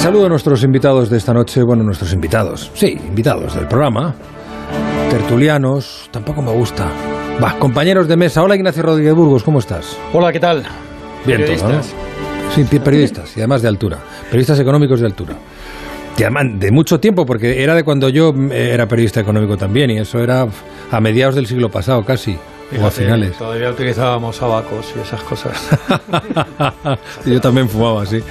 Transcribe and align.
saludo 0.00 0.26
a 0.26 0.28
nuestros 0.30 0.64
invitados 0.64 1.10
de 1.10 1.18
esta 1.18 1.34
noche, 1.34 1.62
bueno, 1.62 1.82
nuestros 1.84 2.14
invitados, 2.14 2.70
sí, 2.72 2.98
invitados 3.06 3.54
del 3.54 3.68
programa, 3.68 4.14
tertulianos, 5.10 6.08
tampoco 6.10 6.40
me 6.40 6.52
gusta. 6.52 6.88
Va, 7.42 7.58
compañeros 7.58 8.08
de 8.08 8.16
mesa. 8.16 8.42
Hola 8.42 8.56
Ignacio 8.56 8.82
Rodríguez 8.82 9.14
Burgos, 9.14 9.42
¿cómo 9.42 9.58
estás? 9.58 9.98
Hola, 10.14 10.32
¿qué 10.32 10.40
tal? 10.40 10.62
Bien, 11.26 11.40
periodistas. 11.40 11.92
Sí, 12.54 12.64
periodistas 12.64 13.36
y 13.36 13.40
además 13.40 13.60
de 13.60 13.68
altura, 13.68 13.98
periodistas 14.24 14.58
económicos 14.60 15.00
de 15.00 15.06
altura. 15.06 15.34
Y 16.16 16.22
además 16.22 16.46
de 16.58 16.70
mucho 16.70 16.98
tiempo, 16.98 17.26
porque 17.26 17.62
era 17.62 17.74
de 17.74 17.84
cuando 17.84 18.08
yo 18.08 18.34
eh, 18.50 18.70
era 18.72 18.88
periodista 18.88 19.20
económico 19.20 19.58
también, 19.58 19.90
y 19.90 19.98
eso 19.98 20.18
era 20.18 20.46
a 20.90 21.00
mediados 21.00 21.34
del 21.34 21.46
siglo 21.46 21.70
pasado 21.70 22.06
casi. 22.06 22.38
o 22.80 22.86
a 22.86 22.90
finales. 22.90 23.36
Todavía 23.36 23.68
utilizábamos 23.68 24.40
abacos 24.40 24.94
y 24.96 25.00
esas 25.00 25.22
cosas. 25.22 25.60
yo 27.26 27.38
también 27.40 27.68
fumaba, 27.68 28.06
sí. 28.06 28.22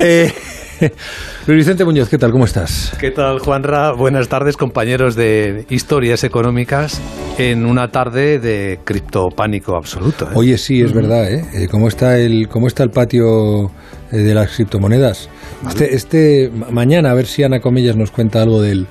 Eh, 0.00 0.32
Luis 1.46 1.58
Vicente 1.58 1.84
Muñoz, 1.84 2.08
¿qué 2.08 2.18
tal? 2.18 2.32
¿Cómo 2.32 2.44
estás? 2.44 2.96
¿Qué 2.98 3.10
tal, 3.10 3.38
Juanra? 3.38 3.92
Buenas 3.92 4.28
tardes, 4.28 4.56
compañeros 4.56 5.14
de 5.14 5.64
Historias 5.68 6.24
Económicas, 6.24 7.00
en 7.38 7.66
una 7.66 7.88
tarde 7.88 8.38
de 8.38 8.80
criptopánico 8.84 9.76
absoluto. 9.76 10.26
¿eh? 10.26 10.34
Oye, 10.34 10.58
sí, 10.58 10.80
es 10.80 10.92
verdad, 10.92 11.30
¿eh? 11.30 11.44
¿eh? 11.54 11.68
¿Cómo 11.70 11.88
está 11.88 12.18
el, 12.18 12.48
cómo 12.48 12.66
está 12.66 12.82
el 12.82 12.90
patio 12.90 13.66
eh, 14.10 14.18
de 14.18 14.34
las 14.34 14.54
criptomonedas? 14.54 15.28
Este, 15.68 15.94
este, 15.94 16.50
mañana, 16.70 17.10
a 17.10 17.14
ver 17.14 17.26
si 17.26 17.44
Ana 17.44 17.60
Comillas 17.60 17.96
nos 17.96 18.10
cuenta 18.10 18.42
algo 18.42 18.60
del, 18.60 18.86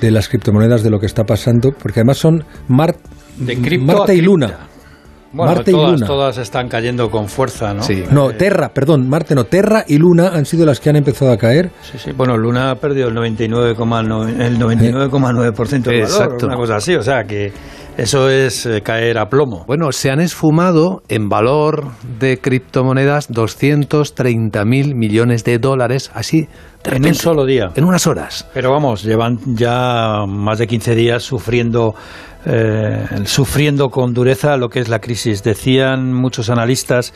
de 0.00 0.10
las 0.10 0.28
criptomonedas, 0.28 0.82
de 0.82 0.90
lo 0.90 0.98
que 0.98 1.06
está 1.06 1.24
pasando, 1.24 1.72
porque 1.72 2.00
además 2.00 2.18
son 2.18 2.44
Mar 2.68 2.96
de 3.36 3.78
Marte 3.78 4.14
y 4.14 4.20
Luna. 4.22 4.68
Marte 5.34 5.70
y 5.70 5.74
Luna. 5.74 6.06
Todas 6.06 6.38
están 6.38 6.68
cayendo 6.68 7.10
con 7.10 7.28
fuerza, 7.28 7.74
¿no? 7.74 7.82
Sí. 7.82 8.04
No, 8.10 8.30
Terra, 8.30 8.68
perdón, 8.72 9.08
Marte 9.08 9.34
no, 9.34 9.44
Terra 9.44 9.84
y 9.86 9.98
Luna 9.98 10.28
han 10.28 10.46
sido 10.46 10.64
las 10.64 10.80
que 10.80 10.90
han 10.90 10.96
empezado 10.96 11.32
a 11.32 11.36
caer. 11.36 11.70
Sí, 11.82 11.98
sí. 11.98 12.12
Bueno, 12.12 12.36
Luna 12.36 12.70
ha 12.70 12.74
perdido 12.76 13.08
el 13.08 13.14
99,9% 13.14 14.40
el 14.40 14.58
99,9% 14.58 15.82
del 15.82 16.00
Exacto. 16.00 16.46
una 16.46 16.56
cosa 16.56 16.76
así, 16.76 16.94
o 16.94 17.02
sea 17.02 17.24
que 17.24 17.52
eso 17.96 18.28
es 18.28 18.66
eh, 18.66 18.82
caer 18.82 19.18
a 19.18 19.28
plomo. 19.28 19.64
Bueno, 19.66 19.92
se 19.92 20.10
han 20.10 20.20
esfumado 20.20 21.02
en 21.08 21.28
valor 21.28 21.92
de 22.18 22.38
criptomonedas 22.38 23.32
230 23.32 24.64
mil 24.64 24.94
millones 24.94 25.44
de 25.44 25.58
dólares, 25.58 26.10
así 26.14 26.48
en 26.84 27.06
un 27.06 27.14
solo 27.14 27.46
día. 27.46 27.70
En 27.76 27.84
unas 27.84 28.06
horas. 28.06 28.46
Pero 28.52 28.70
vamos, 28.70 29.04
llevan 29.04 29.38
ya 29.46 30.24
más 30.26 30.58
de 30.58 30.66
15 30.66 30.94
días 30.94 31.22
sufriendo 31.22 31.94
eh, 32.46 33.06
sufriendo 33.24 33.88
con 33.88 34.12
dureza 34.12 34.56
lo 34.56 34.68
que 34.68 34.80
es 34.80 34.88
la 34.88 34.98
crisis. 34.98 35.42
Decían 35.42 36.12
muchos 36.12 36.50
analistas 36.50 37.14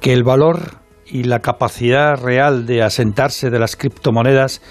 que 0.00 0.12
el 0.12 0.22
valor 0.22 0.78
y 1.06 1.24
la 1.24 1.40
capacidad 1.40 2.16
real 2.16 2.66
de 2.66 2.82
asentarse 2.82 3.50
de 3.50 3.58
las 3.58 3.76
criptomonedas 3.76 4.62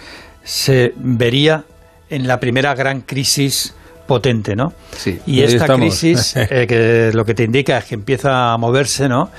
se 0.44 0.94
vería 0.96 1.66
en 2.10 2.28
la 2.28 2.40
primera 2.40 2.74
gran 2.74 3.02
crisis 3.02 3.76
potente, 4.10 4.56
¿no? 4.56 4.74
Sí, 4.98 5.20
y 5.28 5.42
esta 5.42 5.76
crisis, 5.76 6.36
eh, 6.36 6.66
que 6.68 7.12
lo 7.14 7.24
que 7.24 7.36
te 7.36 7.44
indica 7.44 7.78
es 7.78 7.86
que 7.86 7.94
empieza 7.94 8.54
a 8.54 8.58
moverse, 8.58 9.08
¿no? 9.08 9.30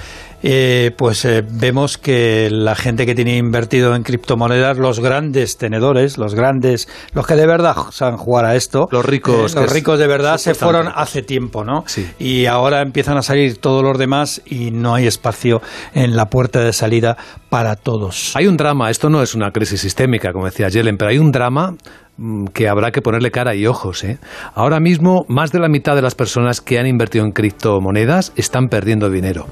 Eh, 0.42 0.92
pues 0.96 1.24
eh, 1.24 1.44
vemos 1.46 1.98
que 1.98 2.48
la 2.50 2.74
gente 2.74 3.04
que 3.04 3.14
tiene 3.14 3.36
invertido 3.36 3.94
en 3.94 4.02
criptomonedas, 4.02 4.78
los 4.78 5.00
grandes 5.00 5.58
tenedores, 5.58 6.16
los 6.16 6.34
grandes, 6.34 6.88
los 7.12 7.26
que 7.26 7.34
de 7.34 7.46
verdad 7.46 7.76
saben 7.90 8.16
jugar 8.16 8.46
a 8.46 8.56
esto, 8.56 8.88
los 8.90 9.04
ricos, 9.04 9.54
los 9.54 9.70
ricos 9.70 9.98
de 9.98 10.06
verdad 10.06 10.38
se 10.38 10.54
fueron 10.54 10.88
hace 10.94 11.22
tiempo, 11.22 11.64
¿no? 11.64 11.84
Y 12.18 12.46
ahora 12.46 12.80
empiezan 12.80 13.18
a 13.18 13.22
salir 13.22 13.58
todos 13.58 13.82
los 13.82 13.98
demás 13.98 14.40
y 14.46 14.70
no 14.70 14.94
hay 14.94 15.06
espacio 15.06 15.60
en 15.94 16.16
la 16.16 16.26
puerta 16.26 16.60
de 16.60 16.72
salida 16.72 17.16
para 17.50 17.76
todos. 17.76 18.34
Hay 18.36 18.46
un 18.46 18.56
drama, 18.56 18.90
esto 18.90 19.10
no 19.10 19.22
es 19.22 19.34
una 19.34 19.50
crisis 19.50 19.80
sistémica, 19.80 20.32
como 20.32 20.46
decía 20.46 20.68
Yellen, 20.68 20.96
pero 20.96 21.10
hay 21.10 21.18
un 21.18 21.32
drama 21.32 21.74
mm, 22.16 22.46
que 22.46 22.68
habrá 22.68 22.92
que 22.92 23.02
ponerle 23.02 23.30
cara 23.30 23.54
y 23.54 23.66
ojos. 23.66 24.04
¿eh? 24.04 24.18
Ahora 24.54 24.80
mismo, 24.80 25.24
más 25.28 25.52
de 25.52 25.58
la 25.58 25.68
mitad 25.68 25.96
de 25.96 26.02
las 26.02 26.14
personas 26.14 26.60
que 26.60 26.78
han 26.78 26.86
invertido 26.86 27.24
en 27.24 27.32
criptomonedas 27.32 28.32
están 28.36 28.68
perdiendo 28.68 29.10
dinero 29.10 29.46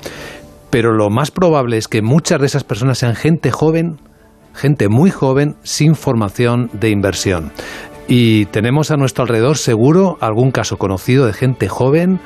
pero 0.70 0.92
lo 0.92 1.10
más 1.10 1.30
probable 1.30 1.76
es 1.76 1.88
que 1.88 2.02
muchas 2.02 2.40
de 2.40 2.46
esas 2.46 2.64
personas 2.64 2.98
sean 2.98 3.14
gente 3.14 3.50
joven, 3.50 3.98
gente 4.54 4.88
muy 4.88 5.10
joven, 5.10 5.56
sin 5.62 5.94
formación 5.94 6.70
de 6.72 6.90
inversión. 6.90 7.52
Y 8.06 8.46
tenemos 8.46 8.90
a 8.90 8.96
nuestro 8.96 9.22
alrededor 9.22 9.58
seguro 9.58 10.16
algún 10.20 10.50
caso 10.50 10.78
conocido 10.78 11.26
de 11.26 11.32
gente 11.32 11.68
joven 11.68 12.20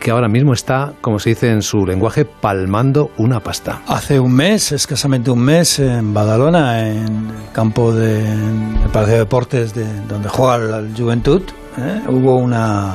que 0.00 0.10
ahora 0.10 0.28
mismo 0.28 0.52
está, 0.52 0.92
como 1.00 1.18
se 1.18 1.30
dice 1.30 1.50
en 1.50 1.62
su 1.62 1.84
lenguaje, 1.84 2.24
palmando 2.24 3.10
una 3.16 3.40
pasta. 3.40 3.82
Hace 3.88 4.20
un 4.20 4.32
mes, 4.32 4.72
escasamente 4.72 5.30
un 5.30 5.40
mes, 5.40 5.80
en 5.80 6.14
Badalona, 6.14 6.88
en 6.88 7.30
el 7.30 7.52
campo 7.52 7.92
de 7.92 8.24
Palacio 8.92 9.14
de 9.14 9.18
Deportes 9.18 9.74
de, 9.74 9.84
donde 10.08 10.28
juega 10.28 10.58
la 10.58 10.84
Juventud, 10.96 11.42
¿eh? 11.78 12.02
hubo 12.08 12.36
una, 12.36 12.94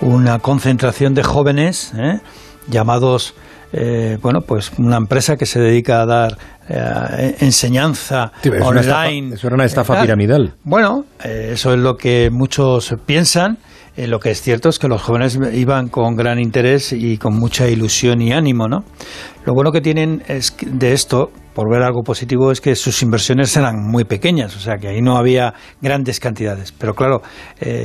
una 0.00 0.38
concentración 0.38 1.14
de 1.14 1.22
jóvenes 1.22 1.92
¿eh? 1.96 2.20
llamados 2.68 3.34
eh, 3.72 4.18
bueno, 4.22 4.40
pues 4.40 4.72
una 4.78 4.96
empresa 4.96 5.36
que 5.36 5.44
se 5.44 5.60
dedica 5.60 6.00
a 6.02 6.06
dar 6.06 6.38
eh, 6.68 7.36
enseñanza 7.40 8.32
online. 8.62 9.34
eso 9.34 9.46
era 9.46 9.54
una 9.54 9.64
estafa 9.64 10.00
piramidal. 10.00 10.54
Bueno, 10.64 11.04
eh, 11.22 11.50
eso 11.52 11.74
es 11.74 11.78
lo 11.78 11.96
que 11.96 12.30
muchos 12.30 12.94
piensan. 13.04 13.58
lo 13.96 14.20
que 14.20 14.30
es 14.30 14.40
cierto 14.40 14.68
es 14.68 14.78
que 14.78 14.88
los 14.88 15.02
jóvenes 15.02 15.38
iban 15.52 15.88
con 15.88 16.14
gran 16.16 16.38
interés 16.38 16.92
y 16.92 17.18
con 17.18 17.36
mucha 17.36 17.68
ilusión 17.68 18.22
y 18.22 18.32
ánimo, 18.32 18.68
¿no? 18.68 18.84
Lo 19.44 19.54
bueno 19.54 19.72
que 19.72 19.80
tienen 19.80 20.22
es 20.28 20.56
de 20.64 20.92
esto, 20.92 21.30
por 21.52 21.68
ver 21.68 21.82
algo 21.82 22.02
positivo, 22.02 22.52
es 22.52 22.60
que 22.60 22.76
sus 22.76 23.02
inversiones 23.02 23.56
eran 23.56 23.74
muy 23.82 24.04
pequeñas, 24.04 24.54
o 24.54 24.60
sea 24.60 24.76
que 24.76 24.88
ahí 24.88 25.02
no 25.02 25.16
había 25.16 25.52
grandes 25.82 26.20
cantidades, 26.20 26.70
pero 26.70 26.94
claro, 26.94 27.22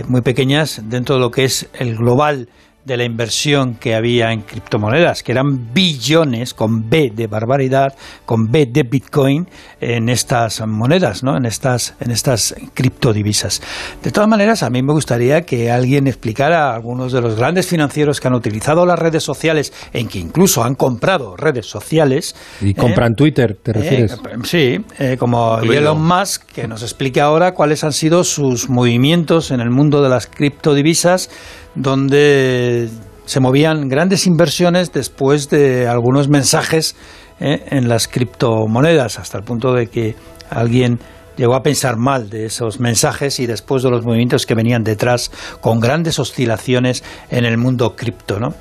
muy 0.08 0.22
pequeñas 0.22 0.84
dentro 0.86 1.16
de 1.16 1.22
lo 1.22 1.32
que 1.32 1.46
es 1.46 1.68
el 1.80 1.96
global 1.96 2.48
de 2.86 2.98
la 2.98 3.06
inversión 3.06 3.76
que 3.76 3.96
había 3.96 4.32
en 4.32 4.42
criptomonedas, 4.42 5.24
que 5.24 5.32
eran 5.32 5.74
billones 5.74 6.54
con 6.54 6.90
B 6.90 7.12
de 7.16 7.28
barbaridad, 7.28 7.96
con 8.26 8.52
B 8.52 8.66
de 8.66 8.84
Bitcoin 8.84 9.48
en 9.80 10.10
estas 10.10 10.66
monedas, 10.68 11.24
¿no? 11.24 11.38
en 11.38 11.46
estas 11.46 11.96
en 12.00 12.12
estas 12.12 12.56
criptodivisas. 12.74 13.62
De 14.04 14.12
todas 14.12 14.30
maneras, 14.30 14.64
a 14.64 14.70
mí 14.70 14.82
me 14.84 14.92
gustaría 14.94 15.42
que 15.42 15.72
alguien 15.72 16.08
explicara 16.08 16.72
a 16.72 16.76
algunos 16.76 17.14
de 17.14 17.22
los 17.22 17.36
grandes 17.36 17.68
financieros 17.68 18.20
que 18.20 18.28
han 18.28 18.34
utilizado 18.34 18.86
las 18.86 19.00
redes 19.00 19.24
sociales, 19.24 19.72
en 19.94 20.08
que 20.08 20.20
incluso 20.20 20.64
han 20.64 20.76
comprado 20.76 21.38
redes 21.38 21.66
sociales. 21.66 22.36
Y 22.62 22.74
compran 22.74 23.14
¿eh? 23.14 23.16
Twitter, 23.16 23.58
¿te 23.62 23.72
eh, 23.72 23.74
refieres? 23.74 24.20
sí, 24.44 24.84
eh, 25.00 25.16
como 25.18 25.60
Elon 25.60 26.02
Musk, 26.02 26.44
que 26.48 26.68
nos 26.68 26.84
explique 26.84 27.22
ahora 27.22 27.54
cuáles 27.54 27.84
han 27.84 27.94
sido 27.94 28.24
sus 28.24 28.70
movimientos 28.70 29.52
en 29.52 29.62
el 29.62 29.70
mundo 29.70 30.02
de 30.02 30.10
las 30.10 30.28
criptodivisas 30.28 31.30
donde 31.76 32.90
se 33.26 33.40
movían 33.40 33.88
grandes 33.88 34.28
inversiones 34.28 34.92
después 34.92 35.50
de 35.50 35.88
algunos 35.88 36.28
mensajes 36.28 36.96
eh, 37.40 37.66
en 37.70 37.88
las 37.88 38.08
criptomonedas, 38.08 39.20
hasta 39.20 39.38
el 39.38 39.44
punto 39.44 39.74
de 39.74 39.88
que 39.88 40.16
alguien 40.50 41.00
llegó 41.38 41.56
a 41.56 41.64
pensar 41.64 41.98
mal 41.98 42.30
de 42.30 42.46
esos 42.46 42.80
mensajes 42.80 43.40
y 43.40 43.48
después 43.48 43.82
de 43.84 43.90
los 43.90 44.06
movimientos 44.06 44.46
que 44.46 44.54
venían 44.54 44.84
detrás 44.84 45.32
con 45.62 45.80
grandes 45.80 46.20
oscilaciones 46.20 47.04
en 47.32 47.46
el 47.46 47.58
mundo 47.58 47.96
cripto. 47.96 48.40
¿no? 48.40 48.54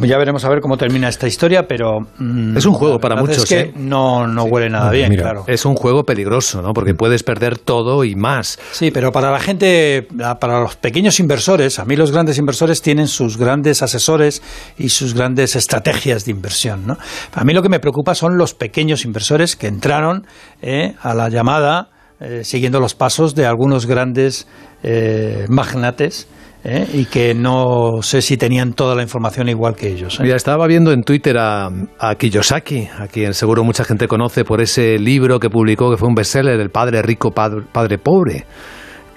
Ya 0.00 0.18
veremos 0.18 0.44
a 0.44 0.48
ver 0.48 0.60
cómo 0.60 0.76
termina 0.76 1.08
esta 1.08 1.26
historia, 1.26 1.66
pero... 1.68 2.00
Mm, 2.18 2.56
es 2.56 2.66
un 2.66 2.74
juego 2.74 2.98
para 2.98 3.16
muchos. 3.16 3.38
Es 3.38 3.48
que 3.48 3.60
¿eh? 3.60 3.72
no, 3.76 4.26
no 4.26 4.44
huele 4.44 4.70
nada 4.70 4.90
bien, 4.90 5.14
claro. 5.14 5.44
Es 5.46 5.64
un 5.64 5.74
juego 5.74 6.04
peligroso, 6.04 6.62
¿no? 6.62 6.72
porque 6.72 6.94
puedes 6.94 7.22
perder 7.22 7.58
todo 7.58 8.04
y 8.04 8.14
más. 8.14 8.58
Sí, 8.72 8.90
pero 8.90 9.12
para 9.12 9.30
la 9.30 9.38
gente, 9.38 10.08
para 10.40 10.60
los 10.60 10.76
pequeños 10.76 11.20
inversores, 11.20 11.78
a 11.78 11.84
mí 11.84 11.96
los 11.96 12.10
grandes 12.10 12.38
inversores 12.38 12.82
tienen 12.82 13.08
sus 13.08 13.36
grandes 13.36 13.82
asesores 13.82 14.42
y 14.78 14.88
sus 14.88 15.14
grandes 15.14 15.56
estrategias 15.56 16.24
de 16.24 16.30
inversión. 16.30 16.86
¿no? 16.86 16.96
A 17.34 17.44
mí 17.44 17.52
lo 17.52 17.62
que 17.62 17.68
me 17.68 17.80
preocupa 17.80 18.14
son 18.14 18.38
los 18.38 18.54
pequeños 18.54 19.04
inversores 19.04 19.56
que 19.56 19.66
entraron 19.66 20.26
eh, 20.62 20.94
a 21.02 21.14
la 21.14 21.28
llamada 21.28 21.90
eh, 22.24 22.44
siguiendo 22.44 22.78
los 22.78 22.94
pasos 22.94 23.34
de 23.34 23.46
algunos 23.46 23.86
grandes 23.86 24.46
eh, 24.84 25.44
magnates 25.48 26.28
¿eh? 26.64 26.86
y 26.92 27.04
que 27.06 27.34
no 27.34 28.02
sé 28.02 28.22
si 28.22 28.36
tenían 28.36 28.72
toda 28.72 28.94
la 28.94 29.02
información 29.02 29.48
igual 29.48 29.74
que 29.74 29.88
ellos. 29.88 30.18
Mira, 30.20 30.36
estaba 30.36 30.66
viendo 30.66 30.92
en 30.92 31.02
Twitter 31.02 31.36
a, 31.38 31.70
Kiyosaki, 32.18 32.88
a 32.98 33.08
quien 33.08 33.34
seguro 33.34 33.64
mucha 33.64 33.84
gente 33.84 34.08
conoce 34.08 34.44
por 34.44 34.60
ese 34.60 34.98
libro 34.98 35.38
que 35.38 35.50
publicó, 35.50 35.90
que 35.90 35.96
fue 35.96 36.08
un 36.08 36.14
bestseller, 36.14 36.60
El 36.60 36.70
Padre 36.70 37.02
Rico, 37.02 37.30
Padre, 37.30 37.98
Pobre. 37.98 38.44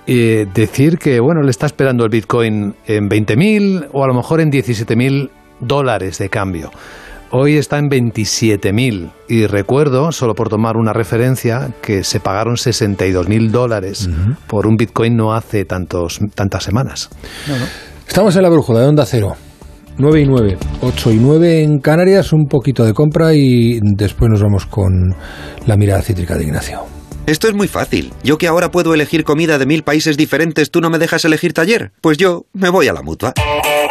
Y 0.07 0.45
decir 0.45 0.99
que, 0.99 1.19
bueno, 1.19 1.41
le 1.41 1.49
está 1.49 1.65
esperando 1.65 2.03
el 2.03 2.11
Bitcoin 2.11 2.75
en 2.85 3.09
20.000 3.09 3.89
o 3.91 4.03
a 4.03 4.07
lo 4.07 4.13
mejor 4.13 4.39
en 4.39 4.51
17.000 4.51 5.29
dólares 5.59 6.19
de 6.19 6.29
cambio. 6.29 6.69
Hoy 7.37 7.57
está 7.57 7.79
en 7.79 7.89
27.000 7.89 9.11
y 9.27 9.45
recuerdo, 9.45 10.13
solo 10.13 10.35
por 10.35 10.47
tomar 10.47 10.77
una 10.77 10.93
referencia, 10.93 11.69
que 11.81 12.05
se 12.05 12.21
pagaron 12.21 12.55
62.000 12.55 13.49
dólares 13.51 14.09
por 14.47 14.65
un 14.65 14.77
Bitcoin 14.77 15.17
no 15.17 15.33
hace 15.33 15.65
tantos, 15.65 16.21
tantas 16.33 16.63
semanas. 16.63 17.09
Estamos 18.07 18.37
en 18.37 18.41
la 18.41 18.49
brújula 18.49 18.79
de 18.79 18.87
Onda 18.87 19.05
Cero. 19.05 19.35
9 19.97 20.21
y 20.21 20.25
9, 20.25 20.57
8 20.79 21.11
y 21.11 21.15
9 21.17 21.63
en 21.63 21.79
Canarias, 21.79 22.31
un 22.31 22.45
poquito 22.45 22.85
de 22.85 22.93
compra 22.93 23.33
y 23.33 23.81
después 23.81 24.31
nos 24.31 24.41
vamos 24.41 24.65
con 24.65 24.93
la 25.65 25.75
mirada 25.75 26.01
cítrica 26.03 26.37
de 26.37 26.45
Ignacio. 26.45 26.83
Esto 27.25 27.49
es 27.49 27.53
muy 27.53 27.67
fácil. 27.67 28.13
Yo 28.23 28.37
que 28.37 28.47
ahora 28.47 28.71
puedo 28.71 28.93
elegir 28.93 29.25
comida 29.25 29.57
de 29.57 29.65
mil 29.65 29.83
países 29.83 30.15
diferentes, 30.15 30.71
¿tú 30.71 30.79
no 30.79 30.89
me 30.89 30.99
dejas 30.99 31.25
elegir 31.25 31.51
taller? 31.51 31.91
Pues 31.99 32.17
yo 32.17 32.45
me 32.53 32.69
voy 32.69 32.87
a 32.87 32.93
la 32.93 33.01
mutua. 33.01 33.33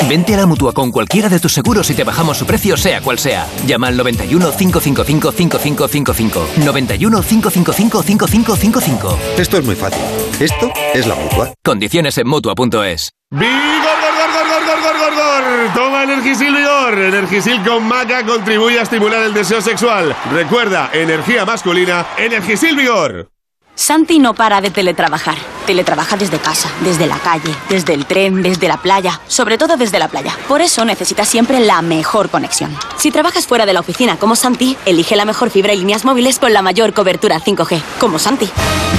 Vente 0.09 0.35
a 0.35 0.37
la 0.37 0.47
mutua 0.47 0.73
con 0.73 0.91
cualquiera 0.91 1.29
de 1.31 1.41
tus 1.41 1.53
seguros 1.53 1.89
y 1.91 1.95
te 1.95 2.05
bajamos 2.05 2.37
su 2.37 2.45
precio, 2.45 2.77
sea 2.77 3.01
cual 3.01 3.19
sea. 3.19 3.47
Llama 3.67 3.89
al 3.89 3.97
91 3.97 4.53
555 4.53 5.33
5555. 5.33 6.49
91 6.65 7.23
555 7.23 8.03
5555. 8.03 9.19
Esto 9.39 9.59
es 9.59 9.65
muy 9.65 9.75
fácil. 9.75 10.03
Esto 10.39 10.71
es 10.93 11.07
la 11.07 11.15
mutua. 11.15 11.55
Condiciones 11.65 12.19
en 12.19 12.29
mutua.es. 12.29 13.13
¡Vigor, 13.31 13.51
gor, 13.51 14.15
gor, 14.15 14.31
gor, 14.33 14.65
gor, 14.67 14.83
gor, 14.83 14.99
gor, 14.99 15.15
gor! 15.15 15.75
Toma 15.75 16.03
Energisil 16.05 16.55
Vigor. 16.55 16.99
Energisil 16.99 17.63
con 17.65 17.89
maca 17.89 18.25
contribuye 18.27 18.79
a 18.79 18.83
estimular 18.83 19.23
el 19.23 19.33
deseo 19.33 19.63
sexual. 19.63 20.15
Recuerda, 20.33 20.91
energía 20.93 21.47
masculina, 21.47 22.07
Energisil 22.19 22.77
Vigor. 22.77 23.34
Santi 23.77 24.21
no 24.21 24.35
para 24.35 24.61
de 24.61 24.71
teletrabajar. 24.71 25.37
Teletrabaja 25.67 26.17
desde 26.17 26.39
casa, 26.39 26.71
desde 26.83 27.07
la 27.07 27.19
calle, 27.19 27.55
desde 27.69 27.95
el 27.95 28.07
tren, 28.07 28.43
desde 28.43 28.69
la 28.69 28.77
playa, 28.77 29.21
sobre 29.27 29.59
todo 29.59 29.77
desde 29.77 29.99
la 29.99 30.09
playa. 30.09 30.37
Por 30.47 30.61
eso 30.61 30.85
necesita 30.85 31.25
siempre 31.25 31.59
la 31.61 31.83
mejor 31.83 32.31
conexión. 32.31 32.77
Si 32.97 33.11
trabajas 33.11 33.47
fuera 33.47 33.67
de 33.67 33.73
la 33.73 33.81
oficina 33.81 34.17
como 34.17 34.37
Santi, 34.37 34.77
elige 34.87 35.17
la 35.17 35.25
mejor 35.25 35.51
fibra 35.51 35.73
y 35.73 35.79
líneas 35.79 36.05
móviles 36.05 36.39
con 36.39 36.53
la 36.53 36.63
mayor 36.63 36.93
cobertura 36.93 37.41
5G, 37.41 37.83
como 37.99 38.19
Santi. 38.19 38.49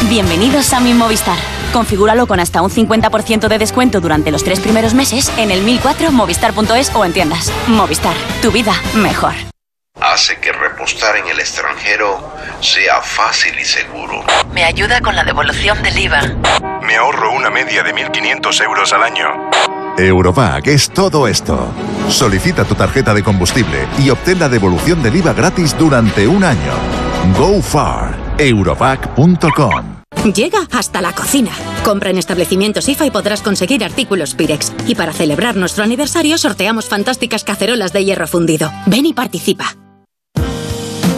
Bienvenidos 0.09 0.73
a 0.73 0.79
mi 0.79 0.93
Movistar. 0.93 1.37
Configúralo 1.71 2.27
con 2.27 2.39
hasta 2.39 2.61
un 2.61 2.69
50% 2.69 3.47
de 3.47 3.57
descuento 3.57 4.01
durante 4.01 4.31
los 4.31 4.43
tres 4.43 4.59
primeros 4.59 4.93
meses 4.93 5.31
en 5.37 5.51
el 5.51 5.61
1004 5.61 6.11
movistar.es 6.11 6.93
o 6.95 7.05
en 7.05 7.13
tiendas. 7.13 7.51
Movistar, 7.67 8.15
tu 8.41 8.51
vida 8.51 8.73
mejor 8.95 9.33
hace 10.01 10.37
que 10.39 10.51
repostar 10.51 11.17
en 11.17 11.27
el 11.27 11.39
extranjero 11.39 12.31
sea 12.61 13.01
fácil 13.01 13.57
y 13.59 13.65
seguro. 13.65 14.23
Me 14.53 14.63
ayuda 14.63 15.01
con 15.01 15.15
la 15.15 15.23
devolución 15.23 15.81
del 15.83 15.97
IVA. 15.97 16.21
Me 16.83 16.95
ahorro 16.95 17.33
una 17.33 17.49
media 17.49 17.83
de 17.83 17.93
1.500 17.93 18.63
euros 18.63 18.93
al 18.93 19.03
año. 19.03 19.51
Eurovac 19.97 20.67
es 20.67 20.89
todo 20.89 21.27
esto. 21.27 21.73
Solicita 22.09 22.65
tu 22.65 22.75
tarjeta 22.75 23.13
de 23.13 23.23
combustible 23.23 23.87
y 23.99 24.09
obtén 24.09 24.39
la 24.39 24.49
devolución 24.49 25.01
del 25.01 25.15
IVA 25.15 25.33
gratis 25.33 25.77
durante 25.77 26.27
un 26.27 26.43
año. 26.43 26.73
Go 27.37 27.61
far. 27.61 28.15
Eurovac.com 28.37 29.95
Llega 30.33 30.67
hasta 30.71 31.01
la 31.01 31.13
cocina. 31.13 31.51
Compra 31.83 32.09
en 32.09 32.17
establecimientos 32.17 32.89
IFA 32.89 33.05
y 33.05 33.11
podrás 33.11 33.41
conseguir 33.41 33.83
artículos 33.83 34.33
Pirex. 34.33 34.73
Y 34.87 34.95
para 34.95 35.13
celebrar 35.13 35.55
nuestro 35.55 35.83
aniversario 35.83 36.37
sorteamos 36.37 36.89
fantásticas 36.89 37.43
cacerolas 37.43 37.93
de 37.93 38.03
hierro 38.03 38.27
fundido. 38.27 38.71
Ven 38.87 39.05
y 39.05 39.13
participa. 39.13 39.75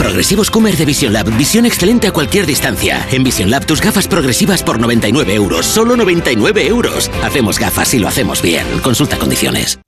Progresivos 0.00 0.50
Comer 0.50 0.78
de 0.78 0.86
Vision 0.86 1.12
Lab. 1.12 1.28
Visión 1.36 1.66
excelente 1.66 2.08
a 2.08 2.12
cualquier 2.12 2.46
distancia. 2.46 3.06
En 3.12 3.22
Vision 3.22 3.50
Lab 3.50 3.66
tus 3.66 3.82
gafas 3.82 4.08
progresivas 4.08 4.62
por 4.62 4.80
99 4.80 5.34
euros. 5.34 5.66
Solo 5.66 5.94
99 5.94 6.66
euros. 6.66 7.10
Hacemos 7.22 7.58
gafas 7.58 7.92
y 7.92 7.98
lo 7.98 8.08
hacemos 8.08 8.40
bien. 8.40 8.66
Consulta 8.82 9.18
condiciones. 9.18 9.78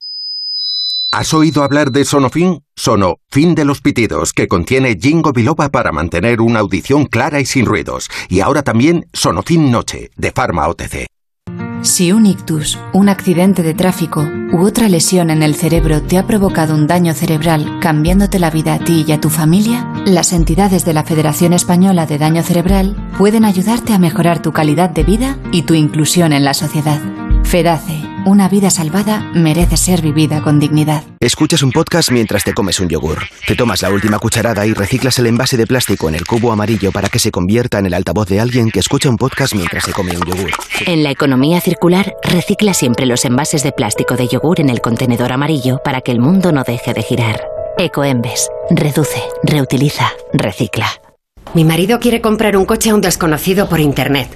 ¿Has 1.13 1.33
oído 1.33 1.63
hablar 1.63 1.93
de 1.93 2.05
Sonofin? 2.05 2.61
Sono, 2.77 3.17
fin 3.31 3.55
de 3.55 3.65
los 3.65 3.81
pitidos, 3.81 4.35
que 4.35 4.49
contiene 4.49 4.99
Jingo 5.01 5.33
Biloba 5.33 5.71
para 5.71 5.93
mantener 5.93 6.43
una 6.43 6.61
audición 6.61 7.07
clara 7.07 7.41
y 7.41 7.47
sin 7.47 7.65
ruidos. 7.65 8.11
Y 8.29 8.41
ahora 8.41 8.63
también 8.63 9.07
Sonofin 9.15 9.71
Noche, 9.71 10.11
de 10.17 10.31
Pharma 10.31 10.69
OTC. 10.69 11.07
Si 11.83 12.13
un 12.13 12.27
ictus, 12.27 12.79
un 12.93 13.09
accidente 13.09 13.65
de 13.65 13.75
tráfico 13.75 14.25
u 14.53 14.65
otra 14.65 14.89
lesión 14.89 15.31
en 15.31 15.43
el 15.43 15.57
cerebro 15.57 16.01
te 16.01 16.17
ha 16.17 16.25
provocado 16.29 16.77
un 16.77 16.87
daño 16.87 17.13
cerebral 17.13 17.81
cambiándote 17.81 18.39
la 18.39 18.51
vida 18.51 18.75
a 18.75 18.79
ti 18.79 19.05
y 19.07 19.11
a 19.11 19.21
tu 19.21 19.31
familia, 19.31 19.93
las 20.07 20.33
entidades 20.33 20.85
de 20.85 20.95
la 20.95 21.03
Federación 21.03 21.53
Española 21.53 22.07
de 22.07 22.19
Daño 22.19 22.45
Cerebral 22.45 22.95
pueden 23.19 23.45
ayudarte 23.45 23.93
a 23.93 23.99
mejorar 23.99 24.41
tu 24.41 24.53
calidad 24.53 24.91
de 24.91 25.03
vida 25.03 25.39
y 25.51 25.63
tu 25.63 25.75
inclusión 25.75 26.33
en 26.33 26.45
la 26.45 26.55
sociedad. 26.55 27.01
FEDACE 27.43 27.92
una 28.25 28.49
vida 28.49 28.71
salvada 28.71 29.21
merece 29.35 29.77
ser 29.77 30.03
vivida 30.03 30.43
con 30.43 30.61
dignidad. 30.61 31.03
Escuchas 31.21 31.63
un 31.63 31.73
podcast 31.73 32.11
mientras 32.11 32.45
te 32.45 32.55
comes 32.55 32.79
un 32.81 32.89
yogur. 32.89 33.19
Te 33.47 33.57
tomas 33.57 33.83
la 33.83 33.91
última 33.91 34.19
cucharada 34.19 34.67
y 34.67 34.75
reciclas 34.75 35.19
el 35.19 35.27
envase 35.27 35.57
de 35.57 35.67
plástico 35.67 36.09
en 36.09 36.15
el 36.15 36.25
cubo 36.25 36.53
amarillo 36.53 36.93
para 36.93 37.09
que 37.09 37.19
se 37.19 37.31
convierta 37.31 37.79
en 37.79 37.87
el 37.87 37.95
altavoz 37.95 38.29
de 38.29 38.41
alguien 38.41 38.71
que 38.71 38.81
escucha 38.81 39.09
un 39.09 39.17
podcast 39.17 39.55
mientras 39.55 39.85
se 39.85 39.93
come 39.93 40.17
un 40.17 40.25
yogur. 40.25 40.51
En 40.87 41.03
la 41.03 41.11
economía 41.11 41.61
circular, 41.61 42.15
recicla 42.23 42.75
siempre 42.75 43.07
los 43.07 43.25
envases 43.25 43.63
de 43.63 43.73
plástico 43.73 44.17
de 44.17 44.29
yogur 44.29 44.61
en 44.61 44.71
el 44.71 44.81
contenedor 44.81 45.33
amarillo 45.33 45.81
para 45.85 46.01
que 46.01 46.13
el 46.13 46.21
mundo 46.21 46.53
no 46.53 46.65
deje 46.65 46.95
de 46.95 47.03
girar. 47.03 47.43
Ecoembes. 47.79 48.49
Reduce, 48.71 49.23
reutiliza, 49.43 50.13
recicla. 50.33 50.89
Mi 51.55 51.65
marido 51.65 51.99
quiere 51.99 52.21
comprar 52.21 52.57
un 52.57 52.65
coche 52.65 52.91
a 52.91 52.95
un 52.95 53.01
desconocido 53.01 53.69
por 53.69 53.81
internet, 53.81 54.29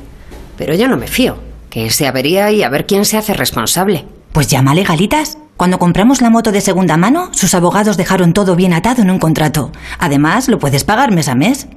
pero 0.58 0.74
yo 0.74 0.88
no 0.88 0.96
me 0.96 1.06
fío 1.06 1.45
que 1.76 1.90
se 1.90 2.06
avería 2.06 2.50
y 2.52 2.62
a 2.62 2.70
ver 2.70 2.87
quién 2.87 3.05
se 3.05 3.19
hace 3.19 3.34
responsable. 3.34 4.06
Pues 4.32 4.46
llama 4.46 4.70
a 4.70 4.75
Legalitas. 4.75 5.37
Cuando 5.58 5.78
compramos 5.78 6.23
la 6.23 6.31
moto 6.31 6.50
de 6.50 6.62
segunda 6.62 6.96
mano, 6.96 7.28
sus 7.32 7.52
abogados 7.52 7.99
dejaron 7.99 8.32
todo 8.32 8.56
bien 8.56 8.73
atado 8.73 9.02
en 9.02 9.11
un 9.11 9.19
contrato. 9.19 9.73
Además, 9.99 10.49
lo 10.49 10.58
puedes 10.58 10.84
pagar 10.84 11.12
mes 11.12 11.28
a 11.28 11.34
mes. 11.34 11.69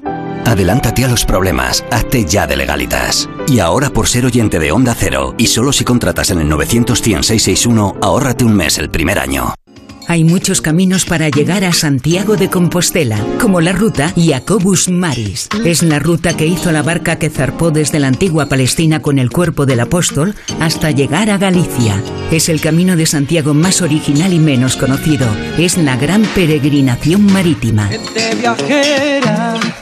Adelántate 0.46 1.04
a 1.04 1.10
los 1.10 1.26
problemas, 1.26 1.84
hazte 1.92 2.24
ya 2.24 2.48
de 2.48 2.56
legalitas. 2.56 3.28
Y 3.50 3.60
ahora 3.60 3.90
por 3.90 4.08
ser 4.08 4.26
oyente 4.26 4.58
de 4.58 4.72
Onda 4.72 4.96
Cero, 4.98 5.36
y 5.38 5.48
solo 5.48 5.74
si 5.74 5.84
contratas 5.84 6.30
en 6.30 6.40
el 6.40 6.48
900 6.48 7.04
ahórrate 8.02 8.46
un 8.46 8.56
mes 8.56 8.78
el 8.78 8.90
primer 8.90 9.20
año. 9.20 9.54
Hay 10.10 10.24
muchos 10.24 10.60
caminos 10.60 11.06
para 11.06 11.30
llegar 11.30 11.64
a 11.64 11.72
Santiago 11.72 12.36
de 12.36 12.50
Compostela, 12.50 13.24
como 13.40 13.62
la 13.62 13.74
ruta 13.74 14.12
Jacobus 14.18 14.90
Maris. 14.90 15.48
Es 15.64 15.84
la 15.84 16.00
ruta 16.00 16.36
que 16.36 16.48
hizo 16.48 16.72
la 16.72 16.82
barca 16.82 17.20
que 17.20 17.30
zarpó 17.30 17.70
desde 17.70 18.00
la 18.00 18.08
antigua 18.08 18.48
Palestina 18.48 19.04
con 19.04 19.20
el 19.20 19.30
cuerpo 19.30 19.68
del 19.68 19.82
apóstol 19.82 20.34
hasta 20.60 20.90
llegar 20.90 21.30
a 21.30 21.38
Galicia. 21.38 22.02
Es 22.32 22.50
el 22.50 22.60
camino 22.60 22.96
de 22.96 23.06
Santiago 23.06 23.54
más 23.54 23.84
original 23.84 24.34
y 24.34 24.40
menos 24.40 24.78
conocido. 24.78 25.28
Es 25.60 25.78
la 25.78 25.96
gran 25.96 26.24
peregrinación 26.34 27.32
marítima. 27.32 27.88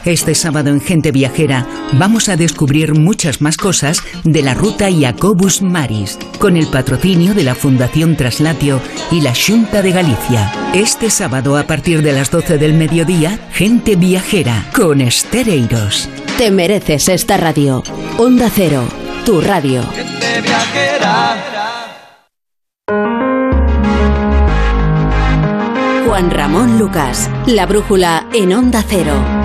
Este 0.03 0.35
sábado 0.35 0.71
en 0.71 0.81
Gente 0.81 1.13
Viajera 1.13 1.65
vamos 1.93 2.27
a 2.27 2.35
descubrir 2.35 2.95
muchas 2.95 3.39
más 3.41 3.55
cosas 3.55 4.03
de 4.25 4.41
la 4.41 4.53
ruta 4.53 4.89
Jacobus 4.91 5.61
Maris, 5.61 6.17
con 6.37 6.57
el 6.57 6.67
patrocinio 6.67 7.33
de 7.33 7.43
la 7.43 7.55
Fundación 7.55 8.17
Traslatio 8.17 8.81
y 9.09 9.21
la 9.21 9.33
Junta 9.33 9.81
de 9.81 9.91
Galicia. 9.91 10.16
Este 10.73 11.09
sábado 11.09 11.57
a 11.57 11.63
partir 11.63 12.01
de 12.01 12.11
las 12.11 12.29
12 12.29 12.57
del 12.57 12.73
mediodía, 12.73 13.39
Gente 13.51 13.95
Viajera 13.95 14.65
con 14.75 15.01
Estereiros. 15.01 16.09
Te 16.37 16.51
mereces 16.51 17.07
esta 17.07 17.37
radio. 17.37 17.81
Onda 18.17 18.49
Cero, 18.53 18.83
tu 19.25 19.41
radio. 19.41 19.81
Gente 19.95 20.41
Viajera. 20.41 21.37
Juan 26.05 26.29
Ramón 26.29 26.77
Lucas, 26.77 27.29
la 27.45 27.65
brújula 27.65 28.27
en 28.33 28.53
Onda 28.53 28.83
Cero. 28.87 29.36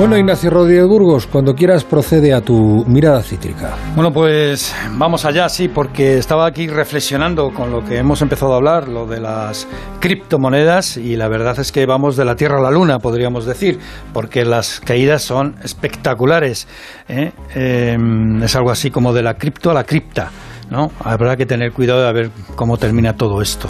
Bueno, 0.00 0.16
Ignacio 0.16 0.48
Rodríguez 0.48 0.86
Burgos, 0.86 1.26
cuando 1.26 1.54
quieras 1.54 1.84
procede 1.84 2.32
a 2.32 2.40
tu 2.40 2.86
mirada 2.86 3.22
cítrica. 3.22 3.76
Bueno, 3.94 4.10
pues 4.10 4.74
vamos 4.92 5.26
allá, 5.26 5.46
sí, 5.50 5.68
porque 5.68 6.16
estaba 6.16 6.46
aquí 6.46 6.68
reflexionando 6.68 7.50
con 7.50 7.70
lo 7.70 7.84
que 7.84 7.98
hemos 7.98 8.22
empezado 8.22 8.54
a 8.54 8.56
hablar, 8.56 8.88
lo 8.88 9.04
de 9.04 9.20
las 9.20 9.68
criptomonedas, 10.00 10.96
y 10.96 11.16
la 11.16 11.28
verdad 11.28 11.58
es 11.58 11.70
que 11.70 11.84
vamos 11.84 12.16
de 12.16 12.24
la 12.24 12.34
Tierra 12.34 12.60
a 12.60 12.62
la 12.62 12.70
Luna, 12.70 12.98
podríamos 12.98 13.44
decir, 13.44 13.78
porque 14.14 14.46
las 14.46 14.80
caídas 14.80 15.20
son 15.20 15.56
espectaculares. 15.62 16.66
¿eh? 17.06 17.32
Em, 17.54 18.42
es 18.42 18.56
algo 18.56 18.70
así 18.70 18.90
como 18.90 19.12
de 19.12 19.22
la 19.22 19.34
cripto 19.34 19.70
a 19.70 19.74
la 19.74 19.84
cripta. 19.84 20.30
¿No? 20.70 20.90
Habrá 21.00 21.36
que 21.36 21.46
tener 21.46 21.72
cuidado 21.72 22.06
de 22.06 22.12
ver 22.12 22.30
cómo 22.54 22.76
termina 22.76 23.14
todo 23.14 23.42
esto. 23.42 23.68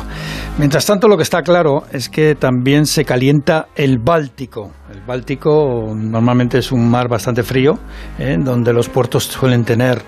Mientras 0.59 0.85
tanto, 0.87 1.09
lo 1.09 1.17
que 1.17 1.23
está 1.23 1.43
claro 1.43 1.85
es 1.93 2.09
que 2.09 2.35
también 2.35 2.87
se 2.87 3.05
calienta 3.05 3.69
el 3.75 3.99
Báltico. 3.99 4.71
El 4.93 5.01
Báltico 5.01 5.93
normalmente 5.97 6.59
es 6.59 6.71
un 6.71 6.89
mar 6.89 7.09
bastante 7.09 7.43
frío, 7.43 7.79
¿eh? 8.19 8.37
donde 8.39 8.73
los 8.73 8.89
puertos 8.89 9.25
suelen 9.25 9.65
tener 9.65 10.03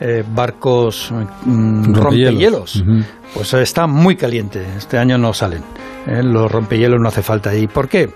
eh, 0.00 0.22
barcos 0.28 1.12
mm, 1.44 1.94
rompehielos. 1.94 2.84
Pues 3.32 3.54
está 3.54 3.86
muy 3.86 4.16
caliente. 4.16 4.64
Este 4.76 4.98
año 4.98 5.16
no 5.16 5.32
salen. 5.32 5.62
¿eh? 6.06 6.22
Los 6.22 6.50
rompehielos 6.50 7.00
no 7.00 7.08
hace 7.08 7.22
falta. 7.22 7.54
¿Y 7.54 7.66
por 7.66 7.88
qué? 7.88 8.10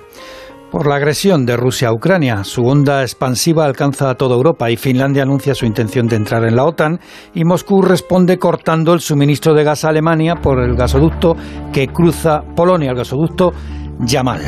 Por 0.71 0.87
la 0.87 0.97
agresión 0.97 1.47
de 1.47 1.57
Rusia 1.57 1.89
a 1.89 1.93
Ucrania. 1.93 2.45
Su 2.45 2.65
onda 2.65 3.03
expansiva 3.03 3.65
alcanza 3.65 4.11
a 4.11 4.15
toda 4.15 4.35
Europa 4.37 4.71
y 4.71 4.77
Finlandia 4.77 5.23
anuncia 5.23 5.55
su 5.55 5.67
intención 5.67 6.07
de 6.07 6.17
entrar 6.17 6.45
en 6.45 6.57
la 6.57 6.65
OTAN 6.65 7.01
y 7.35 7.45
Moscú 7.45 7.83
responde 7.83 8.39
cortando 8.39 8.93
el 8.93 9.01
suministro 9.01 9.55
de 9.55 9.65
gas 9.65 9.85
a 9.85 9.89
Alemania 9.89 10.37
por 10.37 10.61
el 10.61 10.77
gasoducto 10.77 11.37
que 11.73 11.89
cruza 11.89 12.43
Polonia, 12.55 12.91
el 12.91 12.97
gasoducto 12.97 13.53
Yamal. 14.01 14.41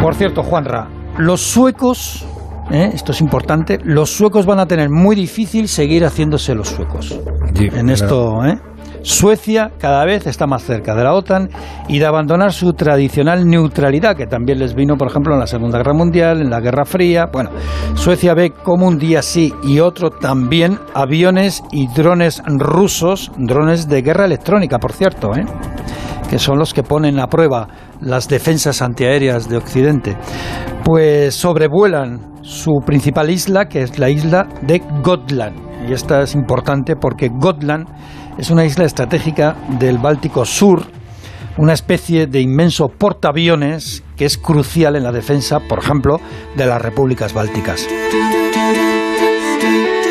Por 0.00 0.14
cierto, 0.14 0.42
Juanra, 0.42 0.88
los 1.18 1.40
suecos, 1.40 2.24
¿eh? 2.70 2.90
esto 2.92 3.12
es 3.12 3.20
importante, 3.20 3.78
los 3.82 4.10
suecos 4.10 4.46
van 4.46 4.60
a 4.60 4.66
tener 4.66 4.90
muy 4.90 5.16
difícil 5.16 5.68
seguir 5.68 6.04
haciéndose 6.04 6.54
los 6.54 6.68
suecos. 6.68 7.18
en 7.54 7.88
esto, 7.88 8.44
¿eh? 8.44 8.58
Suecia 9.04 9.70
cada 9.78 10.02
vez 10.06 10.26
está 10.26 10.46
más 10.46 10.64
cerca 10.64 10.94
de 10.94 11.04
la 11.04 11.12
OTAN 11.12 11.50
y 11.88 11.98
de 11.98 12.06
abandonar 12.06 12.54
su 12.54 12.72
tradicional 12.72 13.46
neutralidad, 13.46 14.16
que 14.16 14.26
también 14.26 14.58
les 14.58 14.74
vino, 14.74 14.96
por 14.96 15.08
ejemplo, 15.08 15.34
en 15.34 15.40
la 15.40 15.46
Segunda 15.46 15.76
Guerra 15.76 15.92
Mundial, 15.92 16.40
en 16.40 16.48
la 16.48 16.60
Guerra 16.60 16.86
Fría. 16.86 17.26
Bueno, 17.30 17.50
Suecia 17.96 18.32
ve 18.32 18.50
como 18.50 18.86
un 18.86 18.98
día 18.98 19.20
sí 19.20 19.52
y 19.62 19.78
otro 19.80 20.08
también 20.08 20.78
aviones 20.94 21.62
y 21.70 21.86
drones 21.88 22.42
rusos, 22.46 23.30
drones 23.36 23.88
de 23.90 24.00
guerra 24.00 24.24
electrónica, 24.24 24.78
por 24.78 24.92
cierto, 24.92 25.36
¿eh? 25.36 25.44
que 26.30 26.38
son 26.38 26.58
los 26.58 26.72
que 26.72 26.82
ponen 26.82 27.20
a 27.20 27.26
prueba 27.26 27.68
las 28.00 28.26
defensas 28.26 28.80
antiaéreas 28.80 29.50
de 29.50 29.58
Occidente, 29.58 30.16
pues 30.82 31.34
sobrevuelan 31.34 32.32
su 32.40 32.80
principal 32.86 33.28
isla, 33.28 33.66
que 33.66 33.82
es 33.82 33.98
la 33.98 34.08
isla 34.08 34.48
de 34.62 34.82
Gotland. 35.02 35.88
Y 35.88 35.92
esta 35.92 36.22
es 36.22 36.34
importante 36.34 36.96
porque 36.96 37.28
Gotland 37.28 37.86
es 38.38 38.50
una 38.50 38.64
isla 38.64 38.84
estratégica 38.84 39.56
del 39.78 39.98
Báltico 39.98 40.44
Sur, 40.44 40.84
una 41.56 41.72
especie 41.72 42.26
de 42.26 42.40
inmenso 42.40 42.88
portaaviones 42.88 44.02
que 44.16 44.24
es 44.24 44.38
crucial 44.38 44.96
en 44.96 45.04
la 45.04 45.12
defensa, 45.12 45.60
por 45.60 45.78
ejemplo, 45.78 46.20
de 46.56 46.66
las 46.66 46.82
repúblicas 46.82 47.32
bálticas. 47.32 47.86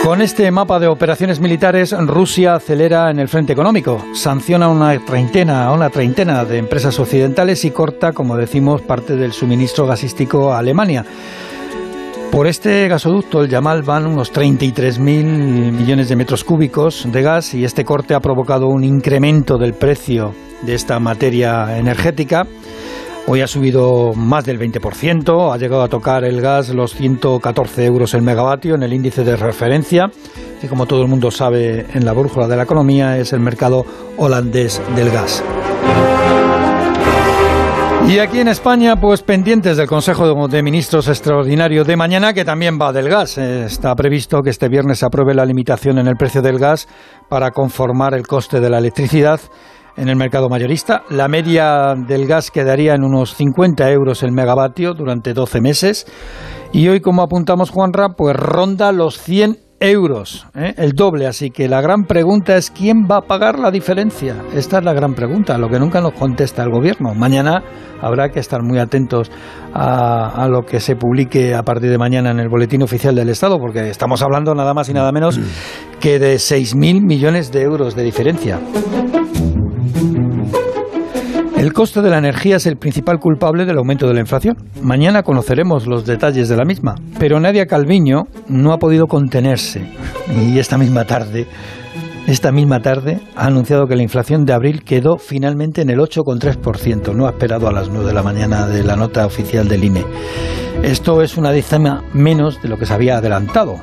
Con 0.04 0.22
este 0.22 0.52
mapa 0.52 0.80
de 0.80 0.88
operaciones 0.88 1.40
militares, 1.40 1.96
Rusia 1.98 2.56
acelera 2.56 3.10
en 3.10 3.20
el 3.20 3.30
frente 3.30 3.54
económico, 3.54 4.04
sanciona 4.14 4.68
una 4.68 5.00
treintena, 5.00 5.72
una 5.72 5.90
treintena 5.90 6.44
de 6.44 6.58
empresas 6.58 7.00
occidentales 7.00 7.64
y 7.64 7.72
corta, 7.72 8.12
como 8.12 8.36
decimos, 8.36 8.82
parte 8.82 9.16
del 9.16 9.32
suministro 9.32 9.88
gasístico 9.88 10.52
a 10.52 10.60
Alemania. 10.60 11.06
Por 12.34 12.48
este 12.48 12.88
gasoducto, 12.88 13.44
el 13.44 13.48
Yamal, 13.48 13.84
van 13.84 14.08
unos 14.08 14.34
33.000 14.34 14.98
millones 15.72 16.10
de 16.10 16.16
metros 16.16 16.44
cúbicos 16.44 17.08
de 17.12 17.22
gas 17.22 17.54
y 17.54 17.64
este 17.64 17.86
corte 17.86 18.16
ha 18.16 18.22
provocado 18.22 18.70
un 18.70 18.84
incremento 18.84 19.60
del 19.60 19.76
precio 19.76 20.34
de 20.64 20.74
esta 20.74 21.00
materia 21.00 21.78
energética. 21.78 22.48
Hoy 23.28 23.42
ha 23.42 23.48
subido 23.48 24.14
más 24.16 24.46
del 24.46 24.60
20%, 24.60 25.54
ha 25.54 25.58
llegado 25.60 25.84
a 25.84 25.90
tocar 25.90 26.24
el 26.24 26.42
gas 26.42 26.70
los 26.70 26.96
114 26.96 27.86
euros 27.86 28.16
el 28.16 28.24
megavatio 28.24 28.74
en 28.74 28.82
el 28.82 28.94
índice 28.94 29.24
de 29.24 29.36
referencia, 29.36 30.10
que 30.60 30.68
como 30.68 30.88
todo 30.88 31.04
el 31.04 31.10
mundo 31.10 31.30
sabe 31.30 31.86
en 31.94 32.04
la 32.04 32.14
brújula 32.14 32.48
de 32.48 32.56
la 32.58 32.64
economía 32.64 33.16
es 33.20 33.32
el 33.34 33.42
mercado 33.42 33.86
holandés 34.18 34.82
del 34.96 35.12
gas. 35.12 35.44
Y 38.08 38.20
aquí 38.20 38.40
en 38.40 38.48
España, 38.48 38.98
pues 38.98 39.24
pendientes 39.24 39.78
del 39.78 39.88
Consejo 39.88 40.48
de 40.48 40.62
Ministros 40.62 41.08
extraordinario 41.08 41.84
de 41.84 41.96
mañana, 41.96 42.34
que 42.34 42.46
también 42.46 42.78
va 42.80 42.92
del 42.92 43.10
gas. 43.10 43.38
Está 43.38 43.96
previsto 43.96 44.42
que 44.42 44.50
este 44.50 44.68
viernes 44.68 45.00
se 45.00 45.06
apruebe 45.06 45.34
la 45.34 45.46
limitación 45.46 45.98
en 45.98 46.08
el 46.08 46.16
precio 46.16 46.42
del 46.42 46.60
gas 46.60 46.88
para 47.30 47.52
conformar 47.52 48.14
el 48.14 48.28
coste 48.28 48.60
de 48.60 48.70
la 48.70 48.78
electricidad 48.78 49.40
en 49.96 50.10
el 50.10 50.16
mercado 50.16 50.50
mayorista. 50.50 51.04
La 51.10 51.28
media 51.28 51.96
del 51.96 52.28
gas 52.28 52.52
quedaría 52.52 52.94
en 52.94 53.04
unos 53.04 53.36
50 53.36 53.90
euros 53.92 54.22
el 54.22 54.32
megavatio 54.32 54.94
durante 54.94 55.34
12 55.34 55.62
meses. 55.62 56.06
Y 56.72 56.90
hoy, 56.90 57.00
como 57.00 57.24
apuntamos 57.24 57.72
Juanra, 57.72 58.10
pues 58.18 58.36
ronda 58.36 58.92
los 58.92 59.18
100 59.20 59.58
euros, 59.84 60.48
¿eh? 60.56 60.74
el 60.78 60.94
doble. 60.94 61.28
Así 61.28 61.52
que 61.52 61.68
la 61.68 61.82
gran 61.82 62.06
pregunta 62.06 62.56
es 62.56 62.72
quién 62.72 63.06
va 63.10 63.18
a 63.18 63.22
pagar 63.22 63.60
la 63.60 63.70
diferencia. 63.70 64.36
Esta 64.56 64.80
es 64.80 64.84
la 64.86 64.94
gran 64.94 65.14
pregunta, 65.14 65.58
lo 65.58 65.70
que 65.70 65.80
nunca 65.80 66.02
nos 66.02 66.14
contesta 66.14 66.64
el 66.64 66.70
gobierno. 66.70 67.14
Mañana 67.14 67.62
habrá 68.02 68.30
que 68.30 68.40
estar 68.40 68.64
muy 68.64 68.80
atentos 68.80 69.30
a, 69.74 70.48
lo 70.50 70.66
que 70.66 70.80
se 70.80 70.96
publique 70.96 71.54
a 71.54 71.64
partir 71.64 71.90
de 71.90 71.98
mañana 71.98 72.32
en 72.32 72.40
el 72.40 72.50
boletín 72.50 72.82
oficial 72.82 73.16
del 73.16 73.30
Estado, 73.30 73.60
porque 73.60 73.90
estamos 73.90 74.22
hablando 74.22 74.56
nada 74.56 74.74
más 74.74 74.90
y 74.90 74.94
nada 74.94 75.12
menos 75.12 75.40
que 76.00 76.20
de 76.20 76.36
6.000 76.36 77.02
millones 77.02 77.52
de 77.52 77.62
euros 77.62 77.96
de 77.96 78.04
diferencia. 78.04 78.60
El 81.64 81.72
coste 81.72 82.02
de 82.02 82.10
la 82.10 82.18
energía 82.18 82.58
es 82.58 82.66
el 82.66 82.76
principal 82.76 83.20
culpable 83.20 83.64
del 83.64 83.78
aumento 83.78 84.06
de 84.06 84.14
la 84.14 84.20
inflación. 84.20 84.58
Mañana 84.82 85.24
conoceremos 85.24 85.88
los 85.88 86.06
detalles 86.06 86.50
de 86.50 86.58
la 86.58 86.66
misma, 86.66 86.96
pero 87.18 87.40
Nadia 87.40 87.68
Calviño 87.68 88.24
no 88.50 88.74
ha 88.74 88.80
podido 88.80 89.08
contenerse 89.08 89.82
y 90.36 90.60
esta 90.60 90.78
misma 90.78 91.06
tarde 91.06 91.48
esta 92.28 92.52
misma 92.52 92.82
tarde 92.82 93.22
ha 93.38 93.46
anunciado 93.46 93.88
que 93.88 93.96
la 93.96 94.04
inflación 94.04 94.44
de 94.44 94.52
abril 94.52 94.84
quedó 94.84 95.18
finalmente 95.18 95.82
en 95.82 95.90
el 95.90 96.00
8,3%. 96.00 97.16
No 97.16 97.28
ha 97.28 97.30
esperado 97.30 97.70
a 97.70 97.72
las 97.72 97.88
9 97.88 98.08
de 98.08 98.14
la 98.14 98.24
mañana 98.24 98.68
de 98.68 98.84
la 98.84 98.98
nota 98.98 99.26
oficial 99.26 99.70
del 99.70 99.86
INE. 99.86 100.06
Esto 100.84 101.22
es 101.22 101.38
una 101.38 101.52
décima 101.52 102.04
menos 102.14 102.62
de 102.62 102.68
lo 102.68 102.78
que 102.78 102.86
se 102.86 102.94
había 102.94 103.20
adelantado. 103.20 103.78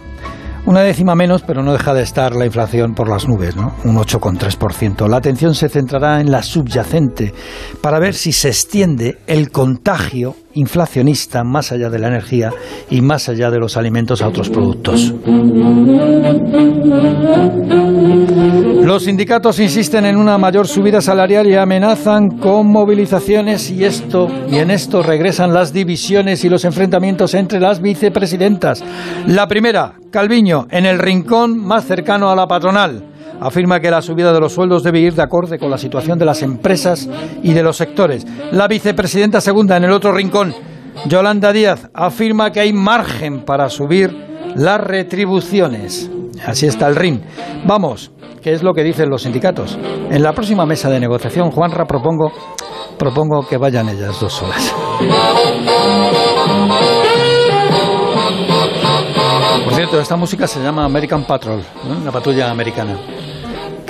Una 0.66 0.82
décima 0.82 1.14
menos, 1.14 1.42
pero 1.42 1.62
no 1.62 1.72
deja 1.72 1.94
de 1.94 2.02
estar 2.02 2.36
la 2.36 2.44
inflación 2.46 2.94
por 2.94 3.08
las 3.08 3.26
nubes, 3.26 3.56
¿no? 3.56 3.74
Un 3.84 3.96
8,3%. 3.96 5.08
La 5.08 5.16
atención 5.16 5.54
se 5.54 5.68
centrará 5.68 6.20
en 6.20 6.30
la 6.30 6.42
subyacente 6.42 7.34
para 7.80 7.98
ver 7.98 8.14
si 8.14 8.32
se 8.32 8.48
extiende 8.48 9.18
el 9.26 9.50
contagio 9.50 10.36
inflacionista 10.54 11.44
más 11.44 11.72
allá 11.72 11.90
de 11.90 11.98
la 11.98 12.08
energía 12.08 12.50
y 12.90 13.00
más 13.00 13.28
allá 13.28 13.50
de 13.50 13.58
los 13.58 13.76
alimentos 13.76 14.22
a 14.22 14.28
otros 14.28 14.48
productos. 14.48 15.14
Los 18.82 19.04
sindicatos 19.04 19.60
insisten 19.60 20.06
en 20.06 20.16
una 20.16 20.38
mayor 20.38 20.66
subida 20.66 21.00
salarial 21.00 21.46
y 21.46 21.54
amenazan 21.54 22.38
con 22.38 22.66
movilizaciones 22.66 23.70
y 23.70 23.84
esto 23.84 24.28
y 24.50 24.58
en 24.58 24.70
esto 24.70 25.02
regresan 25.02 25.54
las 25.54 25.72
divisiones 25.72 26.44
y 26.44 26.48
los 26.48 26.64
enfrentamientos 26.64 27.34
entre 27.34 27.60
las 27.60 27.80
vicepresidentas. 27.80 28.82
La 29.26 29.46
primera, 29.46 29.94
Calviño, 30.10 30.66
en 30.70 30.86
el 30.86 30.98
rincón 30.98 31.58
más 31.58 31.84
cercano 31.84 32.30
a 32.30 32.36
la 32.36 32.46
patronal 32.46 33.04
afirma 33.40 33.80
que 33.80 33.90
la 33.90 34.02
subida 34.02 34.32
de 34.32 34.40
los 34.40 34.52
sueldos 34.52 34.82
debe 34.82 35.00
ir 35.00 35.14
de 35.14 35.22
acorde 35.22 35.58
con 35.58 35.70
la 35.70 35.78
situación 35.78 36.18
de 36.18 36.26
las 36.26 36.42
empresas 36.42 37.08
y 37.42 37.52
de 37.52 37.62
los 37.62 37.76
sectores. 37.76 38.26
La 38.52 38.68
vicepresidenta 38.68 39.40
segunda 39.40 39.76
en 39.76 39.84
el 39.84 39.92
otro 39.92 40.12
rincón, 40.12 40.54
Yolanda 41.06 41.52
Díaz, 41.52 41.88
afirma 41.94 42.52
que 42.52 42.60
hay 42.60 42.72
margen 42.72 43.44
para 43.44 43.68
subir 43.70 44.14
las 44.54 44.80
retribuciones. 44.80 46.10
Así 46.46 46.66
está 46.66 46.88
el 46.88 46.96
RIN. 46.96 47.22
Vamos, 47.66 48.12
¿qué 48.42 48.52
es 48.52 48.62
lo 48.62 48.72
que 48.74 48.84
dicen 48.84 49.08
los 49.08 49.22
sindicatos? 49.22 49.78
En 50.10 50.22
la 50.22 50.32
próxima 50.32 50.66
mesa 50.66 50.90
de 50.90 51.00
negociación, 51.00 51.50
Juanra, 51.50 51.86
propongo, 51.86 52.32
propongo 52.98 53.46
que 53.48 53.56
vayan 53.56 53.88
ellas 53.88 54.20
dos 54.20 54.32
solas. 54.32 54.74
Por 59.64 59.74
cierto, 59.74 60.00
esta 60.00 60.16
música 60.16 60.46
se 60.46 60.62
llama 60.62 60.84
American 60.84 61.24
Patrol, 61.24 61.62
una 62.02 62.10
patrulla 62.10 62.50
americana 62.50 62.98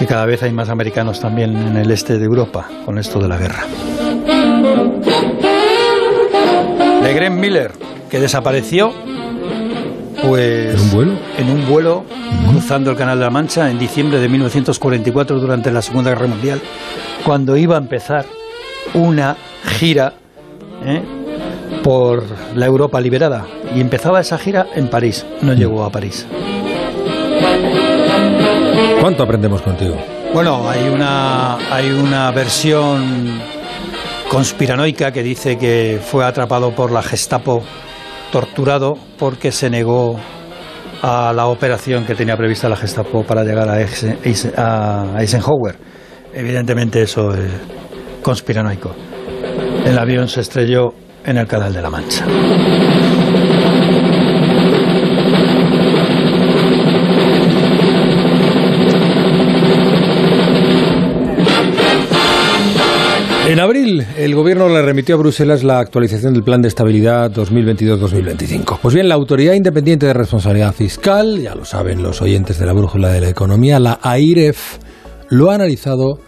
que 0.01 0.07
cada 0.07 0.25
vez 0.25 0.43
hay 0.43 0.51
más 0.51 0.71
americanos 0.71 1.21
también 1.21 1.55
en 1.55 1.77
el 1.77 1.91
este 1.91 2.19
de 2.19 2.25
Europa 2.25 2.67
con 2.87 2.97
esto 2.97 3.21
de 3.21 3.29
la 3.29 3.37
guerra. 3.37 3.67
De 7.03 7.13
Graham 7.13 7.39
Miller, 7.39 7.73
que 8.09 8.19
desapareció 8.19 8.93
pues 10.27 10.75
¿En 10.75 10.81
un 10.81 10.91
vuelo? 10.91 11.13
En 11.37 11.51
un 11.51 11.69
vuelo 11.69 12.05
cruzando 12.49 12.91
el 12.91 12.97
Canal 12.97 13.19
de 13.19 13.25
la 13.27 13.31
Mancha 13.31 13.71
en 13.71 13.79
diciembre 13.79 14.19
de 14.21 14.29
1944 14.31 15.39
durante 15.39 15.71
la 15.71 15.83
Segunda 15.83 16.11
Guerra 16.13 16.29
Mundial, 16.29 16.63
cuando 17.23 17.59
iba 17.59 17.77
a 17.77 17.79
empezar 17.79 18.25
una 18.95 19.37
gira 19.79 20.15
¿eh? 20.83 21.03
por 21.83 22.25
la 22.55 22.65
Europa 22.65 22.99
liberada. 23.03 23.47
Y 23.77 23.83
empezaba 23.83 24.21
esa 24.21 24.39
gira 24.39 24.67
en 24.75 24.89
París, 24.89 25.27
no 25.43 25.53
llegó 25.53 25.85
a 25.85 25.91
París. 25.91 26.27
¿Cuánto 29.01 29.23
aprendemos 29.23 29.63
contigo? 29.63 29.97
Bueno, 30.35 30.69
hay 30.69 30.87
una, 30.89 31.57
hay 31.75 31.91
una 31.91 32.31
versión 32.33 33.41
conspiranoica 34.29 35.11
que 35.11 35.23
dice 35.23 35.57
que 35.57 35.99
fue 36.05 36.25
atrapado 36.25 36.75
por 36.75 36.93
la 36.93 37.03
Gestapo, 37.03 37.63
torturado 38.31 38.99
porque 39.19 39.53
se 39.53 39.71
negó 39.71 40.21
a 41.03 41.33
la 41.35 41.47
operación 41.47 42.05
que 42.05 42.15
tenía 42.15 42.37
prevista 42.37 42.69
la 42.69 42.77
Gestapo 42.77 43.25
para 43.25 43.43
llegar 43.43 43.71
a, 43.71 43.81
Eisenhower. 43.81 45.77
Evidentemente 46.35 47.01
eso 47.03 47.33
es 47.33 47.51
conspiranoico. 48.23 48.95
El 49.87 49.99
avión 49.99 50.29
se 50.29 50.43
estrelló 50.43 50.93
en 51.25 51.39
el 51.39 51.47
Canal 51.47 51.73
de 51.73 51.81
la 51.81 51.89
Mancha. 51.89 52.27
En 63.51 63.59
abril, 63.59 64.07
el 64.17 64.37
gobierno 64.37 64.69
le 64.69 64.81
remitió 64.81 65.17
a 65.17 65.19
Bruselas 65.19 65.65
la 65.65 65.81
actualización 65.81 66.35
del 66.35 66.45
Plan 66.45 66.63
de 66.63 66.69
Estabilidad 66.69 67.33
2022-2025. 67.33 68.79
Pues 68.81 68.95
bien, 68.95 69.09
la 69.09 69.17
Autoridad 69.17 69.55
Independiente 69.55 70.07
de 70.07 70.13
Responsabilidad 70.13 70.73
Fiscal, 70.73 71.37
ya 71.41 71.57
lo 71.57 71.65
saben 71.65 72.01
los 72.01 72.23
oyentes 72.23 72.61
de 72.61 72.67
la 72.67 72.73
Brújula 72.73 73.09
de 73.09 73.23
la 73.23 73.29
Economía, 73.29 73.81
la 73.81 73.99
AIREF, 74.03 74.79
lo 75.31 75.51
ha 75.51 75.57
analizado 75.57 76.21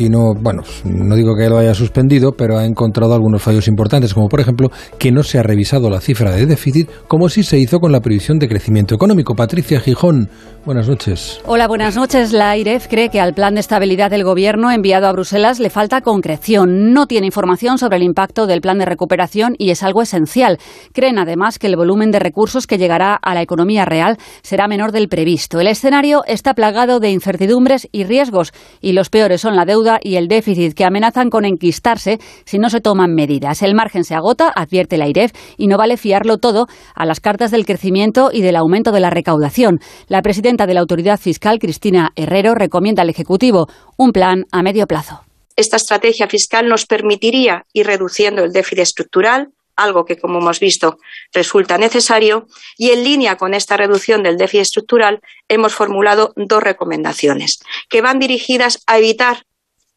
y 0.00 0.08
no, 0.08 0.32
bueno, 0.34 0.62
no 0.84 1.14
digo 1.14 1.36
que 1.36 1.48
lo 1.48 1.58
haya 1.58 1.74
suspendido, 1.74 2.32
pero 2.32 2.56
ha 2.56 2.64
encontrado 2.64 3.14
algunos 3.14 3.42
fallos 3.42 3.68
importantes, 3.68 4.14
como 4.14 4.28
por 4.28 4.40
ejemplo 4.40 4.70
que 4.98 5.12
no 5.12 5.22
se 5.22 5.38
ha 5.38 5.42
revisado 5.42 5.90
la 5.90 6.00
cifra 6.00 6.32
de 6.32 6.46
déficit, 6.46 6.88
como 7.06 7.28
si 7.28 7.42
se 7.42 7.58
hizo 7.58 7.80
con 7.80 7.92
la 7.92 8.00
previsión 8.00 8.38
de 8.38 8.48
crecimiento 8.48 8.94
económico. 8.94 9.34
Patricia 9.34 9.78
Gijón, 9.78 10.30
buenas 10.64 10.88
noches. 10.88 11.40
Hola, 11.46 11.68
buenas 11.68 11.96
noches. 11.96 12.32
La 12.32 12.56
IREF 12.56 12.88
cree 12.88 13.10
que 13.10 13.20
al 13.20 13.34
plan 13.34 13.54
de 13.54 13.60
estabilidad 13.60 14.10
del 14.10 14.24
gobierno 14.24 14.70
enviado 14.70 15.06
a 15.06 15.12
Bruselas 15.12 15.60
le 15.60 15.68
falta 15.68 16.00
concreción. 16.00 16.94
No 16.94 17.06
tiene 17.06 17.26
información 17.26 17.76
sobre 17.76 17.98
el 17.98 18.02
impacto 18.02 18.46
del 18.46 18.62
plan 18.62 18.78
de 18.78 18.86
recuperación 18.86 19.54
y 19.58 19.70
es 19.70 19.82
algo 19.82 20.00
esencial. 20.00 20.58
Creen 20.94 21.18
además 21.18 21.58
que 21.58 21.66
el 21.66 21.76
volumen 21.76 22.10
de 22.10 22.20
recursos 22.20 22.66
que 22.66 22.78
llegará 22.78 23.14
a 23.14 23.34
la 23.34 23.42
economía 23.42 23.84
real 23.84 24.16
será 24.42 24.66
menor 24.66 24.92
del 24.92 25.08
previsto. 25.08 25.60
El 25.60 25.66
escenario 25.66 26.22
está 26.26 26.54
plagado 26.54 27.00
de 27.00 27.10
incertidumbres 27.10 27.86
y 27.92 28.04
riesgos 28.04 28.52
y 28.80 28.92
los 28.92 29.10
peores 29.10 29.42
son 29.42 29.56
la 29.56 29.66
deuda 29.66 29.89
y 30.02 30.16
el 30.16 30.28
déficit 30.28 30.74
que 30.74 30.84
amenazan 30.84 31.30
con 31.30 31.44
enquistarse 31.44 32.18
si 32.44 32.58
no 32.58 32.70
se 32.70 32.80
toman 32.80 33.14
medidas. 33.14 33.62
El 33.62 33.74
margen 33.74 34.04
se 34.04 34.14
agota, 34.14 34.52
advierte 34.54 34.98
la 34.98 35.08
IREF, 35.08 35.32
y 35.56 35.66
no 35.66 35.78
vale 35.78 35.96
fiarlo 35.96 36.38
todo 36.38 36.68
a 36.94 37.06
las 37.06 37.20
cartas 37.20 37.50
del 37.50 37.66
crecimiento 37.66 38.30
y 38.32 38.42
del 38.42 38.56
aumento 38.56 38.92
de 38.92 39.00
la 39.00 39.10
recaudación. 39.10 39.80
La 40.06 40.22
presidenta 40.22 40.66
de 40.66 40.74
la 40.74 40.80
Autoridad 40.80 41.18
Fiscal, 41.18 41.58
Cristina 41.58 42.12
Herrero, 42.16 42.54
recomienda 42.54 43.02
al 43.02 43.10
Ejecutivo 43.10 43.68
un 43.96 44.12
plan 44.12 44.46
a 44.52 44.62
medio 44.62 44.86
plazo. 44.86 45.24
Esta 45.56 45.76
estrategia 45.76 46.28
fiscal 46.28 46.68
nos 46.68 46.86
permitiría 46.86 47.66
ir 47.72 47.86
reduciendo 47.86 48.44
el 48.44 48.52
déficit 48.52 48.78
estructural, 48.78 49.48
algo 49.76 50.04
que, 50.04 50.16
como 50.16 50.38
hemos 50.38 50.60
visto, 50.60 50.98
resulta 51.32 51.78
necesario, 51.78 52.46
y 52.76 52.90
en 52.90 53.04
línea 53.04 53.36
con 53.36 53.54
esta 53.54 53.76
reducción 53.76 54.22
del 54.22 54.36
déficit 54.36 54.62
estructural 54.62 55.20
hemos 55.48 55.74
formulado 55.74 56.32
dos 56.36 56.62
recomendaciones 56.62 57.60
que 57.88 58.02
van 58.02 58.18
dirigidas 58.18 58.82
a 58.86 58.98
evitar 58.98 59.44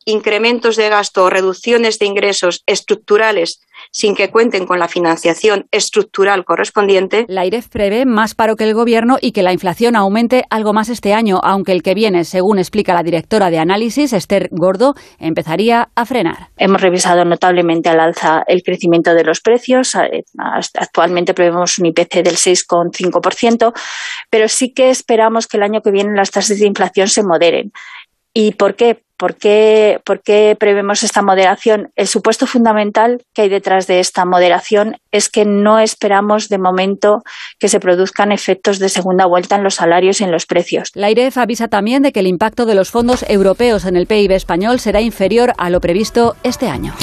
incrementos 0.05 0.75
de 0.75 0.89
gasto 0.89 1.24
o 1.24 1.29
reducciones 1.29 2.00
de 2.00 2.05
ingresos 2.05 2.63
estructurales 2.65 3.62
sin 3.91 4.15
que 4.15 4.29
cuenten 4.29 4.65
con 4.65 4.79
la 4.79 4.88
financiación 4.88 5.67
estructural 5.72 6.45
correspondiente. 6.45 7.25
La 7.27 7.45
IREF 7.45 7.67
prevé 7.67 8.05
más 8.05 8.36
paro 8.36 8.55
que 8.55 8.63
el 8.63 8.74
Gobierno 8.74 9.17
y 9.19 9.31
que 9.31 9.43
la 9.43 9.53
inflación 9.53 9.95
aumente 9.95 10.45
algo 10.50 10.74
más 10.74 10.89
este 10.89 11.13
año, 11.13 11.39
aunque 11.43 11.72
el 11.72 11.83
que 11.83 11.93
viene, 11.93 12.24
según 12.24 12.60
explica 12.60 12.93
la 12.93 13.03
directora 13.03 13.50
de 13.50 13.60
análisis, 13.60 14.13
Esther 14.13 14.50
Gordo, 14.51 14.95
empezaría 15.19 15.89
a 15.95 16.05
frenar. 16.05 16.50
Hemos 16.57 16.81
revisado 16.81 17.25
notablemente 17.25 17.89
al 17.89 18.00
alza 18.00 18.43
el 18.48 18.63
crecimiento 18.63 19.13
de 19.13 19.24
los 19.24 19.41
precios. 19.41 19.95
Eh, 19.95 20.24
actualmente 20.74 21.33
prevemos 21.33 21.77
un 21.77 21.88
IPC 21.88 22.24
del 22.24 22.38
6,5%, 22.38 23.74
pero 24.29 24.48
sí 24.48 24.74
que 24.74 24.89
esperamos 24.89 25.48
que 25.48 25.57
el 25.57 25.63
año 25.63 25.81
que 25.81 25.91
viene 25.91 26.15
las 26.15 26.31
tasas 26.31 26.60
de 26.60 26.67
inflación 26.67 27.07
se 27.07 27.24
moderen. 27.24 27.72
¿Y 28.33 28.53
por 28.53 28.75
qué? 28.75 29.03
¿Por 29.24 29.38
qué, 29.38 30.58
prevemos 30.60 31.01
esta 31.01 31.22
moderación? 31.22 31.94
El 31.96 32.08
supuesto 32.10 32.46
fundamental 32.46 33.22
que 33.34 33.44
hay 33.44 33.50
detrás 33.50 33.88
de 33.88 34.01
esta 34.01 34.25
moderación 34.25 34.98
es 35.13 35.30
que 35.30 35.46
no 35.46 35.80
esperamos 35.80 36.50
de 36.50 36.58
momento 36.58 37.24
que 37.58 37.70
se 37.70 37.80
produzcan 37.80 38.34
efectos 38.34 38.80
de 38.80 38.89
segunda 38.89 39.25
vuelta 39.25 39.56
en 39.56 39.63
los 39.63 39.75
salarios 39.75 40.20
y 40.20 40.25
en 40.25 40.32
los 40.34 40.46
precios. 40.46 40.89
La 40.94 41.10
IREF 41.10 41.38
avisa 41.38 41.70
también 41.70 42.03
de 42.03 42.12
que 42.12 42.20
el 42.20 42.27
impacto 42.27 42.65
de 42.65 42.75
los 42.75 42.92
fondos 42.92 43.24
europeos 43.30 43.86
en 43.86 43.96
el 43.96 44.08
PIB 44.08 44.32
español 44.32 44.82
será 44.82 45.00
inferior 45.00 45.53
a 45.58 45.70
lo 45.70 45.80
previsto 45.80 46.36
este 46.44 46.68
año. 46.68 46.94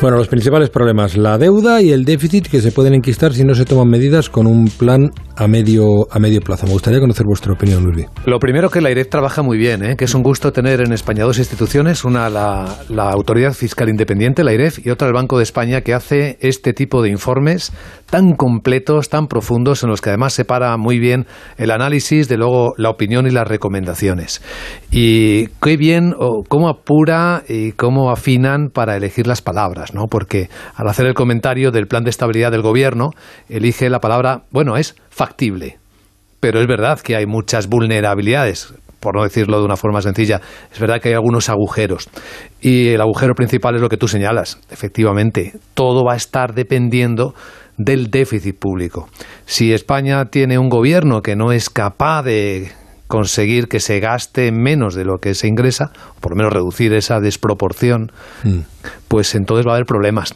Bueno, 0.00 0.18
los 0.18 0.28
principales 0.28 0.70
problemas, 0.70 1.16
la 1.16 1.36
deuda 1.36 1.82
y 1.82 1.90
el 1.90 2.04
déficit 2.04 2.46
que 2.46 2.60
se 2.60 2.70
pueden 2.70 2.94
enquistar 2.94 3.32
si 3.32 3.42
no 3.42 3.56
se 3.56 3.64
toman 3.64 3.88
medidas 3.88 4.30
con 4.30 4.46
un 4.46 4.68
plan 4.68 5.10
a 5.36 5.46
medio, 5.46 6.06
a 6.10 6.18
medio 6.18 6.40
plazo. 6.40 6.66
Me 6.66 6.72
gustaría 6.72 7.00
conocer 7.00 7.26
vuestra 7.26 7.52
opinión, 7.52 7.84
Luis. 7.84 8.06
Lo 8.24 8.38
primero 8.38 8.70
que 8.70 8.80
la 8.80 8.90
IREF 8.90 9.08
trabaja 9.08 9.42
muy 9.42 9.58
bien, 9.58 9.84
¿eh? 9.84 9.96
que 9.96 10.06
es 10.06 10.14
un 10.14 10.22
gusto 10.22 10.52
tener 10.52 10.80
en 10.80 10.92
España 10.92 11.24
dos 11.24 11.38
instituciones, 11.38 12.04
una 12.04 12.30
la, 12.30 12.76
la 12.88 13.10
Autoridad 13.10 13.52
Fiscal 13.52 13.88
Independiente, 13.88 14.44
la 14.44 14.52
IREF, 14.52 14.84
y 14.84 14.90
otra 14.90 15.08
el 15.08 15.14
Banco 15.14 15.36
de 15.36 15.42
España, 15.42 15.82
que 15.82 15.94
hace 15.94 16.38
este 16.40 16.72
tipo 16.72 17.02
de 17.02 17.10
informes 17.10 17.72
tan 18.08 18.34
completos, 18.34 19.08
tan 19.08 19.26
profundos, 19.26 19.82
en 19.82 19.90
los 19.90 20.00
que 20.00 20.10
además 20.10 20.32
separa 20.32 20.76
muy 20.76 20.98
bien 20.98 21.26
el 21.58 21.70
análisis 21.70 22.28
de 22.28 22.36
luego 22.36 22.74
la 22.76 22.90
opinión 22.90 23.26
y 23.26 23.30
las 23.30 23.46
recomendaciones. 23.46 24.42
Y 24.90 25.48
qué 25.62 25.76
bien, 25.76 26.14
o 26.18 26.44
cómo 26.48 26.68
apura 26.68 27.42
y 27.48 27.72
cómo 27.72 28.10
afinan 28.10 28.70
para 28.72 28.96
elegir 28.96 29.26
las 29.26 29.42
palabras, 29.42 29.92
¿no? 29.92 30.06
Porque 30.08 30.48
al 30.74 30.88
hacer 30.88 31.06
el 31.06 31.14
comentario 31.14 31.70
del 31.70 31.86
plan 31.88 32.04
de 32.04 32.10
estabilidad 32.10 32.52
del 32.52 32.62
gobierno, 32.62 33.10
elige 33.48 33.90
la 33.90 34.00
palabra, 34.00 34.44
bueno, 34.50 34.76
es 34.76 34.94
factible. 35.26 35.78
Pero 36.40 36.60
es 36.60 36.66
verdad 36.66 37.00
que 37.00 37.16
hay 37.16 37.26
muchas 37.26 37.68
vulnerabilidades 37.68 38.72
por 38.98 39.14
no 39.14 39.22
decirlo 39.22 39.58
de 39.60 39.64
una 39.64 39.76
forma 39.76 40.02
sencilla, 40.02 40.40
es 40.72 40.80
verdad 40.80 41.00
que 41.00 41.10
hay 41.10 41.14
algunos 41.14 41.48
agujeros. 41.48 42.08
Y 42.60 42.88
el 42.88 43.00
agujero 43.00 43.34
principal 43.34 43.76
es 43.76 43.80
lo 43.80 43.88
que 43.88 43.96
tú 43.96 44.08
señalas. 44.08 44.58
Efectivamente, 44.68 45.52
todo 45.74 46.02
va 46.04 46.14
a 46.14 46.16
estar 46.16 46.54
dependiendo 46.54 47.32
del 47.76 48.10
déficit 48.10 48.58
público. 48.58 49.08
Si 49.44 49.72
España 49.72 50.24
tiene 50.24 50.58
un 50.58 50.68
gobierno 50.68 51.22
que 51.22 51.36
no 51.36 51.52
es 51.52 51.70
capaz 51.70 52.24
de 52.24 52.72
conseguir 53.06 53.68
que 53.68 53.78
se 53.78 54.00
gaste 54.00 54.50
menos 54.50 54.96
de 54.96 55.04
lo 55.04 55.18
que 55.18 55.34
se 55.34 55.46
ingresa, 55.46 55.92
por 56.20 56.32
lo 56.32 56.36
menos 56.36 56.52
reducir 56.52 56.92
esa 56.92 57.20
desproporción, 57.20 58.10
mm. 58.42 58.58
pues 59.06 59.36
entonces 59.36 59.64
va 59.66 59.72
a 59.72 59.74
haber 59.76 59.86
problemas 59.86 60.34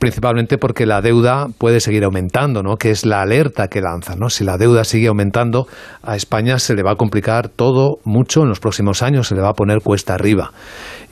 principalmente 0.00 0.56
porque 0.58 0.86
la 0.86 1.02
deuda 1.02 1.46
puede 1.58 1.78
seguir 1.78 2.04
aumentando, 2.04 2.62
¿no? 2.62 2.76
que 2.76 2.90
es 2.90 3.04
la 3.04 3.20
alerta 3.20 3.68
que 3.68 3.82
lanza. 3.82 4.16
¿no? 4.16 4.30
Si 4.30 4.42
la 4.44 4.56
deuda 4.56 4.82
sigue 4.82 5.08
aumentando, 5.08 5.66
a 6.02 6.16
España 6.16 6.58
se 6.58 6.74
le 6.74 6.82
va 6.82 6.92
a 6.92 6.96
complicar 6.96 7.48
todo 7.48 7.98
mucho 8.04 8.42
en 8.42 8.48
los 8.48 8.60
próximos 8.60 9.02
años, 9.02 9.28
se 9.28 9.34
le 9.34 9.42
va 9.42 9.50
a 9.50 9.52
poner 9.52 9.82
cuesta 9.82 10.14
arriba. 10.14 10.52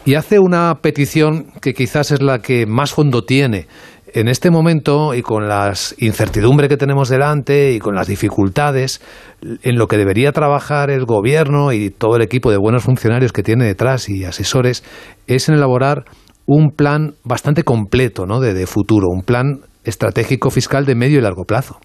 Y 0.07 0.15
hace 0.15 0.39
una 0.39 0.75
petición 0.81 1.53
que 1.61 1.75
quizás 1.75 2.11
es 2.11 2.23
la 2.23 2.39
que 2.39 2.65
más 2.67 2.93
fondo 2.93 3.25
tiene. 3.25 3.67
En 4.15 4.27
este 4.27 4.51
momento, 4.51 5.13
y 5.13 5.21
con 5.21 5.49
las 5.49 5.95
incertidumbres 5.99 6.71
que 6.71 6.79
tenemos 6.79 7.11
delante 7.11 7.73
y 7.73 7.79
con 7.79 7.95
las 7.95 8.07
dificultades, 8.07 9.03
en 9.43 9.77
lo 9.77 9.87
que 9.87 9.99
debería 9.99 10.33
trabajar 10.33 10.91
el 10.91 11.05
gobierno 11.05 11.73
y 11.73 11.91
todo 11.91 12.17
el 12.17 12.23
equipo 12.23 12.51
de 12.51 12.57
buenos 12.57 12.85
funcionarios 12.85 13.35
que 13.35 13.43
tiene 13.43 13.67
detrás 13.67 14.09
y 14.09 14.25
asesores, 14.25 14.83
es 15.27 15.51
en 15.51 15.57
elaborar 15.57 16.07
un 16.49 16.71
plan 16.71 17.15
bastante 17.25 17.63
completo 17.63 18.25
¿no? 18.25 18.41
de, 18.41 18.55
de 18.55 18.67
futuro, 18.67 19.09
un 19.11 19.23
plan 19.23 19.61
estratégico 19.85 20.51
fiscal 20.51 20.87
de 20.87 20.95
medio 20.95 21.19
y 21.19 21.23
largo 21.23 21.45
plazo. 21.45 21.79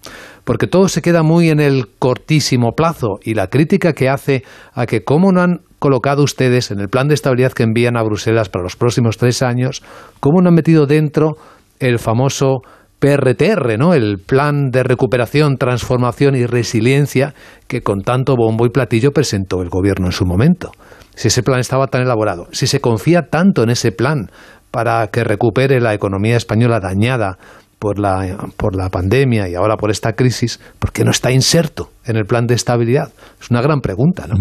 Porque 0.44 0.66
todo 0.66 0.88
se 0.88 1.02
queda 1.02 1.22
muy 1.22 1.50
en 1.50 1.60
el 1.60 1.88
cortísimo 1.98 2.72
plazo 2.72 3.18
y 3.22 3.34
la 3.34 3.48
crítica 3.48 3.92
que 3.92 4.08
hace 4.08 4.42
a 4.72 4.86
que 4.86 5.04
cómo 5.04 5.32
no 5.32 5.42
han 5.42 5.60
colocado 5.78 6.22
ustedes 6.22 6.70
en 6.70 6.80
el 6.80 6.88
plan 6.88 7.08
de 7.08 7.14
estabilidad 7.14 7.52
que 7.52 7.62
envían 7.62 7.98
a 7.98 8.02
Bruselas 8.02 8.48
para 8.48 8.62
los 8.62 8.74
próximos 8.74 9.18
tres 9.18 9.42
años, 9.42 9.82
cómo 10.18 10.40
no 10.40 10.48
han 10.48 10.54
metido 10.54 10.86
dentro 10.86 11.36
el 11.78 11.98
famoso 11.98 12.62
PRTR, 13.00 13.78
¿no? 13.78 13.92
El 13.92 14.16
plan 14.18 14.70
de 14.70 14.82
recuperación, 14.82 15.58
transformación 15.58 16.36
y 16.36 16.46
resiliencia 16.46 17.34
que 17.68 17.82
con 17.82 18.00
tanto 18.00 18.34
bombo 18.34 18.64
y 18.64 18.70
platillo 18.70 19.10
presentó 19.10 19.60
el 19.60 19.68
gobierno 19.68 20.06
en 20.06 20.12
su 20.12 20.24
momento. 20.24 20.72
Si 21.14 21.28
ese 21.28 21.42
plan 21.42 21.60
estaba 21.60 21.86
tan 21.86 22.02
elaborado, 22.02 22.48
si 22.52 22.66
se 22.66 22.80
confía 22.80 23.28
tanto 23.30 23.62
en 23.62 23.70
ese 23.70 23.92
plan 23.92 24.30
para 24.70 25.06
que 25.08 25.22
recupere 25.22 25.80
la 25.80 25.94
economía 25.94 26.36
española 26.36 26.80
dañada 26.80 27.38
por 27.78 27.98
la, 27.98 28.48
por 28.56 28.74
la 28.74 28.88
pandemia 28.88 29.48
y 29.48 29.54
ahora 29.54 29.76
por 29.76 29.90
esta 29.90 30.14
crisis, 30.14 30.58
¿por 30.78 30.90
qué 30.90 31.04
no 31.04 31.10
está 31.10 31.30
inserto 31.30 31.90
en 32.04 32.16
el 32.16 32.24
plan 32.24 32.46
de 32.46 32.54
estabilidad? 32.54 33.12
Es 33.40 33.50
una 33.50 33.62
gran 33.62 33.80
pregunta, 33.80 34.26
¿no? 34.26 34.36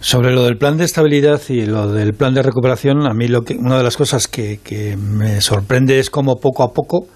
Sobre 0.00 0.32
lo 0.32 0.44
del 0.44 0.56
plan 0.56 0.76
de 0.76 0.84
estabilidad 0.84 1.40
y 1.48 1.66
lo 1.66 1.90
del 1.90 2.14
plan 2.14 2.34
de 2.34 2.42
recuperación, 2.42 3.06
a 3.06 3.14
mí 3.14 3.28
lo 3.28 3.42
que, 3.42 3.54
una 3.54 3.78
de 3.78 3.82
las 3.82 3.96
cosas 3.96 4.28
que, 4.28 4.60
que 4.62 4.96
me 4.96 5.40
sorprende 5.40 5.98
es 5.98 6.10
cómo 6.10 6.36
poco 6.36 6.62
a 6.62 6.72
poco, 6.72 7.06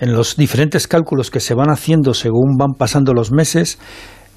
en 0.00 0.12
los 0.12 0.36
diferentes 0.36 0.88
cálculos 0.88 1.30
que 1.30 1.40
se 1.40 1.54
van 1.54 1.70
haciendo 1.70 2.14
según 2.14 2.56
van 2.58 2.72
pasando 2.78 3.12
los 3.12 3.32
meses, 3.32 3.78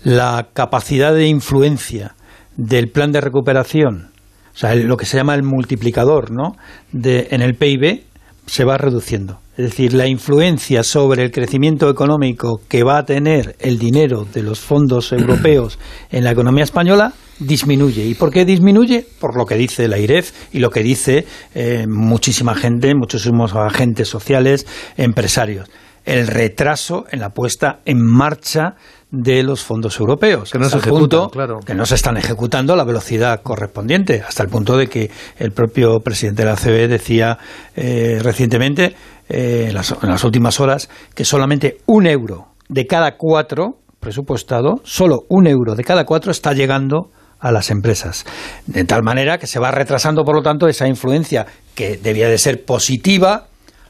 la 0.03 0.49
capacidad 0.53 1.13
de 1.13 1.27
influencia 1.27 2.15
del 2.57 2.89
plan 2.89 3.11
de 3.11 3.21
recuperación 3.21 4.13
o 4.53 4.57
sea, 4.57 4.75
lo 4.75 4.97
que 4.97 5.05
se 5.05 5.17
llama 5.17 5.33
el 5.33 5.43
multiplicador 5.43 6.31
¿no? 6.31 6.55
de, 6.91 7.27
en 7.31 7.41
el 7.41 7.55
PIB 7.55 8.03
se 8.45 8.63
va 8.63 8.77
reduciendo. 8.77 9.39
Es 9.57 9.65
decir, 9.65 9.93
la 9.93 10.07
influencia 10.07 10.83
sobre 10.83 11.23
el 11.23 11.31
crecimiento 11.31 11.89
económico 11.89 12.59
que 12.67 12.83
va 12.83 12.97
a 12.97 13.05
tener 13.05 13.55
el 13.59 13.79
dinero 13.79 14.27
de 14.31 14.43
los 14.43 14.59
fondos 14.59 15.11
europeos 15.11 15.79
en 16.11 16.23
la 16.23 16.31
economía 16.31 16.63
española 16.63 17.13
disminuye. 17.39 18.05
¿Y 18.05 18.13
por 18.13 18.31
qué 18.31 18.45
disminuye? 18.45 19.05
Por 19.19 19.35
lo 19.35 19.45
que 19.45 19.55
dice 19.55 19.87
la 19.87 19.97
IREF 19.97 20.31
y 20.53 20.59
lo 20.59 20.69
que 20.69 20.83
dice 20.83 21.25
eh, 21.55 21.85
muchísima 21.87 22.53
gente, 22.53 22.93
muchísimos 22.93 23.55
agentes 23.55 24.07
sociales, 24.07 24.67
empresarios. 24.97 25.67
El 26.05 26.27
retraso 26.27 27.05
en 27.11 27.21
la 27.21 27.29
puesta 27.29 27.79
en 27.85 28.05
marcha 28.05 28.75
de 29.13 29.43
los 29.43 29.63
fondos 29.63 29.99
europeos. 29.99 30.51
Que 30.51 30.57
no 30.57 30.67
se 30.67 30.79
punto 30.79 31.29
claro. 31.29 31.59
que 31.59 31.75
no 31.75 31.85
se 31.85 31.93
están 31.93 32.17
ejecutando 32.17 32.73
a 32.73 32.75
la 32.75 32.83
velocidad 32.83 33.43
correspondiente, 33.43 34.23
hasta 34.27 34.41
el 34.41 34.49
punto 34.49 34.75
de 34.75 34.87
que 34.87 35.11
el 35.37 35.51
propio 35.51 35.99
presidente 35.99 36.41
de 36.41 36.49
la 36.49 36.55
CBE 36.55 36.87
decía 36.87 37.37
eh, 37.75 38.19
recientemente, 38.23 38.95
eh, 39.29 39.67
en, 39.67 39.75
las, 39.75 39.93
en 40.01 40.09
las 40.09 40.23
últimas 40.23 40.59
horas, 40.59 40.89
que 41.13 41.25
solamente 41.25 41.77
un 41.85 42.07
euro 42.07 42.47
de 42.69 42.87
cada 42.87 43.15
cuatro 43.15 43.77
presupuestado, 43.99 44.81
solo 44.83 45.25
un 45.29 45.45
euro 45.45 45.75
de 45.75 45.83
cada 45.83 46.05
cuatro 46.05 46.31
está 46.31 46.53
llegando 46.53 47.11
a 47.39 47.51
las 47.51 47.69
empresas. 47.69 48.25
De 48.65 48.83
tal 48.83 49.03
manera 49.03 49.37
que 49.37 49.45
se 49.45 49.59
va 49.59 49.69
retrasando, 49.69 50.23
por 50.23 50.35
lo 50.35 50.41
tanto, 50.41 50.67
esa 50.67 50.87
influencia 50.87 51.45
que 51.75 51.97
debía 51.97 52.29
de 52.29 52.39
ser 52.39 52.65
positiva 52.65 53.45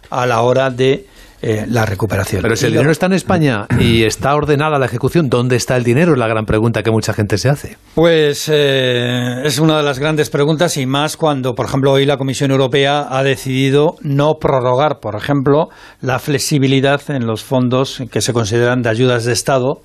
a 0.09 0.25
la 0.25 0.41
hora 0.41 0.69
de 0.69 1.07
eh, 1.45 1.65
la 1.67 1.85
recuperación. 1.85 2.41
Pero 2.41 2.55
si 2.55 2.67
el 2.67 2.71
dinero 2.71 2.89
está 2.89 3.07
en 3.07 3.13
España 3.13 3.67
y 3.77 4.03
está 4.03 4.33
ordenada 4.33 4.79
la 4.79 4.85
ejecución, 4.85 5.27
¿dónde 5.27 5.57
está 5.57 5.75
el 5.75 5.83
dinero? 5.83 6.13
Es 6.13 6.17
la 6.17 6.29
gran 6.29 6.45
pregunta 6.45 6.83
que 6.83 6.89
mucha 6.89 7.11
gente 7.11 7.37
se 7.37 7.49
hace. 7.49 7.75
Pues 7.95 8.49
eh, 8.49 9.41
es 9.43 9.59
una 9.59 9.75
de 9.75 9.83
las 9.83 9.99
grandes 9.99 10.29
preguntas 10.29 10.77
y 10.77 10.85
más 10.85 11.17
cuando, 11.17 11.53
por 11.53 11.65
ejemplo, 11.65 11.91
hoy 11.91 12.05
la 12.05 12.15
Comisión 12.15 12.51
Europea 12.51 13.07
ha 13.09 13.23
decidido 13.23 13.95
no 13.99 14.35
prorrogar, 14.39 15.01
por 15.01 15.17
ejemplo, 15.17 15.67
la 15.99 16.17
flexibilidad 16.19 17.01
en 17.09 17.27
los 17.27 17.43
fondos 17.43 18.01
que 18.09 18.21
se 18.21 18.31
consideran 18.31 18.81
de 18.81 18.89
ayudas 18.91 19.25
de 19.25 19.33
Estado 19.33 19.81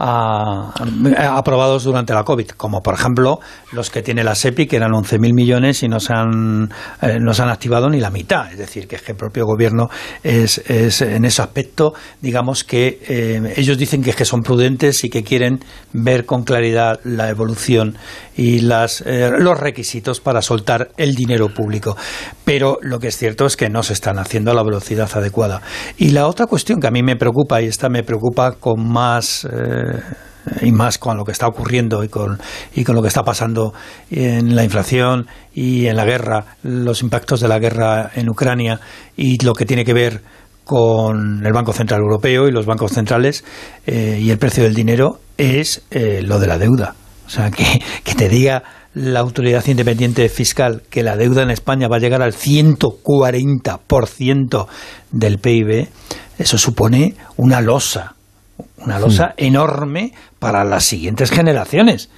a- 0.00 0.72
a- 1.16 1.36
aprobados 1.38 1.84
durante 1.84 2.14
la 2.14 2.24
COVID, 2.24 2.48
como 2.56 2.80
por 2.82 2.94
ejemplo 2.94 3.38
los 3.72 3.90
que 3.90 4.02
tiene 4.02 4.24
la 4.24 4.34
SEPI, 4.34 4.66
que 4.66 4.76
eran 4.76 4.92
11.000 4.92 5.34
millones 5.34 5.82
y 5.82 5.88
no 5.88 6.00
se, 6.00 6.12
han, 6.14 6.70
eh, 7.02 7.18
no 7.20 7.34
se 7.34 7.42
han 7.42 7.50
activado 7.50 7.88
ni 7.90 8.00
la 8.00 8.10
mitad. 8.10 8.50
Es 8.50 8.58
decir, 8.58 8.88
que 8.88 8.96
el 9.06 9.16
propio 9.16 9.44
gobierno 9.44 9.88
es, 10.22 10.58
es 10.68 11.02
en 11.02 11.24
ese 11.24 11.42
aspecto, 11.42 11.92
digamos 12.20 12.64
que 12.64 12.98
eh, 13.06 13.52
ellos 13.56 13.76
dicen 13.76 14.02
que, 14.02 14.10
es 14.10 14.16
que 14.16 14.24
son 14.24 14.40
prudentes 14.42 15.04
y 15.04 15.10
que 15.10 15.22
quieren 15.22 15.60
ver 15.92 16.24
con 16.24 16.44
claridad 16.44 17.00
la 17.04 17.28
evolución 17.28 17.96
y 18.40 18.60
las, 18.60 19.02
eh, 19.02 19.30
los 19.38 19.60
requisitos 19.60 20.20
para 20.20 20.40
soltar 20.40 20.92
el 20.96 21.14
dinero 21.14 21.52
público. 21.52 21.94
Pero 22.42 22.78
lo 22.80 22.98
que 22.98 23.08
es 23.08 23.18
cierto 23.18 23.44
es 23.44 23.54
que 23.54 23.68
no 23.68 23.82
se 23.82 23.92
están 23.92 24.18
haciendo 24.18 24.50
a 24.50 24.54
la 24.54 24.62
velocidad 24.62 25.10
adecuada. 25.12 25.60
Y 25.98 26.12
la 26.12 26.26
otra 26.26 26.46
cuestión 26.46 26.80
que 26.80 26.86
a 26.86 26.90
mí 26.90 27.02
me 27.02 27.16
preocupa, 27.16 27.60
y 27.60 27.66
esta 27.66 27.90
me 27.90 28.02
preocupa 28.02 28.52
con 28.52 28.88
más... 28.88 29.44
eh, 29.44 30.00
y 30.62 30.72
más 30.72 30.96
con 30.96 31.18
lo 31.18 31.24
que 31.24 31.32
está 31.32 31.46
ocurriendo 31.46 32.02
y 32.02 32.08
con, 32.08 32.40
y 32.74 32.82
con 32.82 32.96
lo 32.96 33.02
que 33.02 33.08
está 33.08 33.22
pasando 33.22 33.74
en 34.10 34.56
la 34.56 34.64
inflación 34.64 35.26
y 35.52 35.86
en 35.86 35.96
la 35.96 36.06
guerra, 36.06 36.56
los 36.62 37.02
impactos 37.02 37.40
de 37.40 37.48
la 37.48 37.58
guerra 37.58 38.10
en 38.14 38.30
Ucrania 38.30 38.80
y 39.18 39.36
lo 39.44 39.52
que 39.52 39.66
tiene 39.66 39.84
que 39.84 39.92
ver 39.92 40.22
con 40.64 41.44
el 41.44 41.52
Banco 41.52 41.74
Central 41.74 42.00
Europeo 42.00 42.48
y 42.48 42.52
los 42.52 42.64
bancos 42.64 42.92
centrales 42.92 43.44
eh, 43.86 44.18
y 44.18 44.30
el 44.30 44.38
precio 44.38 44.64
del 44.64 44.74
dinero 44.74 45.20
es 45.36 45.82
eh, 45.90 46.22
lo 46.22 46.40
de 46.40 46.46
la 46.46 46.56
deuda. 46.56 46.94
O 47.30 47.32
sea, 47.32 47.50
que, 47.52 47.80
que 48.02 48.16
te 48.16 48.28
diga 48.28 48.64
la 48.94 49.20
autoridad 49.20 49.64
independiente 49.66 50.28
fiscal 50.28 50.82
que 50.90 51.04
la 51.04 51.16
deuda 51.16 51.44
en 51.44 51.50
España 51.50 51.86
va 51.86 51.94
a 51.96 52.00
llegar 52.00 52.22
al 52.22 52.32
140% 52.32 54.66
del 55.12 55.38
PIB, 55.38 55.86
eso 56.38 56.58
supone 56.58 57.14
una 57.36 57.60
losa, 57.60 58.16
una 58.78 58.98
losa 58.98 59.34
enorme 59.36 60.12
para 60.40 60.64
las 60.64 60.84
siguientes 60.84 61.30
generaciones. 61.30 62.10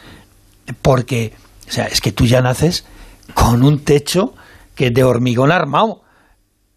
Porque, 0.80 1.34
o 1.68 1.70
sea, 1.70 1.84
es 1.84 2.00
que 2.00 2.12
tú 2.12 2.24
ya 2.24 2.40
naces 2.40 2.86
con 3.34 3.62
un 3.62 3.84
techo 3.84 4.32
que 4.74 4.86
es 4.86 4.94
de 4.94 5.04
hormigón 5.04 5.52
armado. 5.52 6.00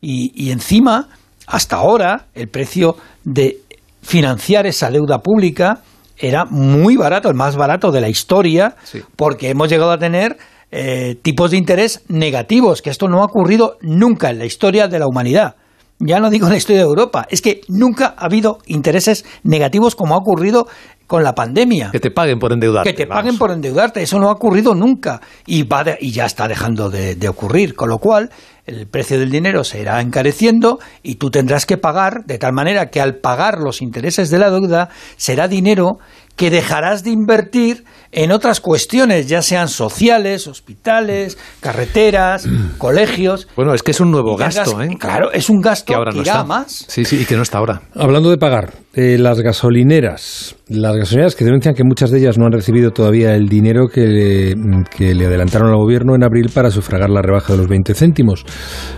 Y, 0.02 0.34
y 0.36 0.52
encima, 0.52 1.08
hasta 1.48 1.78
ahora, 1.78 2.26
el 2.34 2.50
precio 2.50 2.98
de 3.24 3.62
financiar 4.02 4.68
esa 4.68 4.92
deuda 4.92 5.20
pública 5.20 5.84
era 6.18 6.46
muy 6.46 6.96
barato, 6.98 7.30
el 7.30 7.36
más 7.36 7.56
barato 7.56 7.92
de 7.92 8.02
la 8.02 8.10
historia, 8.10 8.76
porque 9.16 9.50
hemos 9.50 9.70
llegado 9.70 9.92
a 9.92 9.98
tener 9.98 10.38
eh, 10.72 11.16
tipos 11.22 11.52
de 11.52 11.58
interés 11.58 12.04
negativos, 12.08 12.82
que 12.82 12.90
esto 12.90 13.08
no 13.08 13.22
ha 13.22 13.26
ocurrido 13.26 13.78
nunca 13.82 14.30
en 14.30 14.40
la 14.40 14.46
historia 14.46 14.88
de 14.88 15.00
la 15.00 15.08
humanidad. 15.08 15.56
Ya 16.00 16.20
no 16.20 16.30
digo 16.30 16.48
en 16.48 16.52
la 16.52 16.58
historia 16.58 16.82
de 16.82 16.88
Europa, 16.88 17.26
es 17.30 17.42
que 17.42 17.62
nunca 17.70 18.16
ha 18.18 18.26
habido 18.26 18.58
intereses 18.66 19.24
negativos 19.44 19.96
como 19.96 20.16
ha 20.16 20.18
ocurrido 20.18 20.68
con 21.08 21.24
la 21.24 21.34
pandemia. 21.36 21.90
Que 21.92 22.02
te 22.02 22.12
paguen 22.12 22.38
por 22.40 22.52
endeudarte. 22.52 22.90
Que 22.92 22.98
te 22.98 23.08
paguen 23.08 23.38
por 23.38 23.52
endeudarte, 23.52 24.02
eso 24.02 24.20
no 24.20 24.28
ha 24.28 24.34
ocurrido 24.34 24.76
nunca 24.76 25.22
y, 25.46 25.64
va 25.64 25.84
de- 25.86 25.98
y 26.02 26.12
ya 26.12 26.26
está 26.26 26.48
dejando 26.50 26.90
de, 26.90 27.16
de 27.16 27.30
ocurrir, 27.30 27.76
con 27.76 27.88
lo 27.88 28.00
cual 28.00 28.30
el 28.66 28.88
precio 28.88 29.20
del 29.20 29.30
dinero 29.30 29.64
se 29.64 29.82
irá 29.82 30.02
encareciendo 30.02 30.80
y 31.04 31.16
tú 31.16 31.30
tendrás 31.30 31.66
que 31.66 31.78
pagar 31.78 32.26
de 32.26 32.38
tal 32.38 32.54
manera 32.54 32.90
que 32.90 33.02
al 33.02 33.16
pagar 33.16 33.60
los 33.60 33.82
intereses 33.82 34.30
de 34.30 34.40
la 34.40 34.50
deuda 34.50 34.90
será 35.18 35.48
dinero 35.48 36.00
que 36.36 36.50
dejarás 36.50 37.04
de 37.04 37.12
invertir 37.12 37.86
en 38.12 38.32
otras 38.32 38.60
cuestiones, 38.60 39.28
ya 39.28 39.42
sean 39.42 39.68
sociales, 39.68 40.48
hospitales, 40.48 41.38
carreteras, 41.60 42.48
colegios. 42.78 43.48
Bueno, 43.56 43.74
es 43.74 43.84
que 43.84 43.92
es 43.92 44.00
un 44.00 44.12
nuevo 44.12 44.36
gasto, 44.36 44.82
¿eh? 44.82 44.90
Claro, 45.00 45.32
es 45.32 45.50
un 45.50 45.62
gasto 45.62 45.86
Que 45.88 45.96
ahora 45.96 46.12
que 46.12 46.18
no 46.18 46.24
irá 46.24 46.34
está. 46.34 46.44
más. 46.44 46.86
Sí, 46.88 47.06
sí, 47.06 47.22
y 47.22 47.26
que 47.26 47.36
no 47.36 47.44
está 47.44 47.60
ahora. 47.60 47.82
Hablando 47.96 48.30
de 48.30 48.38
pagar, 48.38 48.74
eh, 48.94 49.18
las 49.18 49.40
gasolineras, 49.40 50.56
las 50.68 50.96
gasolineras 50.96 51.36
que 51.36 51.46
denuncian 51.46 51.76
que 51.76 51.84
muchas 51.84 52.12
de 52.12 52.20
ellas 52.20 52.38
no 52.38 52.46
han 52.46 52.52
recibido 52.52 52.92
todavía 52.92 53.36
el 53.36 53.48
dinero 53.48 53.88
que 53.88 54.02
le, 54.02 54.56
que 54.96 55.14
le 55.16 55.26
adelantaron 55.26 55.70
al 55.70 55.78
gobierno 55.78 56.16
en 56.16 56.24
abril 56.24 56.50
para 56.54 56.70
sufragar 56.70 57.10
la 57.10 57.22
rebaja 57.22 57.54
de 57.54 57.60
los 57.60 57.68
20 57.68 57.94
céntimos. 57.94 58.46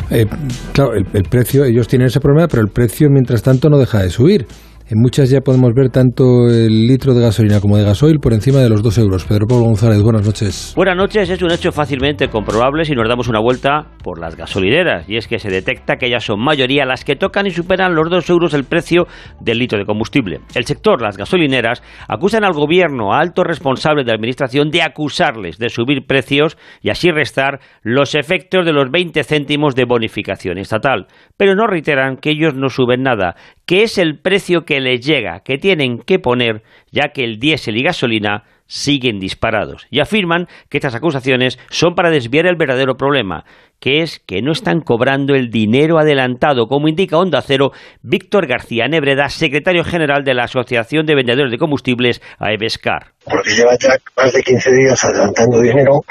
Eh, 0.09 0.25
claro, 0.73 0.93
el, 0.93 1.05
el 1.13 1.23
precio, 1.23 1.65
ellos 1.65 1.87
tienen 1.87 2.07
ese 2.07 2.19
problema, 2.19 2.47
pero 2.47 2.61
el 2.61 2.69
precio 2.69 3.09
mientras 3.09 3.41
tanto 3.41 3.69
no 3.69 3.77
deja 3.77 4.01
de 4.01 4.09
subir. 4.09 4.47
En 4.89 5.01
muchas 5.01 5.29
ya 5.29 5.41
podemos 5.41 5.73
ver 5.73 5.89
tanto 5.89 6.47
el 6.47 6.87
litro 6.87 7.13
de 7.13 7.19
gasolina 7.19 7.59
como 7.59 7.75
de 7.75 7.83
gasoil 7.83 8.19
por 8.19 8.31
encima 8.31 8.59
de 8.59 8.69
los 8.69 8.81
2 8.81 8.99
euros. 8.99 9.25
Pedro 9.25 9.45
Pablo 9.45 9.65
González, 9.65 10.01
buenas 10.01 10.25
noches. 10.25 10.71
Buenas 10.77 10.95
noches, 10.95 11.29
es 11.29 11.41
un 11.41 11.51
hecho 11.51 11.73
fácilmente 11.73 12.29
comprobable 12.29 12.85
si 12.85 12.93
nos 12.93 13.09
damos 13.09 13.27
una 13.27 13.41
vuelta 13.41 13.87
por 14.01 14.17
las 14.17 14.37
gasolineras, 14.37 15.09
y 15.09 15.17
es 15.17 15.27
que 15.27 15.39
se 15.39 15.49
detecta 15.49 15.97
que 15.97 16.05
ellas 16.05 16.23
son 16.23 16.39
mayoría 16.39 16.85
las 16.85 17.03
que 17.03 17.17
tocan 17.17 17.47
y 17.47 17.49
superan 17.49 17.95
los 17.95 18.09
2 18.09 18.29
euros 18.29 18.53
el 18.53 18.63
precio 18.63 19.07
del 19.41 19.57
litro 19.57 19.77
de 19.77 19.83
combustible. 19.83 20.39
El 20.55 20.63
sector, 20.63 21.01
las 21.01 21.17
gasolineras, 21.17 21.83
acusan 22.07 22.45
al 22.45 22.53
gobierno, 22.53 23.11
a 23.13 23.19
altos 23.19 23.43
responsables 23.45 24.05
de 24.05 24.13
administración, 24.13 24.69
de 24.69 24.83
acusarles 24.83 25.57
de 25.57 25.67
subir 25.67 26.07
precios 26.07 26.57
y 26.81 26.91
así 26.91 27.11
restar 27.11 27.59
los 27.83 28.15
efectos 28.15 28.65
de 28.65 28.71
los 28.71 28.89
20 28.89 29.21
céntimos 29.25 29.75
de 29.75 29.83
bonificación 29.83 30.57
estatal. 30.57 31.07
Pero 31.35 31.55
no 31.55 31.67
reiteran 31.67 32.15
que 32.15 32.29
ellos 32.29 32.55
no 32.55 32.69
suben 32.69 33.03
nada, 33.03 33.35
que 33.67 33.83
es 33.83 33.97
el 33.97 34.17
precio 34.17 34.63
que 34.65 34.79
les 34.79 35.05
llega, 35.05 35.41
que 35.41 35.57
tienen 35.57 35.99
que 35.99 36.19
poner, 36.19 36.63
ya 36.89 37.09
que 37.13 37.23
el 37.23 37.37
diésel 37.37 37.77
y 37.77 37.83
gasolina 37.83 38.45
siguen 38.65 39.19
disparados 39.19 39.87
y 39.89 39.99
afirman 39.99 40.47
que 40.69 40.77
estas 40.77 40.95
acusaciones 40.95 41.59
son 41.69 41.93
para 41.93 42.09
desviar 42.09 42.47
el 42.47 42.55
verdadero 42.55 42.95
problema, 42.95 43.43
que 43.79 44.01
es 44.01 44.19
que 44.25 44.41
no 44.41 44.53
están 44.53 44.81
cobrando 44.81 45.35
el 45.35 45.49
dinero 45.49 45.99
adelantado, 45.99 46.67
como 46.67 46.87
indica 46.87 47.17
Onda 47.17 47.41
Cero 47.41 47.71
Víctor 48.01 48.47
García 48.47 48.87
Nebreda, 48.87 49.29
secretario 49.29 49.83
general 49.83 50.23
de 50.23 50.33
la 50.33 50.45
Asociación 50.45 51.05
de 51.05 51.15
Vendedores 51.15 51.51
de 51.51 51.57
Combustibles, 51.57 52.21
AEBESCAR. 52.39 53.07
porque 53.25 53.51
lleva 53.51 53.77
ya 53.79 53.95
más 54.15 54.33
de 54.33 54.43
15 54.43 54.71
días 54.75 55.03
adelantando 55.03 55.61
dinero, 55.61 56.01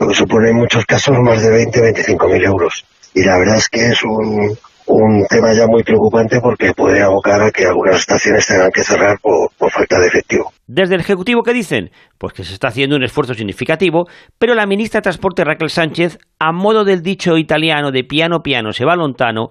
lo 0.00 0.08
que 0.08 0.14
supone 0.14 0.50
en 0.50 0.56
muchos 0.56 0.84
casos 0.86 1.16
más 1.22 1.42
de 1.42 1.50
20, 1.50 1.80
25 1.80 2.28
mil 2.28 2.44
euros. 2.44 2.84
Y 3.14 3.22
la 3.22 3.38
verdad 3.38 3.56
es 3.56 3.68
que 3.68 3.86
es 3.88 4.02
un, 4.02 4.56
un 4.86 5.24
tema 5.28 5.52
ya 5.52 5.66
muy 5.66 5.82
preocupante 5.82 6.40
porque 6.40 6.72
puede 6.74 7.02
abocar 7.02 7.42
a 7.42 7.50
que 7.50 7.66
algunas 7.66 7.96
estaciones 7.96 8.46
tengan 8.46 8.70
que 8.70 8.82
cerrar 8.82 9.18
por, 9.20 9.50
falta 9.70 9.98
de 9.98 10.06
efectivo. 10.06 10.52
Desde 10.66 10.94
el 10.94 11.00
Ejecutivo, 11.00 11.42
¿qué 11.42 11.52
dicen? 11.52 11.90
Pues 12.18 12.32
que 12.32 12.44
se 12.44 12.54
está 12.54 12.68
haciendo 12.68 12.96
un 12.96 13.04
esfuerzo 13.04 13.34
significativo, 13.34 14.06
pero 14.38 14.54
la 14.54 14.66
ministra 14.66 14.98
de 14.98 15.02
Transporte 15.02 15.44
Raquel 15.44 15.70
Sánchez, 15.70 16.18
a 16.38 16.52
modo 16.52 16.84
del 16.84 17.02
dicho 17.02 17.36
italiano 17.36 17.90
de 17.90 18.04
piano 18.04 18.40
piano 18.40 18.72
se 18.72 18.84
va 18.84 18.96
lontano, 18.96 19.50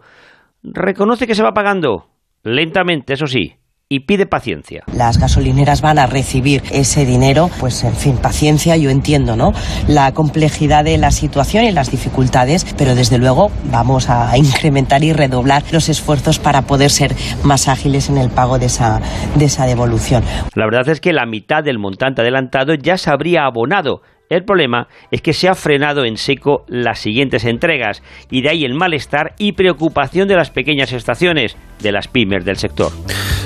reconoce 0.63 1.27
que 1.27 1.35
se 1.35 1.43
va 1.43 1.51
pagando, 1.51 2.07
lentamente, 2.43 3.13
eso 3.13 3.27
sí, 3.27 3.55
y 3.91 3.99
pide 3.99 4.25
paciencia. 4.25 4.85
Las 4.95 5.17
gasolineras 5.17 5.81
van 5.81 5.99
a 5.99 6.07
recibir 6.07 6.63
ese 6.71 7.05
dinero, 7.05 7.49
pues 7.59 7.83
en 7.83 7.93
fin, 7.93 8.15
paciencia, 8.15 8.77
yo 8.77 8.89
entiendo, 8.89 9.35
¿no? 9.35 9.51
La 9.89 10.13
complejidad 10.13 10.85
de 10.85 10.97
la 10.97 11.11
situación 11.11 11.65
y 11.65 11.73
las 11.73 11.91
dificultades, 11.91 12.65
pero 12.77 12.95
desde 12.95 13.17
luego 13.17 13.51
vamos 13.65 14.09
a 14.09 14.37
incrementar 14.37 15.03
y 15.03 15.11
redoblar 15.11 15.63
los 15.73 15.89
esfuerzos 15.89 16.39
para 16.39 16.61
poder 16.61 16.89
ser 16.89 17.13
más 17.43 17.67
ágiles 17.67 18.07
en 18.07 18.17
el 18.17 18.29
pago 18.29 18.59
de 18.59 18.67
esa, 18.67 19.01
de 19.35 19.43
esa 19.43 19.65
devolución. 19.65 20.23
La 20.55 20.63
verdad 20.67 20.87
es 20.87 21.01
que 21.01 21.11
la 21.11 21.25
mitad 21.25 21.61
del 21.61 21.77
montante 21.77 22.21
adelantado 22.21 22.73
ya 22.75 22.97
se 22.97 23.09
habría 23.09 23.43
abonado. 23.43 24.03
El 24.31 24.45
problema 24.45 24.87
es 25.11 25.21
que 25.21 25.33
se 25.33 25.49
ha 25.49 25.55
frenado 25.55 26.05
en 26.05 26.15
seco 26.15 26.63
las 26.69 26.99
siguientes 26.99 27.43
entregas 27.43 28.01
y 28.29 28.41
de 28.41 28.47
ahí 28.47 28.63
el 28.63 28.75
malestar 28.75 29.33
y 29.37 29.51
preocupación 29.51 30.29
de 30.29 30.37
las 30.37 30.51
pequeñas 30.51 30.93
estaciones, 30.93 31.57
de 31.81 31.91
las 31.91 32.07
pymes 32.07 32.45
del 32.45 32.55
sector. 32.55 32.93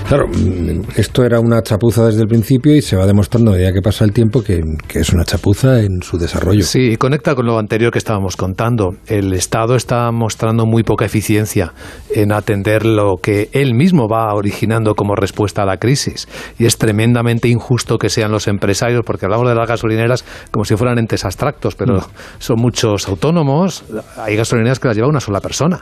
Claro, 0.07 0.27
mm, 0.27 0.81
esto 0.95 1.25
era 1.25 1.39
una 1.39 1.63
chapuza 1.63 2.05
desde 2.05 2.21
el 2.21 2.27
principio 2.27 2.75
y 2.75 2.83
se 2.83 2.95
va 2.95 3.07
demostrando 3.07 3.49
a 3.49 3.53
medida 3.55 3.73
que 3.73 3.81
pasa 3.81 4.05
el 4.05 4.11
tiempo 4.11 4.43
que, 4.43 4.61
que 4.87 4.99
es 4.99 5.11
una 5.11 5.25
chapuza 5.25 5.79
en 5.79 6.03
su 6.03 6.19
desarrollo. 6.19 6.61
Sí, 6.61 6.91
y 6.91 6.97
conecta 6.97 7.33
con 7.33 7.47
lo 7.47 7.57
anterior 7.57 7.91
que 7.91 7.97
estábamos 7.97 8.37
contando. 8.37 8.91
El 9.07 9.33
Estado 9.33 9.75
está 9.75 10.11
mostrando 10.11 10.67
muy 10.67 10.83
poca 10.83 11.05
eficiencia 11.05 11.73
en 12.13 12.31
atender 12.31 12.85
lo 12.85 13.15
que 13.19 13.49
él 13.53 13.73
mismo 13.73 14.07
va 14.07 14.31
originando 14.35 14.93
como 14.93 15.15
respuesta 15.15 15.63
a 15.63 15.65
la 15.65 15.77
crisis. 15.77 16.27
Y 16.59 16.65
es 16.65 16.77
tremendamente 16.77 17.47
injusto 17.47 17.97
que 17.97 18.09
sean 18.09 18.31
los 18.31 18.47
empresarios, 18.47 19.01
porque 19.03 19.25
hablamos 19.25 19.49
de 19.49 19.55
las 19.55 19.67
gasolineras 19.67 20.23
como 20.51 20.65
si 20.65 20.74
fueran 20.77 20.97
entes 20.99 21.25
abstractos, 21.25 21.75
pero 21.75 21.99
son 22.39 22.57
muchos 22.59 23.07
autónomos. 23.07 23.83
Hay 24.17 24.35
gasolineras 24.35 24.79
que 24.79 24.87
las 24.87 24.97
lleva 24.97 25.07
una 25.07 25.19
sola 25.19 25.39
persona. 25.39 25.81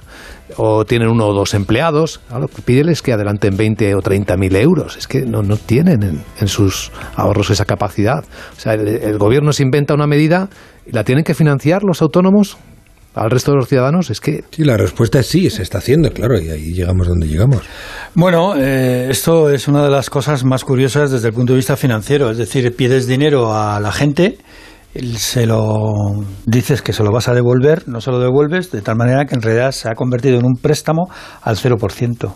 O 0.58 0.86
tienen 0.86 1.10
uno 1.10 1.27
o 1.27 1.34
dos 1.34 1.53
empleados. 1.53 2.21
Claro, 2.27 2.47
pídeles 2.65 3.01
que 3.01 3.13
adelanten 3.13 3.58
20 3.58 3.95
o 3.95 4.01
30 4.01 4.38
mil 4.38 4.56
euros. 4.56 4.97
Es 4.97 5.08
que 5.08 5.21
no, 5.21 5.41
no 5.41 5.58
tienen 5.58 6.03
en, 6.03 6.23
en 6.39 6.47
sus 6.47 6.91
ahorros 7.15 7.49
esa 7.49 7.65
capacidad. 7.65 8.23
O 8.56 8.60
sea, 8.60 8.73
el, 8.73 8.88
el 8.88 9.17
gobierno 9.17 9.53
se 9.53 9.63
inventa 9.63 9.93
una 9.93 10.08
medida 10.08 10.49
y 10.86 10.91
la 10.91 11.03
tienen 11.03 11.23
que 11.23 11.34
financiar 11.34 11.84
los 11.84 12.01
autónomos 12.01 12.58
al 13.15 13.29
resto 13.29 13.51
de 13.51 13.58
los 13.58 13.67
ciudadanos 13.67 14.10
es 14.10 14.19
que 14.19 14.43
Sí, 14.51 14.63
la 14.63 14.77
respuesta 14.77 15.19
es 15.19 15.27
sí, 15.27 15.49
se 15.49 15.62
está 15.62 15.77
haciendo, 15.77 16.12
claro, 16.12 16.39
y 16.39 16.49
ahí 16.49 16.73
llegamos 16.73 17.08
donde 17.08 17.27
llegamos. 17.27 17.62
Bueno, 18.15 18.56
eh, 18.58 19.08
esto 19.10 19.49
es 19.49 19.67
una 19.67 19.84
de 19.84 19.91
las 19.91 20.10
cosas 20.10 20.43
más 20.43 20.63
curiosas 20.63 21.12
desde 21.12 21.27
el 21.27 21.34
punto 21.34 21.53
de 21.53 21.58
vista 21.58 21.77
financiero. 21.77 22.32
Es 22.32 22.38
decir, 22.38 22.75
pides 22.75 23.08
dinero 23.08 23.53
a 23.53 23.79
la 23.79 23.91
gente, 23.91 24.38
se 25.17 25.45
lo 25.45 25.93
dices 26.45 26.82
que 26.82 26.93
se 26.93 27.03
lo 27.03 27.12
vas 27.12 27.27
a 27.27 27.34
devolver, 27.34 27.88
no 27.88 28.01
se 28.01 28.12
lo 28.12 28.19
devuelves, 28.19 28.71
de 28.71 28.82
tal 28.82 28.95
manera 28.95 29.25
que 29.25 29.36
en 29.36 29.41
realidad 29.41 29.71
se 29.71 29.89
ha 29.89 29.95
convertido 29.95 30.38
en 30.38 30.45
un 30.45 30.56
préstamo 30.56 31.10
al 31.41 31.58
0%. 31.58 32.34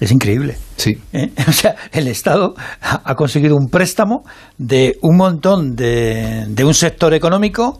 Es 0.00 0.12
increíble. 0.12 0.56
Sí. 0.76 0.98
¿Eh? 1.12 1.30
O 1.48 1.52
sea, 1.52 1.74
el 1.92 2.08
Estado 2.08 2.54
ha 2.80 3.02
ha 3.04 3.14
conseguido 3.14 3.56
un 3.56 3.68
préstamo 3.68 4.22
de 4.56 4.96
un 5.02 5.16
montón 5.16 5.74
de, 5.74 6.46
de 6.48 6.64
un 6.64 6.74
sector 6.74 7.14
económico 7.14 7.78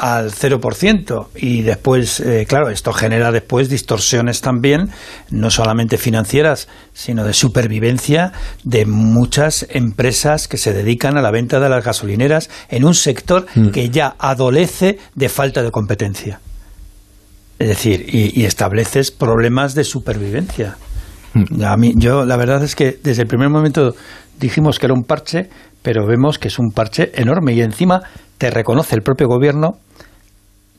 al 0.00 0.32
0%. 0.32 1.28
Y 1.36 1.60
después, 1.60 2.20
eh, 2.20 2.46
claro, 2.48 2.70
esto 2.70 2.92
genera 2.92 3.30
después 3.30 3.68
distorsiones 3.68 4.40
también, 4.40 4.88
no 5.30 5.50
solamente 5.50 5.98
financieras, 5.98 6.68
sino 6.94 7.24
de 7.24 7.34
supervivencia 7.34 8.32
de 8.64 8.86
muchas 8.86 9.66
empresas 9.68 10.48
que 10.48 10.56
se 10.56 10.72
dedican 10.72 11.18
a 11.18 11.22
la 11.22 11.30
venta 11.30 11.60
de 11.60 11.68
las 11.68 11.84
gasolineras 11.84 12.48
en 12.70 12.84
un 12.84 12.94
sector 12.94 13.46
que 13.72 13.90
ya 13.90 14.14
adolece 14.18 14.98
de 15.14 15.28
falta 15.28 15.62
de 15.62 15.70
competencia. 15.70 16.40
Es 17.58 17.68
decir, 17.68 18.06
y, 18.08 18.40
y 18.40 18.46
estableces 18.46 19.10
problemas 19.10 19.74
de 19.74 19.84
supervivencia. 19.84 20.78
A 21.62 21.76
mí, 21.76 21.92
yo 21.96 22.24
la 22.24 22.36
verdad 22.36 22.64
es 22.64 22.74
que 22.74 22.98
desde 23.04 23.22
el 23.22 23.28
primer 23.28 23.50
momento 23.50 23.94
dijimos 24.38 24.78
que 24.78 24.86
era 24.86 24.94
un 24.94 25.04
parche, 25.04 25.50
pero 25.82 26.06
vemos 26.06 26.38
que 26.38 26.48
es 26.48 26.58
un 26.58 26.70
parche 26.70 27.12
enorme 27.14 27.52
y 27.52 27.60
encima 27.60 28.02
te 28.40 28.48
reconoce 28.48 28.94
el 28.94 29.02
propio 29.02 29.28
gobierno, 29.28 29.76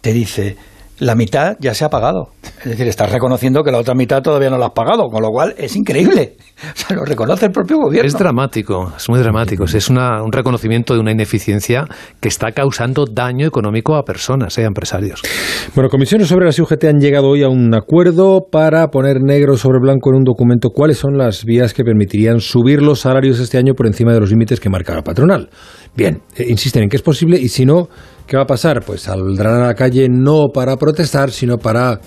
te 0.02 0.14
dice 0.14 0.58
la 1.02 1.16
mitad 1.16 1.58
ya 1.60 1.74
se 1.74 1.84
ha 1.84 1.90
pagado. 1.90 2.30
Es 2.60 2.66
decir, 2.70 2.88
estás 2.88 3.12
reconociendo 3.12 3.64
que 3.64 3.72
la 3.72 3.80
otra 3.80 3.96
mitad 3.96 4.22
todavía 4.22 4.52
no 4.52 4.58
la 4.60 4.68
has 4.68 4.72
pagado, 4.74 5.08
con 5.10 5.24
lo 5.24 5.30
cual 5.30 5.56
es 5.58 5.76
increíble. 5.76 6.36
O 6.62 6.78
sea, 6.78 6.96
lo 6.96 7.04
reconoce 7.06 7.48
el 7.48 7.52
propio 7.52 7.78
gobierno. 7.78 8.08
es 8.08 8.14
dramático, 8.16 8.94
es 8.96 9.10
muy 9.10 9.18
dramático. 9.20 9.64
Es 9.64 9.90
una- 9.90 10.22
un 10.22 10.32
reconocimiento 10.32 10.94
de 10.94 11.00
una 11.00 11.12
ineficiencia 11.12 11.86
que 12.20 12.28
está 12.28 12.52
causando 12.52 13.06
daño 13.12 13.48
económico 13.48 13.96
a 13.96 14.04
personas, 14.04 14.56
eh, 14.60 14.64
a 14.64 14.68
empresarios. 14.68 15.22
Bueno, 15.74 15.90
comisiones 15.90 16.32
obreras 16.32 16.60
y 16.60 16.62
UGT 16.62 16.84
han 16.88 17.00
llegado 17.00 17.30
hoy 17.30 17.42
a 17.42 17.50
un 17.50 17.74
acuerdo 17.74 18.42
para 18.52 18.88
poner 18.90 19.22
negro 19.24 19.58
sobre 19.58 19.80
blanco 19.82 20.12
en 20.12 20.18
un 20.18 20.24
documento 20.24 20.70
cuáles 20.70 21.00
son 21.00 21.18
las 21.18 21.46
vías 21.46 21.74
que 21.74 21.84
permitirían 21.84 22.40
subir 22.42 22.84
los 22.84 23.00
salarios 23.00 23.40
este 23.40 23.58
año 23.58 23.74
por 23.74 23.88
encima 23.88 24.14
de 24.14 24.20
los 24.20 24.30
límites 24.30 24.60
que 24.60 24.70
marca 24.70 24.94
la 24.94 25.02
patronal. 25.02 25.50
Bien, 25.96 26.22
eh, 26.38 26.46
insisten 26.48 26.84
en 26.84 26.90
que 26.90 26.98
es 26.98 27.02
posible 27.02 27.40
y 27.40 27.48
si 27.50 27.66
no, 27.66 27.90
¿qué 28.28 28.38
va 28.38 28.44
a 28.44 28.48
pasar? 28.48 28.84
Pues 28.86 29.02
saldrán 29.02 29.62
a 29.64 29.66
la 29.68 29.74
calle 29.74 30.08
no 30.10 30.50
para 30.54 30.78
protestar, 30.78 30.91
sino 31.32 31.58
para 31.58 32.02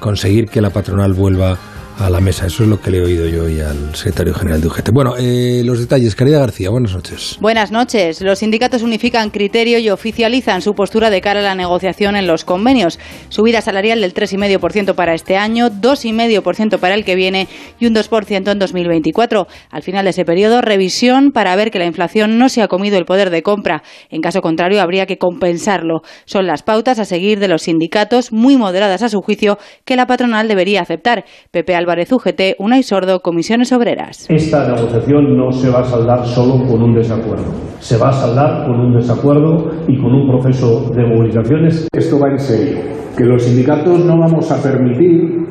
conseguir 0.00 0.48
que 0.48 0.60
la 0.60 0.70
patronal 0.70 1.12
vuelva 1.12 1.58
a 1.98 2.10
la 2.10 2.20
mesa. 2.20 2.46
Eso 2.46 2.62
es 2.62 2.68
lo 2.68 2.80
que 2.80 2.90
le 2.90 2.98
he 2.98 3.02
oído 3.02 3.26
yo 3.26 3.44
hoy 3.44 3.60
al 3.60 3.94
secretario 3.94 4.32
general 4.34 4.60
de 4.60 4.68
UGT. 4.68 4.90
Bueno, 4.92 5.14
eh, 5.18 5.62
los 5.64 5.80
detalles. 5.80 6.14
Caridad 6.14 6.40
García, 6.40 6.70
buenas 6.70 6.94
noches. 6.94 7.36
Buenas 7.40 7.72
noches. 7.72 8.20
Los 8.20 8.38
sindicatos 8.38 8.82
unifican 8.82 9.30
criterio 9.30 9.78
y 9.78 9.90
oficializan 9.90 10.62
su 10.62 10.74
postura 10.74 11.10
de 11.10 11.20
cara 11.20 11.40
a 11.40 11.42
la 11.42 11.54
negociación 11.54 12.16
en 12.16 12.26
los 12.26 12.44
convenios. 12.44 12.98
Subida 13.28 13.60
salarial 13.60 14.00
del 14.00 14.14
3,5% 14.14 14.94
para 14.94 15.14
este 15.14 15.36
año, 15.36 15.70
2,5% 15.70 16.78
para 16.78 16.94
el 16.94 17.04
que 17.04 17.14
viene 17.14 17.48
y 17.80 17.86
un 17.86 17.94
2% 17.94 18.52
en 18.52 18.58
2024. 18.58 19.46
Al 19.70 19.82
final 19.82 20.04
de 20.04 20.10
ese 20.10 20.24
periodo, 20.24 20.60
revisión 20.60 21.32
para 21.32 21.56
ver 21.56 21.70
que 21.70 21.78
la 21.78 21.86
inflación 21.86 22.38
no 22.38 22.48
se 22.48 22.62
ha 22.62 22.68
comido 22.68 22.98
el 22.98 23.04
poder 23.04 23.30
de 23.30 23.42
compra. 23.42 23.82
En 24.10 24.20
caso 24.20 24.40
contrario, 24.40 24.80
habría 24.80 25.06
que 25.06 25.18
compensarlo. 25.18 26.02
Son 26.26 26.46
las 26.46 26.62
pautas 26.62 26.98
a 26.98 27.04
seguir 27.04 27.40
de 27.40 27.48
los 27.48 27.62
sindicatos, 27.62 28.32
muy 28.32 28.56
moderadas 28.56 29.02
a 29.02 29.08
su 29.08 29.20
juicio, 29.20 29.58
que 29.84 29.96
la 29.96 30.06
patronal 30.06 30.48
debería 30.48 30.82
aceptar. 30.82 31.24
Pepe 31.50 31.74
Álvarez 31.88 32.12
UGT, 32.12 32.56
Unai 32.58 32.82
Sordo, 32.82 33.20
Comisiones 33.20 33.72
Obreras. 33.72 34.26
Esta 34.28 34.68
negociación 34.68 35.34
no 35.38 35.50
se 35.50 35.70
va 35.70 35.80
a 35.80 35.84
saldar 35.84 36.26
solo 36.26 36.62
con 36.66 36.82
un 36.82 36.94
desacuerdo, 36.94 37.46
se 37.80 37.96
va 37.96 38.10
a 38.10 38.12
saldar 38.12 38.66
con 38.66 38.78
un 38.78 38.94
desacuerdo 38.94 39.70
y 39.88 39.96
con 39.96 40.14
un 40.14 40.28
proceso 40.28 40.90
de 40.90 41.06
movilizaciones. 41.06 41.88
Esto 41.90 42.20
va 42.20 42.28
en 42.28 42.38
serio, 42.38 42.78
que 43.16 43.24
los 43.24 43.42
sindicatos 43.42 44.04
no 44.04 44.18
vamos 44.18 44.52
a 44.52 44.62
permitir 44.62 45.46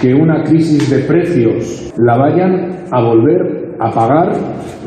que 0.00 0.12
una 0.12 0.42
crisis 0.42 0.90
de 0.90 1.04
precios 1.04 1.92
la 1.98 2.16
vayan 2.16 2.86
a 2.90 3.00
volver 3.04 3.76
a 3.78 3.88
pagar 3.92 4.32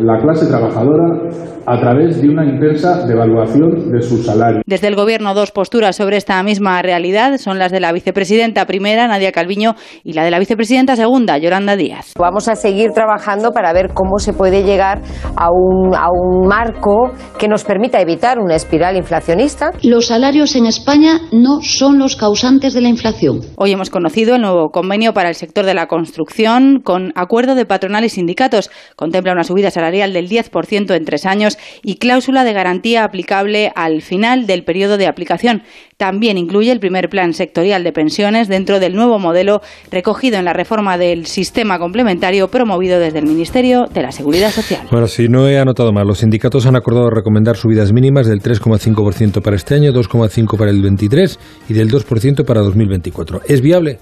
la 0.02 0.20
clase 0.22 0.48
trabajadora 0.48 1.30
a 1.66 1.80
través 1.80 2.22
de 2.22 2.30
una 2.30 2.46
intensa 2.46 3.06
devaluación 3.06 3.92
de 3.92 4.02
sus 4.02 4.26
salarios. 4.26 4.64
Desde 4.66 4.88
el 4.88 4.96
Gobierno, 4.96 5.34
dos 5.34 5.52
posturas 5.52 5.96
sobre 5.96 6.18
esta 6.18 6.42
misma 6.44 6.82
realidad 6.82 7.38
son 7.38 7.60
las 7.60 7.72
de 7.72 7.80
la 7.80 7.92
vicepresidenta 7.92 8.66
primera, 8.66 9.08
Nadia 9.08 9.32
Calviño, 9.32 9.76
y 10.04 10.14
la 10.14 10.24
de 10.24 10.32
la 10.32 10.40
vicepresidenta 10.40 10.96
segunda, 10.96 11.38
Yolanda 11.38 11.76
Díaz. 11.76 12.14
Vamos 12.18 12.48
a 12.48 12.56
seguir 12.56 12.92
trabajando 12.92 13.52
para 13.52 13.74
ver 13.74 13.90
cómo 13.94 14.20
se 14.20 14.34
puede 14.34 14.64
llegar 14.64 15.02
a 15.36 15.50
un, 15.52 15.96
a 15.96 16.10
un 16.12 16.48
marco 16.48 17.12
que 17.38 17.48
nos 17.48 17.64
permita 17.64 18.02
evitar 18.02 18.40
una 18.40 18.56
espiral 18.56 18.98
inflacionista. 18.98 19.72
Los 19.84 20.08
salarios 20.08 20.56
en 20.56 20.66
España 20.66 21.20
no 21.32 21.62
son 21.62 22.00
los 22.00 22.16
causantes 22.16 22.74
de 22.74 22.82
la 22.82 22.90
inflación. 22.90 23.42
Hoy 23.56 23.72
hemos 23.72 23.90
conocido 23.90 24.36
el 24.36 24.42
nuevo 24.42 24.70
convenio 24.70 25.14
para 25.14 25.30
el 25.30 25.36
sector 25.36 25.66
de 25.66 25.74
la 25.74 25.88
construcción 25.88 26.82
con 26.84 27.12
acuerdo 27.16 27.56
de 27.56 27.66
patronal 27.66 28.06
y 28.06 28.10
sindicatos. 28.10 28.70
Contempla 28.96 29.34
una 29.34 29.44
subida 29.44 29.72
salarial 29.72 30.14
del 30.14 30.30
10% 30.30 30.96
en 30.96 31.06
tres 31.06 31.26
años 31.26 31.49
y 31.84 31.96
cláusula 31.96 32.44
de 32.44 32.54
garantía 32.54 33.04
aplicable 33.04 33.72
al 33.76 34.02
final 34.02 34.46
del 34.46 34.64
periodo 34.64 34.98
de 34.98 35.08
aplicación. 35.08 35.64
También 35.98 36.38
incluye 36.38 36.72
el 36.72 36.80
primer 36.80 37.10
plan 37.10 37.34
sectorial 37.34 37.84
de 37.84 37.92
pensiones 37.92 38.48
dentro 38.48 38.80
del 38.80 38.96
nuevo 38.96 39.20
modelo 39.20 39.62
recogido 39.92 40.38
en 40.38 40.46
la 40.46 40.54
reforma 40.54 40.98
del 40.98 41.26
sistema 41.26 41.80
complementario 41.80 42.48
promovido 42.48 43.00
desde 43.00 43.20
el 43.20 43.26
Ministerio 43.26 43.86
de 43.94 44.02
la 44.02 44.12
Seguridad 44.12 44.52
Social. 44.52 44.88
Bueno, 44.92 45.08
si 45.08 45.28
no 45.28 45.48
he 45.48 45.60
anotado 45.60 45.92
mal, 45.92 46.08
los 46.08 46.20
sindicatos 46.20 46.66
han 46.66 46.76
acordado 46.76 47.10
recomendar 47.10 47.58
subidas 47.58 47.92
mínimas 47.92 48.28
del 48.28 48.42
3,5% 48.42 49.42
para 49.42 49.56
este 49.56 49.76
año, 49.76 49.92
2,5% 49.92 50.58
para 50.58 50.72
el 50.72 50.82
23 50.82 51.40
y 51.70 51.74
del 51.74 51.90
2% 51.90 52.46
para 52.46 52.62
2024. 52.62 53.42
¿Es 53.48 53.62
viable? 53.62 54.00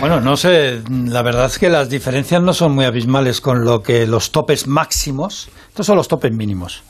Bueno, 0.00 0.20
no 0.20 0.36
sé, 0.36 0.80
la 0.88 1.22
verdad 1.22 1.46
es 1.46 1.58
que 1.58 1.68
las 1.68 1.90
diferencias 1.90 2.40
no 2.40 2.52
son 2.52 2.72
muy 2.72 2.84
abismales 2.84 3.40
con 3.40 3.64
lo 3.64 3.82
que 3.82 4.06
los 4.06 4.30
topes 4.30 4.68
máximos, 4.68 5.48
estos 5.78 5.86
son 5.86 5.96
los 5.96 6.08
topes 6.08 6.32
mínimos, 6.32 6.82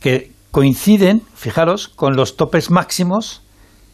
que 0.00 0.32
coinciden, 0.50 1.22
fijaros, 1.34 1.88
con 1.88 2.14
los 2.14 2.36
topes 2.36 2.70
máximos 2.70 3.40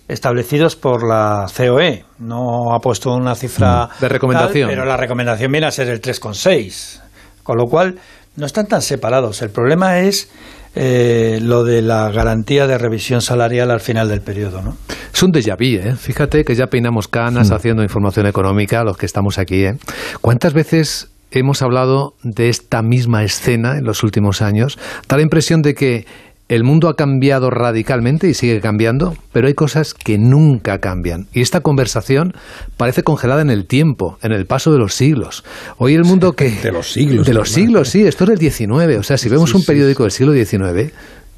establecidos 0.08 0.74
por 0.74 1.08
la 1.08 1.46
COE. 1.56 2.04
No 2.18 2.74
ha 2.74 2.80
puesto 2.80 3.14
una 3.14 3.36
cifra 3.36 3.90
De 4.00 4.08
recomendación. 4.08 4.66
tal, 4.66 4.76
pero 4.76 4.84
la 4.84 4.96
recomendación 4.96 5.52
viene 5.52 5.68
a 5.68 5.70
ser 5.70 5.88
el 5.88 6.00
3,6. 6.00 7.00
Con 7.44 7.58
lo 7.58 7.66
cual, 7.66 8.00
no 8.34 8.44
están 8.44 8.66
tan 8.66 8.82
separados. 8.82 9.40
El 9.40 9.50
problema 9.50 10.00
es 10.00 10.32
eh, 10.74 11.38
lo 11.40 11.62
de 11.62 11.82
la 11.82 12.10
garantía 12.10 12.66
de 12.66 12.76
revisión 12.76 13.20
salarial 13.20 13.70
al 13.70 13.78
final 13.78 14.08
del 14.08 14.20
periodo, 14.20 14.62
¿no? 14.62 14.76
Es 15.12 15.22
un 15.22 15.30
déjà 15.30 15.54
vu, 15.56 15.78
¿eh? 15.78 15.94
Fíjate 15.94 16.42
que 16.42 16.56
ya 16.56 16.66
peinamos 16.66 17.06
canas 17.06 17.52
haciendo 17.52 17.84
información 17.84 18.26
económica, 18.26 18.82
los 18.82 18.96
que 18.96 19.06
estamos 19.06 19.38
aquí, 19.38 19.64
¿eh? 19.64 19.76
¿Cuántas 20.20 20.54
veces 20.54 21.13
hemos 21.38 21.62
hablado 21.62 22.14
de 22.22 22.48
esta 22.48 22.82
misma 22.82 23.24
escena 23.24 23.78
en 23.78 23.84
los 23.84 24.02
últimos 24.02 24.42
años? 24.42 24.78
Da 25.08 25.16
la 25.16 25.22
impresión 25.22 25.62
de 25.62 25.74
que 25.74 26.06
el 26.48 26.62
mundo 26.62 26.88
ha 26.88 26.96
cambiado 26.96 27.48
radicalmente 27.48 28.28
y 28.28 28.34
sigue 28.34 28.60
cambiando, 28.60 29.16
pero 29.32 29.46
hay 29.46 29.54
cosas 29.54 29.94
que 29.94 30.18
nunca 30.18 30.78
cambian. 30.78 31.26
Y 31.32 31.40
esta 31.40 31.60
conversación 31.60 32.34
parece 32.76 33.02
congelada 33.02 33.40
en 33.40 33.50
el 33.50 33.66
tiempo, 33.66 34.18
en 34.22 34.32
el 34.32 34.46
paso 34.46 34.70
de 34.70 34.78
los 34.78 34.94
siglos. 34.94 35.42
Hoy 35.78 35.94
el 35.94 36.04
mundo 36.04 36.34
que... 36.34 36.50
De 36.50 36.70
los 36.70 36.92
siglos. 36.92 37.26
De 37.26 37.32
los 37.32 37.50
siglos, 37.50 37.88
sí. 37.88 38.06
Esto 38.06 38.24
es 38.24 38.38
del 38.38 38.50
XIX. 38.50 38.98
O 38.98 39.02
sea, 39.02 39.16
si 39.16 39.28
vemos 39.30 39.54
un 39.54 39.64
periódico 39.64 40.02
del 40.02 40.12
siglo 40.12 40.32
XIX, 40.34 40.92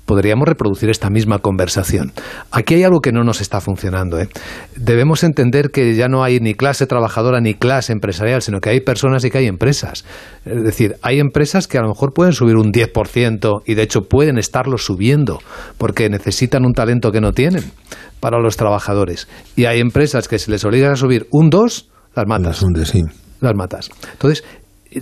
podríamos 0.06 0.48
reproducir 0.48 0.88
esta 0.88 1.10
misma 1.10 1.40
conversación. 1.40 2.12
Aquí 2.50 2.74
hay 2.74 2.84
algo 2.84 3.00
que 3.00 3.12
no 3.12 3.24
nos 3.24 3.40
está 3.40 3.60
funcionando. 3.60 4.18
¿eh? 4.18 4.28
Debemos 4.76 5.24
entender 5.24 5.70
que 5.70 5.94
ya 5.94 6.08
no 6.08 6.24
hay 6.24 6.40
ni 6.40 6.54
clase 6.54 6.86
trabajadora 6.86 7.40
ni 7.40 7.54
clase 7.54 7.92
empresarial, 7.92 8.40
sino 8.40 8.60
que 8.60 8.70
hay 8.70 8.80
personas 8.80 9.24
y 9.24 9.30
que 9.30 9.38
hay 9.38 9.46
empresas. 9.46 10.04
Es 10.44 10.62
decir, 10.62 10.96
hay 11.02 11.18
empresas 11.18 11.66
que 11.68 11.78
a 11.78 11.82
lo 11.82 11.88
mejor 11.88 12.14
pueden 12.14 12.32
subir 12.32 12.56
un 12.56 12.72
10% 12.72 13.62
y 13.66 13.74
de 13.74 13.82
hecho 13.82 14.02
pueden 14.02 14.38
estarlo 14.38 14.78
subiendo 14.78 15.40
porque 15.76 16.08
necesitan 16.08 16.64
un 16.64 16.72
talento 16.72 17.10
que 17.12 17.20
no 17.20 17.32
tienen 17.32 17.64
para 18.20 18.38
los 18.38 18.56
trabajadores. 18.56 19.28
Y 19.56 19.64
hay 19.66 19.80
empresas 19.80 20.28
que 20.28 20.38
si 20.38 20.50
les 20.50 20.64
obligan 20.64 20.92
a 20.92 20.96
subir 20.96 21.26
un 21.30 21.50
2, 21.50 21.90
las 22.14 22.26
matas. 22.26 22.62
Las 23.40 23.54
matas. 23.54 23.90
Entonces, 24.12 24.44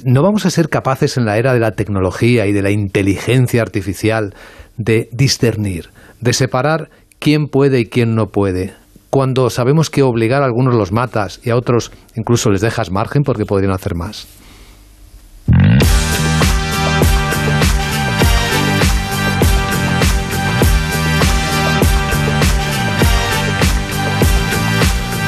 no 0.05 0.23
vamos 0.23 0.47
a 0.47 0.51
ser 0.51 0.69
capaces 0.69 1.17
en 1.17 1.25
la 1.25 1.39
era 1.39 1.53
de 1.53 1.61
la 1.61 1.73
tecnología 1.73 2.47
y 2.47 2.53
de 2.53 2.63
la 2.63 2.71
inteligencia 2.71 3.63
artificial 3.63 4.35
de 4.77 5.09
discernir, 5.13 5.91
de 6.21 6.33
separar 6.33 6.91
quién 7.19 7.49
puede 7.49 7.81
y 7.81 7.87
quién 7.87 8.15
no 8.15 8.29
puede. 8.29 8.75
Cuando 9.11 9.49
sabemos 9.49 9.91
que 9.91 10.03
obligar 10.03 10.43
a 10.43 10.47
algunos 10.47 10.75
los 10.75 10.93
matas 10.93 11.41
y 11.45 11.51
a 11.51 11.57
otros 11.57 11.93
incluso 12.17 12.51
les 12.51 12.61
dejas 12.61 12.91
margen 12.91 13.23
porque 13.23 13.47
podrían 13.47 13.73
hacer 13.73 13.95
más. 13.95 14.27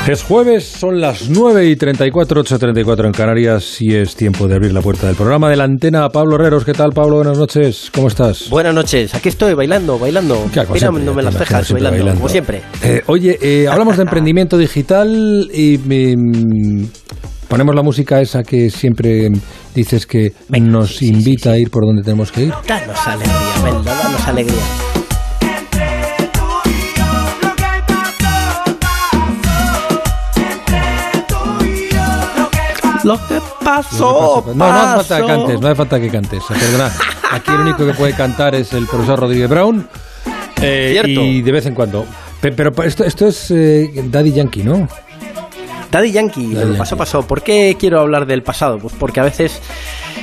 Es 0.06 0.22
jueves, 0.22 0.64
son 0.64 1.00
las 1.00 1.28
9 1.28 1.66
y 1.66 1.74
34, 1.74 2.44
8.34 2.44 3.06
en 3.06 3.12
Canarias 3.12 3.82
y 3.82 3.92
es 3.92 4.14
tiempo 4.14 4.46
de 4.46 4.54
abrir 4.54 4.72
la 4.72 4.80
puerta 4.80 5.08
del 5.08 5.16
programa 5.16 5.50
de 5.50 5.56
la 5.56 5.64
antena. 5.64 6.08
Pablo 6.10 6.36
Herreros, 6.36 6.64
¿qué 6.64 6.74
tal 6.74 6.90
Pablo? 6.92 7.16
Buenas 7.16 7.36
noches, 7.36 7.90
¿cómo 7.92 8.06
estás? 8.06 8.48
Buenas 8.48 8.72
noches, 8.72 9.16
aquí 9.16 9.30
estoy 9.30 9.54
bailando, 9.54 9.98
bailando. 9.98 10.48
Mirándome 10.72 11.24
las 11.24 11.36
cejas, 11.36 11.72
bailando, 11.72 12.14
como 12.14 12.28
siempre. 12.28 12.62
Eh, 12.84 13.02
oye, 13.06 13.36
eh, 13.42 13.66
hablamos 13.66 13.96
de 13.96 14.04
emprendimiento 14.04 14.56
digital 14.56 15.50
y 15.52 15.76
mm, 15.78 16.86
ponemos 17.48 17.74
la 17.74 17.82
música 17.82 18.20
esa 18.20 18.44
que 18.44 18.70
siempre 18.70 19.28
dices 19.74 20.06
que 20.06 20.34
nos 20.50 21.02
invita 21.02 21.50
a 21.50 21.58
ir 21.58 21.68
por 21.68 21.84
donde 21.84 22.04
tenemos 22.04 22.30
que 22.30 22.44
ir. 22.44 22.54
Danos 22.68 23.06
alegría, 23.08 23.62
Melda, 23.64 23.92
danos 23.92 24.28
alegría. 24.28 24.95
Lo 33.06 33.16
que 33.28 33.40
pasó, 33.64 34.44
No, 34.48 34.54
no 34.54 34.64
hace 34.64 34.96
falta 35.04 35.20
que 35.20 35.26
cantes, 35.26 35.60
no 35.60 35.66
hace 35.68 35.76
falta 35.76 36.00
que 36.00 36.08
cantes. 36.10 36.42
Perdona, 36.48 36.90
aquí 37.30 37.50
el 37.52 37.60
único 37.60 37.86
que 37.86 37.94
puede 37.94 38.12
cantar 38.14 38.54
es 38.56 38.72
el 38.72 38.86
profesor 38.86 39.20
Rodríguez 39.20 39.48
Brown. 39.48 39.88
eh, 40.60 40.88
Cierto. 40.92 41.20
y 41.22 41.40
de 41.42 41.52
vez 41.52 41.66
en 41.66 41.74
cuando. 41.74 42.04
Pe- 42.40 42.50
Pero, 42.52 42.72
esto, 42.82 43.04
esto 43.04 43.28
es 43.28 43.50
eh, 43.52 43.90
Daddy 44.10 44.32
Yankee, 44.32 44.62
¿no? 44.64 44.88
Daddy 45.90 46.10
Yankee, 46.10 46.46
lo 46.48 46.48
que 46.54 46.56
Yankee. 46.64 46.78
pasó, 46.78 46.96
pasó. 46.96 47.22
¿Por 47.26 47.42
qué 47.42 47.76
quiero 47.78 48.00
hablar 48.00 48.26
del 48.26 48.42
pasado? 48.42 48.78
Pues 48.78 48.92
porque 48.98 49.20
a 49.20 49.22
veces 49.22 49.60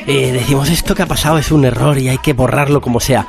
eh, 0.08 0.32
decimos 0.32 0.69
esto 0.69 0.95
que 0.95 1.03
ha 1.03 1.06
pasado 1.06 1.38
es 1.38 1.51
un 1.51 1.65
error 1.65 1.97
y 1.97 2.10
hay 2.10 2.17
que 2.17 2.34
borrarlo 2.34 2.82
como 2.82 2.99
sea. 2.99 3.27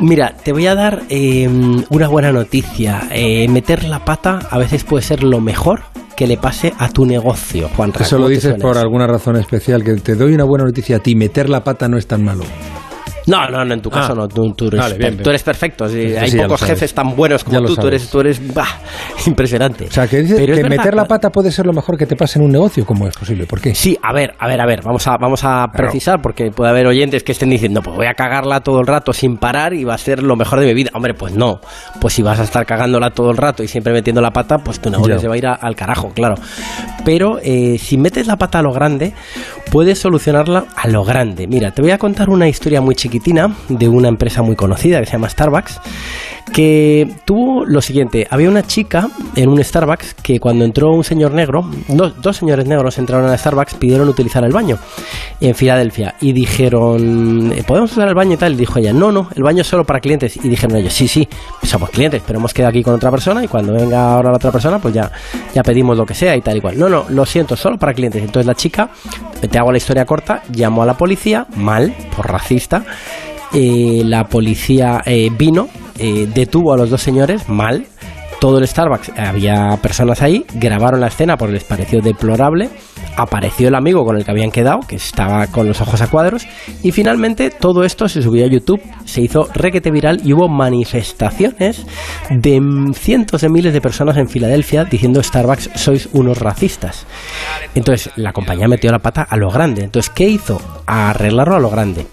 Mira, 0.00 0.34
te 0.36 0.52
voy 0.52 0.66
a 0.66 0.74
dar 0.74 1.02
eh, 1.08 1.48
una 1.90 2.08
buena 2.08 2.32
noticia. 2.32 3.08
Eh, 3.10 3.48
meter 3.48 3.84
la 3.84 4.04
pata 4.04 4.40
a 4.50 4.58
veces 4.58 4.84
puede 4.84 5.02
ser 5.02 5.22
lo 5.22 5.40
mejor 5.40 5.82
que 6.16 6.26
le 6.26 6.38
pase 6.38 6.72
a 6.78 6.88
tu 6.88 7.04
negocio, 7.04 7.68
Juan 7.76 7.92
Eso 8.00 8.18
lo 8.18 8.28
dices 8.28 8.54
por 8.54 8.78
alguna 8.78 9.06
razón 9.06 9.36
especial, 9.36 9.84
que 9.84 9.94
te 9.96 10.14
doy 10.14 10.32
una 10.32 10.44
buena 10.44 10.64
noticia 10.64 10.96
a 10.96 10.98
ti, 11.00 11.14
meter 11.14 11.50
la 11.50 11.62
pata 11.62 11.88
no 11.88 11.98
es 11.98 12.06
tan 12.06 12.24
malo. 12.24 12.44
No, 13.26 13.48
no, 13.48 13.64
no, 13.64 13.74
en 13.74 13.80
tu 13.82 13.90
caso 13.90 14.12
Ah. 14.12 14.16
no. 14.16 14.28
Tú, 14.28 14.52
tú 14.54 14.68
eres, 14.68 14.80
Vale, 14.80 14.96
bien, 14.98 15.10
bien. 15.14 15.22
tú 15.22 15.30
eres 15.30 15.42
perfecto. 15.42 15.88
Sí, 15.88 16.14
hay 16.16 16.30
sí, 16.30 16.38
pocos 16.38 16.62
jefes 16.62 16.94
tan 16.94 17.14
buenos 17.16 17.42
como 17.44 17.60
tú. 17.62 17.74
Tú 17.76 17.86
eres, 17.88 18.08
tú 18.08 18.20
eres 18.20 18.54
bah, 18.54 18.66
impresionante. 19.26 19.86
O 19.86 19.90
sea, 19.90 20.06
que 20.06 20.18
dices 20.22 20.36
Pero 20.38 20.54
que 20.54 20.62
verdad, 20.62 20.76
meter 20.78 20.94
la 20.94 21.04
pata 21.06 21.30
puede 21.30 21.50
ser 21.50 21.66
lo 21.66 21.72
mejor 21.72 21.96
que 21.98 22.06
te 22.06 22.16
pase 22.16 22.38
en 22.38 22.44
un 22.44 22.52
negocio. 22.52 22.84
¿Cómo 22.86 23.06
es 23.08 23.16
posible? 23.16 23.46
¿Por 23.46 23.60
qué? 23.60 23.74
Sí, 23.74 23.98
a 24.02 24.12
ver, 24.12 24.34
a 24.38 24.46
ver, 24.46 24.60
a 24.60 24.66
ver, 24.66 24.82
vamos 24.82 25.06
a, 25.06 25.16
vamos 25.16 25.42
a 25.44 25.66
Claro. 25.72 25.72
precisar 25.72 26.22
porque 26.22 26.50
puede 26.50 26.70
haber 26.70 26.86
oyentes 26.86 27.22
que 27.24 27.32
estén 27.32 27.50
diciendo, 27.50 27.82
pues 27.82 27.96
voy 27.96 28.06
a 28.06 28.14
cagarla 28.14 28.60
todo 28.60 28.80
el 28.80 28.86
rato 28.86 29.12
sin 29.12 29.36
parar 29.38 29.74
y 29.74 29.84
va 29.84 29.94
a 29.94 29.98
ser 29.98 30.22
lo 30.22 30.36
mejor 30.36 30.60
de 30.60 30.66
mi 30.66 30.74
vida. 30.74 30.90
Hombre, 30.94 31.14
pues 31.14 31.34
no. 31.34 31.60
Pues 32.00 32.14
si 32.14 32.22
vas 32.22 32.38
a 32.38 32.44
estar 32.44 32.64
cagándola 32.66 33.10
todo 33.10 33.30
el 33.30 33.36
rato 33.36 33.62
y 33.62 33.68
siempre 33.68 33.92
metiendo 33.92 34.20
la 34.20 34.30
pata, 34.32 34.58
pues 34.58 34.80
tu 34.80 34.90
negocio 34.90 35.18
se 35.18 35.28
va 35.28 35.34
a 35.34 35.38
ir 35.38 35.46
a- 35.46 35.54
al 35.54 35.74
carajo, 35.74 36.10
claro. 36.14 36.36
Pero 37.04 37.38
eh, 37.42 37.76
si 37.78 37.96
metes 37.98 38.26
la 38.26 38.36
pata 38.36 38.58
a 38.58 38.62
lo 38.62 38.72
grande, 38.72 39.12
puedes 39.70 39.98
solucionarla 39.98 40.66
a 40.76 40.88
lo 40.88 41.04
grande. 41.04 41.46
Mira, 41.46 41.70
te 41.72 41.82
voy 41.82 41.90
a 41.90 41.98
contar 41.98 42.30
una 42.30 42.48
historia 42.48 42.80
muy 42.80 42.94
de 43.68 43.88
una 43.88 44.08
empresa 44.08 44.42
muy 44.42 44.56
conocida 44.56 45.00
que 45.00 45.06
se 45.06 45.12
llama 45.12 45.28
Starbucks 45.28 45.80
que 46.52 47.08
tuvo 47.24 47.64
lo 47.64 47.82
siguiente, 47.82 48.26
había 48.30 48.48
una 48.48 48.66
chica 48.66 49.08
en 49.34 49.48
un 49.48 49.62
Starbucks 49.62 50.14
que 50.14 50.40
cuando 50.40 50.64
entró 50.64 50.92
un 50.92 51.04
señor 51.04 51.32
negro, 51.32 51.68
dos, 51.88 52.14
dos 52.22 52.36
señores 52.36 52.66
negros 52.66 52.98
entraron 52.98 53.28
a 53.28 53.36
Starbucks, 53.36 53.74
pidieron 53.74 54.08
utilizar 54.08 54.44
el 54.44 54.52
baño 54.52 54.78
en 55.40 55.54
Filadelfia 55.54 56.14
y 56.20 56.32
dijeron, 56.32 57.52
¿podemos 57.66 57.92
usar 57.92 58.08
el 58.08 58.14
baño 58.14 58.34
y 58.34 58.36
tal? 58.36 58.54
Y 58.54 58.56
dijo 58.56 58.78
ella, 58.78 58.92
no, 58.92 59.12
no, 59.12 59.28
el 59.34 59.42
baño 59.42 59.62
es 59.62 59.66
solo 59.66 59.84
para 59.84 60.00
clientes. 60.00 60.36
Y 60.36 60.48
dijeron 60.48 60.76
ellos, 60.76 60.92
sí, 60.92 61.08
sí, 61.08 61.28
somos 61.62 61.90
clientes, 61.90 62.22
pero 62.26 62.38
hemos 62.38 62.54
quedado 62.54 62.70
aquí 62.70 62.82
con 62.82 62.94
otra 62.94 63.10
persona 63.10 63.44
y 63.44 63.48
cuando 63.48 63.72
venga 63.72 64.14
ahora 64.14 64.30
la 64.30 64.36
otra 64.36 64.52
persona, 64.52 64.78
pues 64.78 64.94
ya, 64.94 65.10
ya 65.54 65.62
pedimos 65.62 65.96
lo 65.96 66.06
que 66.06 66.14
sea 66.14 66.36
y 66.36 66.40
tal 66.40 66.56
y 66.56 66.60
cual. 66.60 66.78
No, 66.78 66.88
no, 66.88 67.06
lo 67.08 67.26
siento, 67.26 67.56
solo 67.56 67.76
para 67.76 67.92
clientes. 67.92 68.22
Entonces 68.22 68.46
la 68.46 68.54
chica, 68.54 68.90
te 69.50 69.58
hago 69.58 69.72
la 69.72 69.78
historia 69.78 70.06
corta, 70.06 70.42
llamó 70.50 70.84
a 70.84 70.86
la 70.86 70.96
policía, 70.96 71.46
mal, 71.56 71.94
por 72.14 72.30
racista, 72.30 72.84
eh, 73.52 74.02
la 74.04 74.24
policía 74.24 75.02
eh, 75.06 75.30
vino, 75.36 75.68
eh, 75.98 76.28
detuvo 76.32 76.72
a 76.72 76.76
los 76.76 76.90
dos 76.90 77.02
señores, 77.02 77.48
mal. 77.48 77.86
Todo 78.38 78.58
el 78.58 78.68
Starbucks, 78.68 79.12
había 79.16 79.78
personas 79.80 80.20
ahí, 80.20 80.44
grabaron 80.54 81.00
la 81.00 81.06
escena 81.06 81.38
porque 81.38 81.54
les 81.54 81.64
pareció 81.64 82.02
deplorable. 82.02 82.68
Apareció 83.16 83.68
el 83.68 83.74
amigo 83.74 84.04
con 84.04 84.18
el 84.18 84.26
que 84.26 84.30
habían 84.30 84.50
quedado, 84.50 84.80
que 84.80 84.96
estaba 84.96 85.46
con 85.46 85.66
los 85.66 85.80
ojos 85.80 86.02
a 86.02 86.08
cuadros. 86.08 86.46
Y 86.82 86.92
finalmente 86.92 87.48
todo 87.48 87.82
esto 87.82 88.10
se 88.10 88.20
subió 88.20 88.44
a 88.44 88.48
YouTube, 88.48 88.82
se 89.06 89.22
hizo 89.22 89.48
requete 89.54 89.90
viral 89.90 90.20
y 90.22 90.34
hubo 90.34 90.50
manifestaciones 90.50 91.86
de 92.28 92.60
cientos 92.92 93.40
de 93.40 93.48
miles 93.48 93.72
de 93.72 93.80
personas 93.80 94.18
en 94.18 94.28
Filadelfia 94.28 94.84
diciendo 94.84 95.22
Starbucks 95.22 95.70
sois 95.74 96.10
unos 96.12 96.36
racistas. 96.36 97.06
Entonces 97.74 98.12
la 98.16 98.34
compañía 98.34 98.68
metió 98.68 98.92
la 98.92 98.98
pata 98.98 99.22
a 99.22 99.38
lo 99.38 99.50
grande. 99.50 99.84
Entonces, 99.84 100.12
¿qué 100.14 100.28
hizo? 100.28 100.60
Arreglarlo 100.84 101.56
a 101.56 101.60
lo 101.60 101.70
grande 101.70 102.06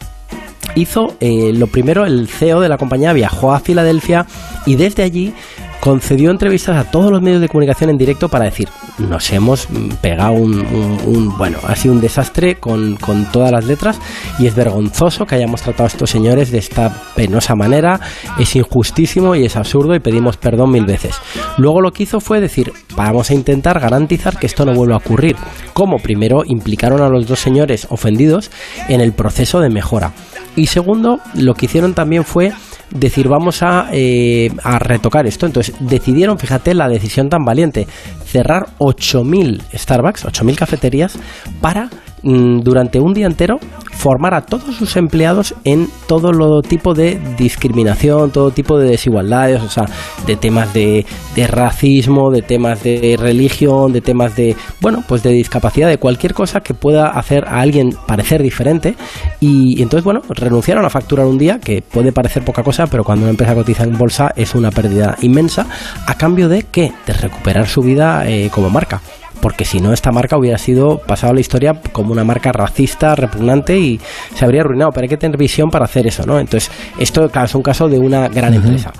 hizo 0.75 1.15
eh, 1.19 1.51
lo 1.53 1.67
primero, 1.67 2.05
el 2.05 2.27
CEO 2.27 2.61
de 2.61 2.69
la 2.69 2.77
compañía 2.77 3.13
viajó 3.13 3.53
a 3.53 3.59
Filadelfia 3.59 4.25
y 4.65 4.75
desde 4.75 5.03
allí 5.03 5.33
concedió 5.83 6.31
entrevistas 6.31 6.77
a 6.77 6.89
todos 6.89 7.11
los 7.11 7.21
medios 7.21 7.41
de 7.41 7.49
comunicación 7.49 7.89
en 7.89 7.97
directo 7.97 8.29
para 8.29 8.45
decir, 8.45 8.69
nos 8.99 9.29
hemos 9.33 9.69
mm, 9.69 9.89
pegado 10.01 10.31
un, 10.31 11.35
bueno, 11.37 11.57
ha 11.67 11.75
sido 11.75 11.93
un 11.93 11.99
desastre 11.99 12.55
con, 12.55 12.95
con 12.95 13.29
todas 13.33 13.51
las 13.51 13.65
letras 13.65 13.99
y 14.39 14.47
es 14.47 14.55
vergonzoso 14.55 15.25
que 15.25 15.35
hayamos 15.35 15.61
tratado 15.61 15.83
a 15.83 15.87
estos 15.87 16.09
señores 16.09 16.51
de 16.51 16.59
esta 16.59 17.03
penosa 17.17 17.55
manera, 17.55 17.99
es 18.39 18.55
injustísimo 18.55 19.35
y 19.35 19.43
es 19.43 19.57
absurdo 19.57 19.93
y 19.93 19.99
pedimos 19.99 20.37
perdón 20.37 20.71
mil 20.71 20.85
veces. 20.85 21.17
Luego 21.57 21.81
lo 21.81 21.91
que 21.91 22.03
hizo 22.03 22.21
fue 22.21 22.39
decir, 22.39 22.71
vamos 22.95 23.29
a 23.29 23.33
intentar 23.33 23.81
garantizar 23.81 24.39
que 24.39 24.45
esto 24.45 24.65
no 24.65 24.73
vuelva 24.73 24.95
a 24.95 24.99
ocurrir. 24.99 25.35
Como 25.73 25.97
primero 25.97 26.43
implicaron 26.45 27.01
a 27.01 27.09
los 27.09 27.27
dos 27.27 27.41
señores 27.41 27.87
ofendidos 27.89 28.51
en 28.87 29.01
el 29.01 29.11
proceso 29.11 29.59
de 29.59 29.69
mejora. 29.69 30.13
Y 30.55 30.67
segundo, 30.67 31.19
lo 31.33 31.55
que 31.55 31.65
hicieron 31.65 31.93
también 31.93 32.23
fue 32.23 32.53
decir 32.91 33.27
vamos 33.27 33.63
a, 33.63 33.89
eh, 33.91 34.51
a 34.63 34.79
retocar 34.79 35.25
esto. 35.25 35.45
Entonces 35.45 35.75
decidieron, 35.79 36.37
fíjate 36.37 36.73
la 36.73 36.87
decisión 36.87 37.29
tan 37.29 37.43
valiente, 37.43 37.87
cerrar 38.25 38.67
8.000 38.79 39.61
Starbucks, 39.73 40.25
8.000 40.25 40.55
cafeterías 40.55 41.17
para 41.61 41.89
durante 42.23 42.99
un 42.99 43.13
día 43.13 43.27
entero 43.27 43.59
formar 44.03 44.33
a 44.33 44.41
todos 44.41 44.75
sus 44.75 44.97
empleados 44.97 45.55
en 45.63 45.87
todo 46.07 46.33
lo 46.33 46.61
tipo 46.61 46.93
de 46.93 47.19
discriminación, 47.37 48.31
todo 48.31 48.51
tipo 48.51 48.77
de 48.77 48.89
desigualdades, 48.89 49.61
o 49.61 49.69
sea, 49.69 49.85
de 50.25 50.35
temas 50.35 50.73
de, 50.73 51.05
de 51.35 51.47
racismo, 51.47 52.31
de 52.31 52.41
temas 52.41 52.83
de 52.83 53.15
religión, 53.17 53.93
de 53.93 54.01
temas 54.01 54.35
de, 54.35 54.55
bueno, 54.81 55.03
pues 55.07 55.23
de 55.23 55.31
discapacidad, 55.31 55.87
de 55.87 55.99
cualquier 55.99 56.33
cosa 56.33 56.61
que 56.61 56.73
pueda 56.73 57.07
hacer 57.07 57.45
a 57.45 57.61
alguien 57.61 57.95
parecer 58.05 58.41
diferente. 58.41 58.95
Y, 59.39 59.81
entonces, 59.81 60.03
bueno, 60.03 60.21
renunciaron 60.29 60.85
a 60.85 60.89
facturar 60.89 61.25
un 61.25 61.37
día, 61.37 61.59
que 61.59 61.81
puede 61.81 62.11
parecer 62.11 62.43
poca 62.43 62.63
cosa, 62.63 62.87
pero 62.87 63.03
cuando 63.03 63.23
una 63.23 63.31
empresa 63.31 63.55
cotiza 63.55 63.83
en 63.83 63.97
bolsa 63.97 64.33
es 64.35 64.55
una 64.55 64.71
pérdida 64.71 65.17
inmensa, 65.21 65.65
a 66.05 66.15
cambio 66.15 66.49
de 66.49 66.63
qué? 66.63 66.91
De 67.05 67.13
recuperar 67.13 67.67
su 67.67 67.81
vida 67.81 68.27
eh, 68.27 68.49
como 68.51 68.69
marca 68.69 69.01
porque 69.43 69.65
si 69.65 69.81
no 69.81 69.91
esta 69.91 70.13
marca 70.13 70.37
hubiera 70.37 70.57
sido 70.57 70.99
pasado 70.99 71.31
a 71.31 71.33
la 71.35 71.41
historia 71.41 71.73
como 71.91 72.13
una 72.13 72.23
marca 72.23 72.53
racista, 72.53 73.13
repugnante 73.13 73.77
y 73.77 73.99
se 74.33 74.45
habría 74.45 74.61
arruinado, 74.61 74.93
pero 74.93 75.03
hay 75.03 75.09
que 75.09 75.17
tener 75.17 75.35
visión 75.35 75.69
para 75.69 75.83
hacer 75.83 76.07
eso, 76.07 76.25
¿no? 76.25 76.39
Entonces, 76.39 76.71
esto 76.97 77.29
claro, 77.29 77.47
es 77.47 77.53
un 77.53 77.61
caso 77.61 77.89
de 77.89 77.99
una 77.99 78.29
gran 78.29 78.53
empresa. 78.53 78.93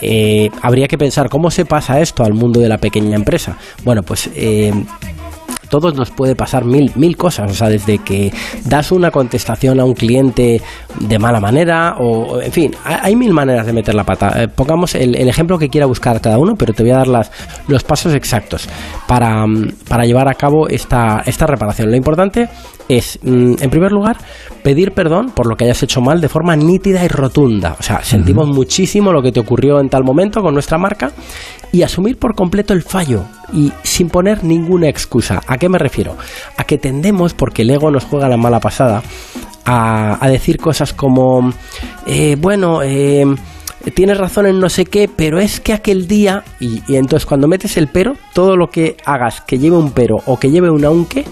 Eh, 0.00 0.50
habría 0.62 0.88
que 0.88 0.98
pensar 0.98 1.28
cómo 1.28 1.48
se 1.48 1.64
pasa 1.64 2.00
esto 2.00 2.24
al 2.24 2.34
mundo 2.34 2.58
de 2.58 2.68
la 2.68 2.78
pequeña 2.78 3.14
empresa. 3.14 3.56
Bueno, 3.84 4.02
pues 4.02 4.28
eh, 4.34 4.72
todos 5.68 5.94
nos 5.94 6.10
puede 6.10 6.34
pasar 6.34 6.64
mil, 6.64 6.90
mil 6.96 7.16
cosas. 7.16 7.50
O 7.50 7.54
sea, 7.54 7.68
desde 7.68 7.98
que 7.98 8.32
das 8.64 8.90
una 8.90 9.12
contestación 9.12 9.78
a 9.78 9.84
un 9.84 9.94
cliente 9.94 10.60
de 11.00 11.18
mala 11.18 11.40
manera 11.40 11.96
o, 11.98 12.40
en 12.40 12.52
fin, 12.52 12.74
hay 12.84 13.16
mil 13.16 13.32
maneras 13.32 13.66
de 13.66 13.72
meter 13.72 13.94
la 13.94 14.04
pata. 14.04 14.42
Eh, 14.42 14.48
pongamos 14.48 14.94
el, 14.94 15.14
ejemplo 15.28 15.58
que 15.58 15.68
quiera 15.68 15.86
buscar 15.86 16.20
cada 16.20 16.38
uno, 16.38 16.54
pero 16.56 16.72
te 16.72 16.82
voy 16.82 16.92
a 16.92 16.98
dar 16.98 17.08
las, 17.08 17.30
los 17.68 17.82
pasos 17.84 18.14
exactos 18.14 18.68
para, 19.06 19.44
para 19.88 20.04
llevar 20.04 20.28
a 20.28 20.34
cabo 20.34 20.68
esta, 20.68 21.22
esta 21.26 21.46
reparación. 21.46 21.90
Lo 21.90 21.96
importante 21.96 22.48
es, 22.88 23.18
mm, 23.22 23.54
en 23.60 23.70
primer 23.70 23.92
lugar, 23.92 24.16
pedir 24.62 24.92
perdón 24.92 25.30
por 25.34 25.46
lo 25.46 25.56
que 25.56 25.64
hayas 25.64 25.82
hecho 25.82 26.00
mal 26.00 26.20
de 26.20 26.28
forma 26.28 26.56
nítida 26.56 27.04
y 27.04 27.08
rotunda. 27.08 27.76
O 27.78 27.82
sea, 27.82 28.02
sentimos 28.02 28.48
muchísimo 28.48 29.12
lo 29.12 29.22
que 29.22 29.32
te 29.32 29.40
ocurrió 29.40 29.80
en 29.80 29.88
tal 29.88 30.04
momento 30.04 30.40
con 30.42 30.54
nuestra 30.54 30.78
marca 30.78 31.10
y 31.72 31.82
asumir 31.82 32.18
por 32.18 32.34
completo 32.34 32.72
el 32.72 32.82
fallo 32.82 33.24
y 33.52 33.72
sin 33.82 34.08
poner 34.08 34.44
ninguna 34.44 34.88
excusa. 34.88 35.42
¿A 35.46 35.58
qué 35.58 35.68
me 35.68 35.78
refiero? 35.78 36.16
A 36.56 36.64
que 36.64 36.78
tendemos, 36.78 37.34
porque 37.34 37.62
el 37.62 37.70
ego 37.70 37.90
nos 37.90 38.04
juega 38.04 38.28
la 38.28 38.36
mala 38.36 38.60
pasada, 38.60 39.02
a, 39.64 40.28
decir 40.28 40.58
cosas 40.58 40.92
como, 40.92 41.52
eh, 42.06 42.36
bueno, 42.38 42.82
eh, 42.82 43.24
tienes 43.90 44.18
razón 44.18 44.46
en 44.46 44.58
no 44.58 44.68
sé 44.68 44.84
qué, 44.84 45.08
pero 45.14 45.38
es 45.38 45.60
que 45.60 45.72
aquel 45.72 46.06
día, 46.06 46.44
y, 46.60 46.82
entonces 46.94 47.26
cuando 47.26 47.48
metes 47.48 47.76
el 47.76 47.88
pero, 47.88 48.16
todo 48.32 48.56
lo 48.56 48.68
que 48.68 48.96
hagas 49.04 49.40
que 49.40 49.58
lleve 49.58 49.76
un 49.76 49.92
pero 49.92 50.16
o 50.26 50.38
que 50.38 50.50
lleve 50.50 50.70
un 50.70 50.84
aunque, 50.84 51.24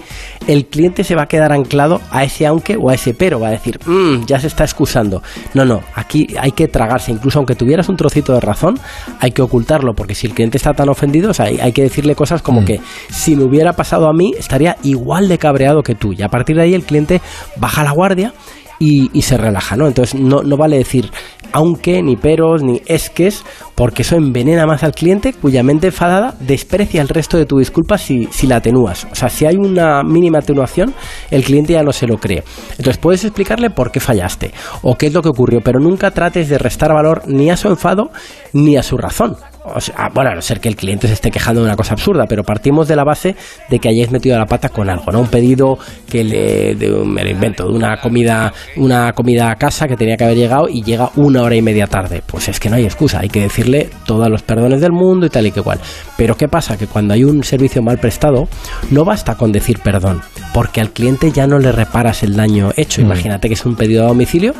el 0.47 0.67
cliente 0.67 1.03
se 1.03 1.15
va 1.15 1.23
a 1.23 1.27
quedar 1.27 1.51
anclado 1.51 2.01
a 2.11 2.23
ese 2.23 2.45
aunque 2.45 2.77
o 2.77 2.89
a 2.89 2.95
ese 2.95 3.13
pero, 3.13 3.39
va 3.39 3.47
a 3.47 3.51
decir, 3.51 3.79
mmm, 3.85 4.25
ya 4.25 4.39
se 4.39 4.47
está 4.47 4.63
excusando. 4.63 5.21
No, 5.53 5.65
no, 5.65 5.81
aquí 5.95 6.27
hay 6.39 6.51
que 6.51 6.67
tragarse, 6.67 7.11
incluso 7.11 7.39
aunque 7.39 7.55
tuvieras 7.55 7.89
un 7.89 7.95
trocito 7.95 8.33
de 8.33 8.39
razón, 8.39 8.79
hay 9.19 9.31
que 9.31 9.41
ocultarlo, 9.41 9.93
porque 9.93 10.15
si 10.15 10.27
el 10.27 10.33
cliente 10.33 10.57
está 10.57 10.73
tan 10.73 10.89
ofendido, 10.89 11.31
o 11.31 11.33
sea, 11.33 11.45
hay, 11.45 11.71
que 11.73 11.81
decirle 11.81 12.15
cosas 12.15 12.41
como 12.41 12.61
mm. 12.61 12.65
que 12.65 12.81
si 13.09 13.35
me 13.35 13.43
hubiera 13.43 13.73
pasado 13.73 14.07
a 14.07 14.13
mí, 14.13 14.33
estaría 14.37 14.77
igual 14.83 15.27
de 15.27 15.37
cabreado 15.37 15.81
que 15.81 15.95
tú, 15.95 16.13
y 16.13 16.21
a 16.21 16.29
partir 16.29 16.55
de 16.55 16.63
ahí 16.63 16.73
el 16.73 16.83
cliente 16.83 17.21
baja 17.57 17.83
la 17.83 17.91
guardia 17.91 18.33
y, 18.79 19.21
se 19.21 19.37
relaja, 19.37 19.77
¿no? 19.77 19.87
Entonces 19.87 20.19
no, 20.19 20.43
no 20.43 20.57
vale 20.57 20.77
decir 20.77 21.09
aunque, 21.53 22.01
ni 22.01 22.15
peros, 22.15 22.63
ni 22.63 22.81
esques, 22.85 23.45
porque 23.75 24.01
eso 24.01 24.15
envenena 24.15 24.65
más 24.65 24.83
al 24.83 24.93
cliente 24.93 25.33
cuya 25.33 25.63
mente 25.63 25.87
enfadada 25.87 26.35
desprecia 26.39 27.01
el 27.01 27.07
resto 27.07 27.37
de 27.37 27.45
tu 27.45 27.59
disculpa 27.59 27.97
si, 27.97 28.27
si 28.31 28.47
la 28.47 28.57
atenúas. 28.57 29.07
O 29.11 29.15
sea, 29.15 29.29
si 29.29 29.45
hay 29.45 29.55
una 29.55 30.03
mínima 30.03 30.39
atenuación, 30.39 30.93
el 31.31 31.43
cliente 31.43 31.73
ya 31.73 31.83
no 31.83 31.93
se 31.93 32.07
lo 32.07 32.17
cree. 32.17 32.43
Entonces 32.71 32.97
puedes 32.97 33.23
explicarle 33.23 33.69
por 33.69 33.91
qué 33.91 33.99
fallaste 33.99 34.51
o 34.81 34.95
qué 34.95 35.07
es 35.07 35.13
lo 35.13 35.21
que 35.21 35.29
ocurrió, 35.29 35.61
pero 35.61 35.79
nunca 35.79 36.11
trates 36.11 36.49
de 36.49 36.57
restar 36.57 36.93
valor 36.93 37.23
ni 37.27 37.49
a 37.49 37.57
su 37.57 37.69
enfado 37.69 38.09
ni 38.51 38.75
a 38.77 38.83
su 38.83 38.97
razón. 38.97 39.37
O 39.65 39.79
sea, 39.79 40.09
bueno, 40.13 40.31
a 40.31 40.35
no 40.35 40.41
ser 40.41 40.59
que 40.59 40.67
el 40.67 40.75
cliente 40.75 41.07
se 41.07 41.13
esté 41.13 41.31
quejando 41.31 41.61
de 41.61 41.67
una 41.67 41.75
cosa 41.75 41.93
absurda, 41.93 42.25
pero 42.27 42.43
partimos 42.43 42.87
de 42.87 42.95
la 42.95 43.03
base 43.03 43.35
de 43.69 43.79
que 43.79 43.89
hayáis 43.89 44.11
metido 44.11 44.37
la 44.37 44.45
pata 44.45 44.69
con 44.69 44.89
algo, 44.89 45.11
¿no? 45.11 45.21
Un 45.21 45.27
pedido 45.27 45.77
que 46.09 46.23
le, 46.23 46.75
de 46.75 46.89
me 47.05 47.23
lo 47.23 47.29
invento, 47.29 47.67
de 47.67 47.73
una 47.73 47.97
comida, 47.97 48.53
una 48.75 49.13
comida 49.13 49.49
a 49.49 49.55
casa 49.55 49.87
que 49.87 49.95
tenía 49.95 50.17
que 50.17 50.25
haber 50.25 50.37
llegado 50.37 50.67
y 50.67 50.83
llega 50.83 51.09
una 51.15 51.43
hora 51.43 51.55
y 51.55 51.61
media 51.61 51.87
tarde. 51.87 52.21
Pues 52.25 52.49
es 52.49 52.59
que 52.59 52.69
no 52.69 52.75
hay 52.75 52.83
excusa, 52.83 53.19
hay 53.21 53.29
que 53.29 53.41
decirle 53.41 53.89
todos 54.05 54.29
los 54.29 54.43
perdones 54.43 54.81
del 54.81 54.91
mundo 54.91 55.25
y 55.25 55.29
tal 55.29 55.47
y 55.47 55.51
que 55.51 55.61
igual. 55.61 55.79
Pero 56.17 56.35
¿qué 56.35 56.47
pasa? 56.47 56.77
Que 56.77 56.87
cuando 56.87 57.13
hay 57.13 57.23
un 57.23 57.43
servicio 57.43 57.81
mal 57.81 57.97
prestado, 57.99 58.47
no 58.91 59.05
basta 59.05 59.35
con 59.35 59.51
decir 59.51 59.79
perdón, 59.79 60.21
porque 60.53 60.81
al 60.81 60.91
cliente 60.91 61.31
ya 61.31 61.47
no 61.47 61.59
le 61.59 61.71
reparas 61.71 62.23
el 62.23 62.35
daño 62.35 62.71
hecho. 62.75 63.01
Mm. 63.01 63.05
Imagínate 63.05 63.47
que 63.47 63.53
es 63.53 63.65
un 63.65 63.75
pedido 63.75 64.03
a 64.03 64.07
domicilio 64.07 64.53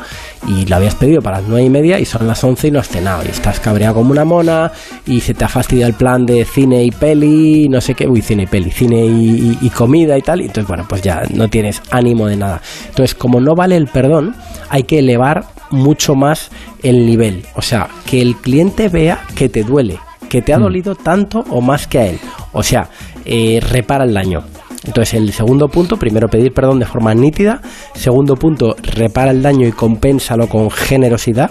y 0.48 0.66
lo 0.66 0.76
habías 0.76 0.94
pedido 0.94 1.20
para 1.20 1.40
las 1.40 1.48
nueve 1.48 1.66
y 1.66 1.70
media 1.70 1.98
y 1.98 2.04
son 2.04 2.26
las 2.26 2.42
once 2.42 2.68
y 2.68 2.70
no 2.70 2.80
has 2.80 2.88
cenado 2.88 3.22
y 3.24 3.28
estás 3.28 3.60
cabreado 3.60 3.94
como 3.94 4.10
una 4.10 4.24
mona 4.24 4.72
y 5.06 5.20
se 5.20 5.34
te 5.34 5.44
ha 5.44 5.48
fastidiado 5.48 5.90
el 5.90 5.96
plan 5.96 6.24
de 6.24 6.44
cine 6.44 6.82
y 6.84 6.90
peli, 6.90 7.68
no 7.68 7.80
sé 7.80 7.94
qué, 7.94 8.06
uy, 8.06 8.22
cine 8.22 8.44
y 8.44 8.46
peli, 8.46 8.70
cine 8.70 9.04
y, 9.04 9.70
comida 9.70 10.16
y 10.16 10.22
tal, 10.22 10.40
y 10.40 10.44
entonces, 10.44 10.66
bueno, 10.66 10.84
pues 10.88 11.02
ya 11.02 11.22
no 11.32 11.48
tienes 11.48 11.82
ánimo 11.90 12.26
de 12.26 12.36
nada. 12.36 12.60
Entonces, 12.88 13.14
como 13.14 13.40
no 13.40 13.54
vale 13.54 13.76
el 13.76 13.86
perdón, 13.86 14.34
hay 14.68 14.84
que 14.84 15.00
elevar 15.00 15.44
mucho 15.70 16.14
más 16.14 16.50
el 16.82 17.06
nivel. 17.06 17.44
O 17.54 17.62
sea, 17.62 17.88
que 18.06 18.22
el 18.22 18.36
cliente 18.36 18.88
vea 18.88 19.24
que 19.34 19.48
te 19.48 19.62
duele, 19.62 19.98
que 20.28 20.42
te 20.42 20.52
ha 20.52 20.58
mm. 20.58 20.62
dolido 20.62 20.94
tanto 20.94 21.44
o 21.50 21.60
más 21.60 21.86
que 21.86 21.98
a 21.98 22.06
él. 22.06 22.18
O 22.52 22.62
sea, 22.62 22.88
eh, 23.24 23.60
repara 23.60 24.04
el 24.04 24.14
daño. 24.14 24.44
Entonces, 24.86 25.14
el 25.14 25.32
segundo 25.32 25.68
punto, 25.68 25.96
primero 25.96 26.28
pedir 26.28 26.52
perdón 26.52 26.78
de 26.78 26.86
forma 26.86 27.14
nítida. 27.14 27.60
Segundo 27.94 28.36
punto, 28.36 28.76
repara 28.82 29.30
el 29.30 29.42
daño 29.42 29.66
y 29.66 29.72
compénsalo 29.72 30.46
con 30.48 30.70
generosidad. 30.70 31.50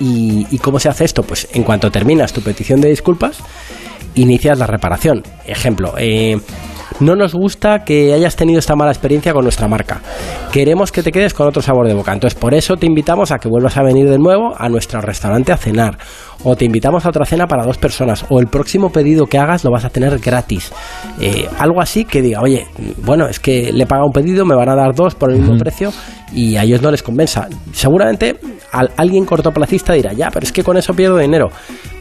¿Y, 0.00 0.58
cómo 0.58 0.78
se 0.78 0.88
hace 0.88 1.04
esto? 1.04 1.22
Pues 1.22 1.48
en 1.52 1.62
cuanto 1.62 1.90
terminas 1.90 2.32
tu 2.32 2.40
petición 2.40 2.80
de 2.80 2.88
disculpas, 2.88 3.38
inicias 4.14 4.58
la 4.58 4.66
reparación. 4.66 5.22
Ejemplo, 5.46 5.94
eh, 5.98 6.38
no 7.00 7.16
nos 7.16 7.34
gusta 7.34 7.84
que 7.84 8.12
hayas 8.12 8.36
tenido 8.36 8.58
esta 8.58 8.76
mala 8.76 8.92
experiencia 8.92 9.32
con 9.32 9.42
nuestra 9.42 9.66
marca. 9.68 10.00
Queremos 10.52 10.92
que 10.92 11.02
te 11.02 11.10
quedes 11.10 11.34
con 11.34 11.48
otro 11.48 11.60
sabor 11.60 11.88
de 11.88 11.94
boca. 11.94 12.12
Entonces, 12.12 12.38
por 12.38 12.54
eso 12.54 12.76
te 12.76 12.86
invitamos 12.86 13.32
a 13.32 13.38
que 13.38 13.48
vuelvas 13.48 13.76
a 13.76 13.82
venir 13.82 14.08
de 14.08 14.18
nuevo 14.18 14.54
a 14.56 14.68
nuestro 14.68 15.00
restaurante 15.00 15.52
a 15.52 15.56
cenar. 15.56 15.98
O 16.44 16.54
te 16.54 16.64
invitamos 16.64 17.04
a 17.04 17.08
otra 17.08 17.24
cena 17.24 17.46
para 17.46 17.64
dos 17.64 17.78
personas. 17.78 18.24
O 18.28 18.38
el 18.38 18.46
próximo 18.46 18.90
pedido 18.90 19.26
que 19.26 19.38
hagas 19.38 19.64
lo 19.64 19.70
vas 19.70 19.84
a 19.84 19.90
tener 19.90 20.18
gratis. 20.18 20.72
Eh, 21.20 21.48
algo 21.58 21.80
así 21.80 22.04
que 22.04 22.22
diga, 22.22 22.40
oye, 22.40 22.66
bueno, 23.02 23.26
es 23.26 23.40
que 23.40 23.72
le 23.72 23.86
paga 23.86 24.04
un 24.04 24.12
pedido, 24.12 24.44
me 24.44 24.54
van 24.54 24.68
a 24.68 24.76
dar 24.76 24.94
dos 24.94 25.14
por 25.14 25.32
el 25.32 25.40
mismo 25.40 25.56
precio 25.58 25.92
y 26.32 26.56
a 26.56 26.62
ellos 26.62 26.82
no 26.82 26.90
les 26.90 27.02
convenza. 27.02 27.48
Seguramente 27.72 28.36
alguien 28.96 29.24
cortoplacista 29.24 29.92
dirá, 29.92 30.12
ya, 30.12 30.30
pero 30.30 30.44
es 30.44 30.52
que 30.52 30.62
con 30.62 30.76
eso 30.76 30.94
pierdo 30.94 31.18
dinero. 31.18 31.50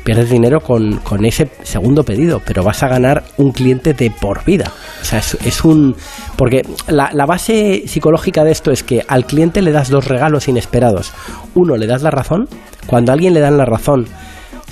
Pierdes 0.03 0.29
dinero 0.29 0.59
con, 0.59 0.99
ese 1.23 1.49
segundo 1.63 2.03
pedido, 2.03 2.41
pero 2.45 2.63
vas 2.63 2.83
a 2.83 2.89
ganar 2.89 3.23
un 3.37 3.51
cliente 3.51 3.93
de 3.93 4.11
por 4.11 4.43
vida. 4.43 4.71
O 5.01 5.05
sea, 5.05 5.19
es, 5.19 5.63
un... 5.63 5.95
Porque 6.35 6.63
la, 6.87 7.11
la 7.13 7.25
base 7.25 7.83
psicológica 7.87 8.43
de 8.43 8.51
esto 8.51 8.71
es 8.71 8.83
que 8.83 9.05
al 9.07 9.25
cliente 9.25 9.61
le 9.61 9.71
das 9.71 9.89
dos 9.89 10.07
regalos 10.07 10.47
inesperados. 10.47 11.13
Uno, 11.55 11.77
le 11.77 11.87
das 11.87 12.01
la 12.01 12.11
razón. 12.11 12.49
Cuando 12.85 13.11
a 13.11 13.13
alguien 13.13 13.33
le 13.33 13.39
dan 13.39 13.57
la 13.57 13.65
razón, 13.65 14.07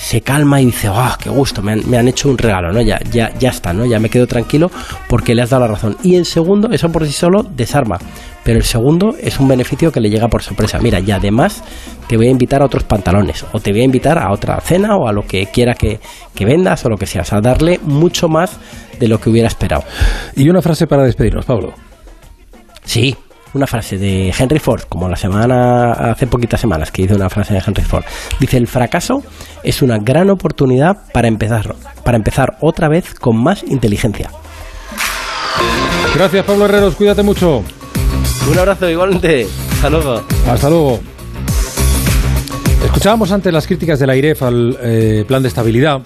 se 0.02 0.22
calma 0.22 0.60
y 0.60 0.66
dice, 0.66 0.89
¡ah, 0.91 1.18
qué 1.22 1.30
gusto! 1.30 1.62
Me 1.62 1.74
han, 1.74 1.89
me 1.89 1.97
han, 1.97 2.08
hecho 2.08 2.28
un 2.28 2.38
regalo, 2.38 2.74
¿no? 2.74 2.82
Ya, 2.82 2.99
ya, 3.12 3.32
ya 3.38 3.49
está, 3.49 3.72
¿no? 3.72 3.86
Ya 3.86 3.99
me 3.99 4.10
quedo 4.10 4.26
tranquilo 4.26 4.72
porque 5.08 5.36
le 5.36 5.43
has 5.43 5.52
dado 5.52 5.68
la 5.68 5.74
razón. 5.74 5.95
Y 6.04 6.16
en 6.16 6.26
segundo, 6.26 6.70
eso 6.72 6.91
por 6.91 7.06
sí 7.06 7.14
solo 7.14 7.43
desarma. 7.43 7.99
Pero 8.44 8.58
el 8.58 8.66
segundo 8.66 9.16
es 9.22 9.39
un 9.39 9.48
beneficio 9.48 9.92
que 9.92 10.00
le 10.00 10.10
llega 10.10 10.28
por 10.28 10.42
sorpresa. 10.42 10.80
Mira, 10.80 11.00
y 11.00 11.12
además 11.12 11.64
te 12.08 12.18
voy 12.18 12.28
a 12.28 12.32
invitar 12.32 12.62
a 12.62 12.66
otros 12.66 12.84
pantalones, 12.84 13.46
o 13.52 13.60
te 13.60 13.72
voy 13.72 13.82
a 13.82 13.86
invitar 13.86 14.18
a 14.18 14.32
otra 14.32 14.60
cena, 14.62 14.96
o 14.96 15.08
a 15.08 15.14
lo 15.14 15.26
que 15.26 15.48
quiera 15.48 15.76
que, 15.76 16.00
que 16.34 16.46
vendas, 16.46 16.84
o 16.86 16.89
lo 16.89 16.98
que 16.98 17.06
sea. 17.06 17.22
O 17.22 17.26
sea, 17.26 17.42
darle 17.42 17.80
mucho 17.84 18.28
más 18.28 18.58
de 19.00 19.08
lo 19.08 19.20
que 19.20 19.30
hubiera 19.30 19.48
esperado. 19.48 19.84
Y 20.36 20.50
una 20.50 20.62
frase 20.62 20.88
para 20.88 21.04
despedirnos, 21.04 21.46
Pablo. 21.46 21.74
Sí, 22.84 23.16
una 23.54 23.68
frase 23.68 23.98
de 23.98 24.34
Henry 24.38 24.60
Ford, 24.60 24.84
como 24.88 25.10
la 25.10 25.16
semana, 25.16 25.92
hace 25.92 26.26
poquitas 26.28 26.60
semanas 26.60 26.92
que 26.92 27.04
hizo 27.04 27.16
una 27.16 27.30
frase 27.30 27.54
de 27.54 27.62
Henry 27.66 27.84
Ford. 27.84 28.04
Dice, 28.39 28.58
el 28.58 28.68
fracaso 28.68 29.24
es 29.64 29.82
una 29.82 29.98
gran 29.98 30.30
oportunidad 30.30 30.98
para 31.12 31.28
empezar, 31.28 31.76
para 32.04 32.18
empezar 32.18 32.58
otra 32.62 32.88
vez 32.88 33.14
con 33.14 33.38
más 33.38 33.64
inteligencia. 33.64 34.32
Gracias 36.16 36.46
Pablo 36.46 36.66
Herreros, 36.66 36.96
cuídate 36.96 37.24
mucho. 37.24 37.64
Un 38.50 38.58
abrazo 38.58 38.89
igualmente. 38.89 39.48
Hasta 39.74 39.89
luego. 39.89 40.22
Hasta 40.48 40.70
luego. 40.70 41.00
Escuchábamos 42.86 43.32
antes 43.32 43.54
las 43.54 43.68
críticas 43.68 44.00
de 44.00 44.08
la 44.08 44.16
IREF 44.16 44.42
al 44.44 44.78
eh, 44.82 45.24
plan 45.28 45.42
de 45.42 45.48
estabilidad 45.48 46.02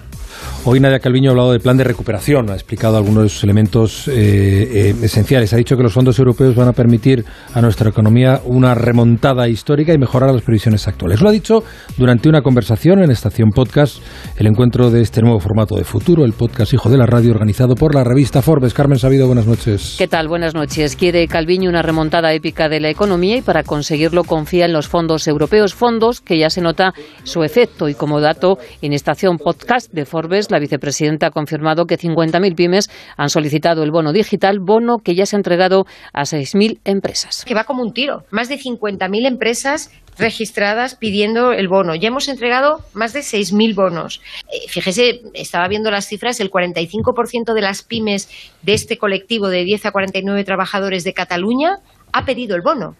Hoy 0.67 0.79
Nadia 0.79 0.97
Calviño 0.97 1.29
ha 1.29 1.33
hablado 1.33 1.51
del 1.51 1.61
plan 1.61 1.77
de 1.77 1.83
recuperación, 1.83 2.49
ha 2.49 2.55
explicado 2.55 2.97
algunos 2.97 3.43
elementos 3.43 4.07
eh, 4.07 4.13
eh, 4.15 4.95
esenciales. 5.03 5.53
Ha 5.53 5.57
dicho 5.57 5.77
que 5.77 5.83
los 5.83 5.93
fondos 5.93 6.17
europeos 6.17 6.55
van 6.55 6.67
a 6.67 6.73
permitir 6.73 7.23
a 7.53 7.61
nuestra 7.61 7.91
economía 7.91 8.41
una 8.45 8.73
remontada 8.73 9.47
histórica 9.47 9.93
y 9.93 9.99
mejorar 9.99 10.33
las 10.33 10.41
previsiones 10.41 10.87
actuales. 10.87 11.21
Lo 11.21 11.29
ha 11.29 11.31
dicho 11.31 11.63
durante 11.97 12.29
una 12.29 12.41
conversación 12.41 13.03
en 13.03 13.11
Estación 13.11 13.51
Podcast, 13.51 13.99
el 14.37 14.47
encuentro 14.47 14.89
de 14.89 15.03
este 15.03 15.21
nuevo 15.21 15.39
formato 15.39 15.75
de 15.75 15.83
futuro, 15.83 16.25
el 16.25 16.33
podcast 16.33 16.73
Hijo 16.73 16.89
de 16.89 16.97
la 16.97 17.05
Radio, 17.05 17.29
organizado 17.29 17.75
por 17.75 17.93
la 17.93 18.03
revista 18.03 18.41
Forbes. 18.41 18.73
Carmen 18.73 18.97
Sabido, 18.97 19.27
buenas 19.27 19.45
noches. 19.45 19.93
¿Qué 19.99 20.07
tal? 20.07 20.27
Buenas 20.27 20.55
noches. 20.55 20.95
Quiere 20.95 21.27
Calviño 21.27 21.69
una 21.69 21.83
remontada 21.83 22.33
épica 22.33 22.69
de 22.69 22.79
la 22.79 22.89
economía 22.89 23.37
y 23.37 23.41
para 23.43 23.61
conseguirlo 23.61 24.23
confía 24.23 24.65
en 24.65 24.73
los 24.73 24.87
fondos 24.87 25.27
europeos, 25.27 25.75
fondos 25.75 26.21
que 26.21 26.39
ya 26.39 26.49
se 26.49 26.61
nota 26.61 26.95
su 27.23 27.43
efecto. 27.43 27.87
Y 27.87 27.93
como 27.93 28.19
dato, 28.19 28.57
en 28.81 28.93
Estación 28.93 29.37
Podcast 29.37 29.93
de 29.93 30.05
Forbes, 30.05 30.49
la 30.55 30.59
vicepresidenta 30.59 31.27
ha 31.27 31.31
confirmado 31.31 31.85
que 31.85 31.97
50.000 31.97 32.55
pymes 32.55 32.89
han 33.17 33.29
solicitado 33.29 33.83
el 33.83 33.91
bono 33.91 34.13
digital, 34.13 34.59
bono 34.61 34.99
que 35.03 35.13
ya 35.13 35.25
se 35.25 35.35
ha 35.35 35.39
entregado 35.39 35.85
a 36.13 36.21
6.000 36.21 36.79
empresas. 36.85 37.43
Que 37.45 37.53
va 37.53 37.65
como 37.65 37.83
un 37.83 37.93
tiro. 37.93 38.23
Más 38.31 38.47
de 38.47 38.57
50.000 38.57 39.27
empresas 39.27 39.91
registradas 40.17 40.95
pidiendo 40.95 41.51
el 41.51 41.67
bono. 41.67 41.93
Ya 41.93 42.07
hemos 42.07 42.29
entregado 42.29 42.79
más 42.93 43.11
de 43.11 43.19
6.000 43.19 43.75
bonos. 43.75 44.21
Eh, 44.43 44.69
fíjese, 44.69 45.21
estaba 45.33 45.67
viendo 45.67 45.91
las 45.91 46.07
cifras, 46.07 46.39
el 46.39 46.49
45% 46.49 47.53
de 47.53 47.61
las 47.61 47.83
pymes 47.83 48.29
de 48.61 48.73
este 48.73 48.97
colectivo 48.97 49.49
de 49.49 49.65
10 49.65 49.87
a 49.87 49.91
49 49.91 50.43
trabajadores 50.45 51.03
de 51.03 51.13
Cataluña 51.13 51.79
ha 52.13 52.23
pedido 52.23 52.55
el 52.55 52.61
bono. 52.61 52.95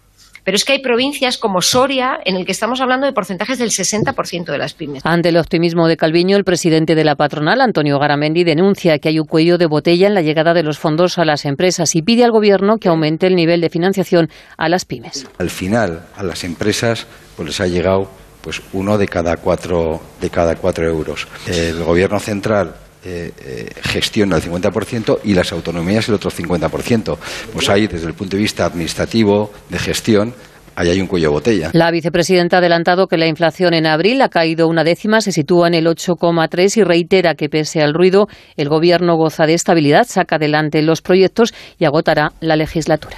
Pero 0.45 0.55
es 0.55 0.63
que 0.63 0.73
hay 0.73 0.79
provincias 0.79 1.39
como 1.39 1.59
Soria 1.61 2.19
en 2.23 2.35
el 2.35 2.45
que 2.45 2.51
estamos 2.51 2.79
hablando 2.79 3.07
de 3.07 3.13
porcentajes 3.13 3.57
del 3.57 3.71
60% 3.71 4.45
de 4.45 4.57
las 4.59 4.75
pymes. 4.75 5.03
Ante 5.03 5.29
el 5.29 5.37
optimismo 5.37 5.87
de 5.87 5.97
Calviño, 5.97 6.37
el 6.37 6.43
presidente 6.43 6.93
de 6.93 7.03
la 7.03 7.15
patronal, 7.15 7.61
Antonio 7.61 7.97
Garamendi, 7.97 8.43
denuncia 8.43 8.99
que 8.99 9.09
hay 9.09 9.19
un 9.19 9.25
cuello 9.25 9.57
de 9.57 9.65
botella 9.65 10.07
en 10.07 10.13
la 10.13 10.21
llegada 10.21 10.53
de 10.53 10.61
los 10.61 10.77
fondos 10.77 11.17
a 11.17 11.25
las 11.25 11.45
empresas 11.45 11.95
y 11.95 12.03
pide 12.03 12.23
al 12.23 12.31
Gobierno 12.31 12.77
que 12.77 12.89
aumente 12.89 13.25
el 13.25 13.35
nivel 13.35 13.59
de 13.59 13.71
financiación 13.71 14.29
a 14.55 14.69
las 14.69 14.85
pymes. 14.85 15.27
Al 15.39 15.49
final, 15.49 16.05
a 16.15 16.23
las 16.23 16.43
empresas 16.43 17.07
pues 17.35 17.47
les 17.47 17.61
ha 17.61 17.67
llegado 17.67 18.07
pues 18.41 18.61
uno 18.73 18.99
de 18.99 19.07
cada 19.07 19.37
cuatro 19.37 19.99
de 20.21 20.29
cada 20.29 20.55
cuatro 20.55 20.85
euros. 20.85 21.27
El 21.47 21.83
Gobierno 21.83 22.19
central 22.19 22.75
eh, 23.05 23.31
eh, 23.45 23.69
gestiona 23.83 24.37
el 24.37 24.41
50% 24.41 25.19
y 25.25 25.35
las 25.35 25.51
autonomías 25.51 26.09
el 26.09 26.15
otro 26.15 26.31
50%. 26.31 27.17
Pues 27.53 27.69
ahí, 27.69 27.85
desde 27.85 28.07
el 28.07 28.15
punto 28.15 28.35
de 28.35 28.41
vista 28.41 28.65
administrativo, 28.65 29.51
de 29.69 29.77
gestión, 29.77 30.33
ahí 30.75 30.89
hay 30.89 30.99
un 30.99 31.07
cuello 31.07 31.27
de 31.27 31.33
botella. 31.33 31.69
La 31.73 31.91
vicepresidenta 31.91 32.57
ha 32.57 32.59
adelantado 32.59 33.07
que 33.07 33.17
la 33.17 33.27
inflación 33.27 33.75
en 33.75 33.85
abril 33.85 34.21
ha 34.21 34.29
caído 34.29 34.67
una 34.67 34.83
décima, 34.83 35.21
se 35.21 35.31
sitúa 35.31 35.67
en 35.67 35.75
el 35.75 35.85
8,3 35.85 36.77
y 36.77 36.83
reitera 36.83 37.35
que 37.35 37.47
pese 37.47 37.81
al 37.81 37.93
ruido, 37.93 38.27
el 38.57 38.69
gobierno 38.69 39.15
goza 39.17 39.45
de 39.45 39.53
estabilidad, 39.53 40.05
saca 40.07 40.37
adelante 40.37 40.81
los 40.81 41.01
proyectos 41.01 41.53
y 41.77 41.85
agotará 41.85 42.31
la 42.39 42.55
legislatura. 42.55 43.17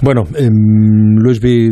Bueno, 0.00 0.22
eh, 0.36 0.48
Luis 0.50 1.40
B. 1.40 1.70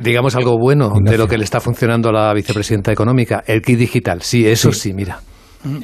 Digamos 0.00 0.36
algo 0.36 0.58
bueno 0.58 0.92
de 1.02 1.18
lo 1.18 1.26
que 1.26 1.36
le 1.38 1.44
está 1.44 1.60
funcionando 1.60 2.08
a 2.10 2.12
la 2.12 2.34
vicepresidenta 2.34 2.92
económica, 2.92 3.42
el 3.46 3.62
kit 3.62 3.78
digital. 3.78 4.22
Sí, 4.22 4.46
eso 4.46 4.72
sí, 4.72 4.80
sí 4.80 4.92
mira. 4.94 5.18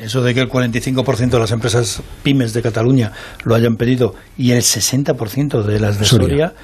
Eso 0.00 0.22
de 0.22 0.34
que 0.34 0.40
el 0.40 0.48
45% 0.48 1.30
de 1.30 1.38
las 1.38 1.50
empresas 1.50 2.02
pymes 2.22 2.52
de 2.52 2.62
Cataluña 2.62 3.12
lo 3.44 3.54
hayan 3.54 3.76
pedido 3.76 4.14
y 4.38 4.52
el 4.52 4.62
60% 4.62 5.62
de 5.62 5.80
las 5.80 5.98
de 5.98 6.04
Soria, 6.04 6.54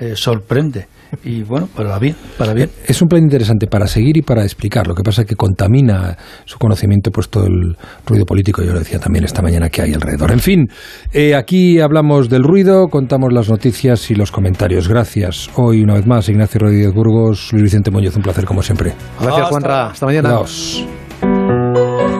eh, 0.00 0.14
sorprende. 0.16 0.88
Y 1.22 1.42
bueno, 1.42 1.68
para 1.68 1.96
bien, 2.00 2.16
para 2.36 2.52
bien. 2.52 2.70
Es 2.86 3.00
un 3.00 3.06
plan 3.06 3.22
interesante 3.22 3.68
para 3.68 3.86
seguir 3.86 4.16
y 4.16 4.22
para 4.22 4.42
explicar. 4.42 4.88
Lo 4.88 4.94
que 4.94 5.04
pasa 5.04 5.22
es 5.22 5.28
que 5.28 5.36
contamina 5.36 6.16
su 6.44 6.58
conocimiento 6.58 7.12
pues 7.12 7.28
todo 7.28 7.46
el 7.46 7.76
ruido 8.04 8.24
político. 8.24 8.62
Yo 8.62 8.72
lo 8.72 8.80
decía 8.80 8.98
también 8.98 9.24
esta 9.24 9.40
mañana 9.40 9.68
que 9.68 9.82
hay 9.82 9.92
alrededor. 9.92 10.32
En 10.32 10.40
fin, 10.40 10.66
eh, 11.12 11.36
aquí 11.36 11.78
hablamos 11.78 12.28
del 12.28 12.42
ruido, 12.42 12.88
contamos 12.88 13.32
las 13.32 13.48
noticias 13.48 14.10
y 14.10 14.16
los 14.16 14.32
comentarios. 14.32 14.88
Gracias. 14.88 15.50
Hoy 15.54 15.82
una 15.82 15.94
vez 15.94 16.06
más, 16.06 16.28
Ignacio 16.28 16.60
Rodríguez 16.60 16.92
Burgos, 16.92 17.52
Luis 17.52 17.62
Vicente 17.62 17.92
Muñoz, 17.92 18.16
un 18.16 18.22
placer 18.22 18.44
como 18.44 18.62
siempre. 18.62 18.94
Gracias, 19.20 19.48
Juanra. 19.48 19.90
Hasta 19.90 20.06
mañana. 20.06 20.30
Adiós. 20.30 20.84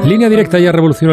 Línea 0.04 0.28
directa 0.28 0.58
ya 0.58 0.72
revolucionó 0.72 1.12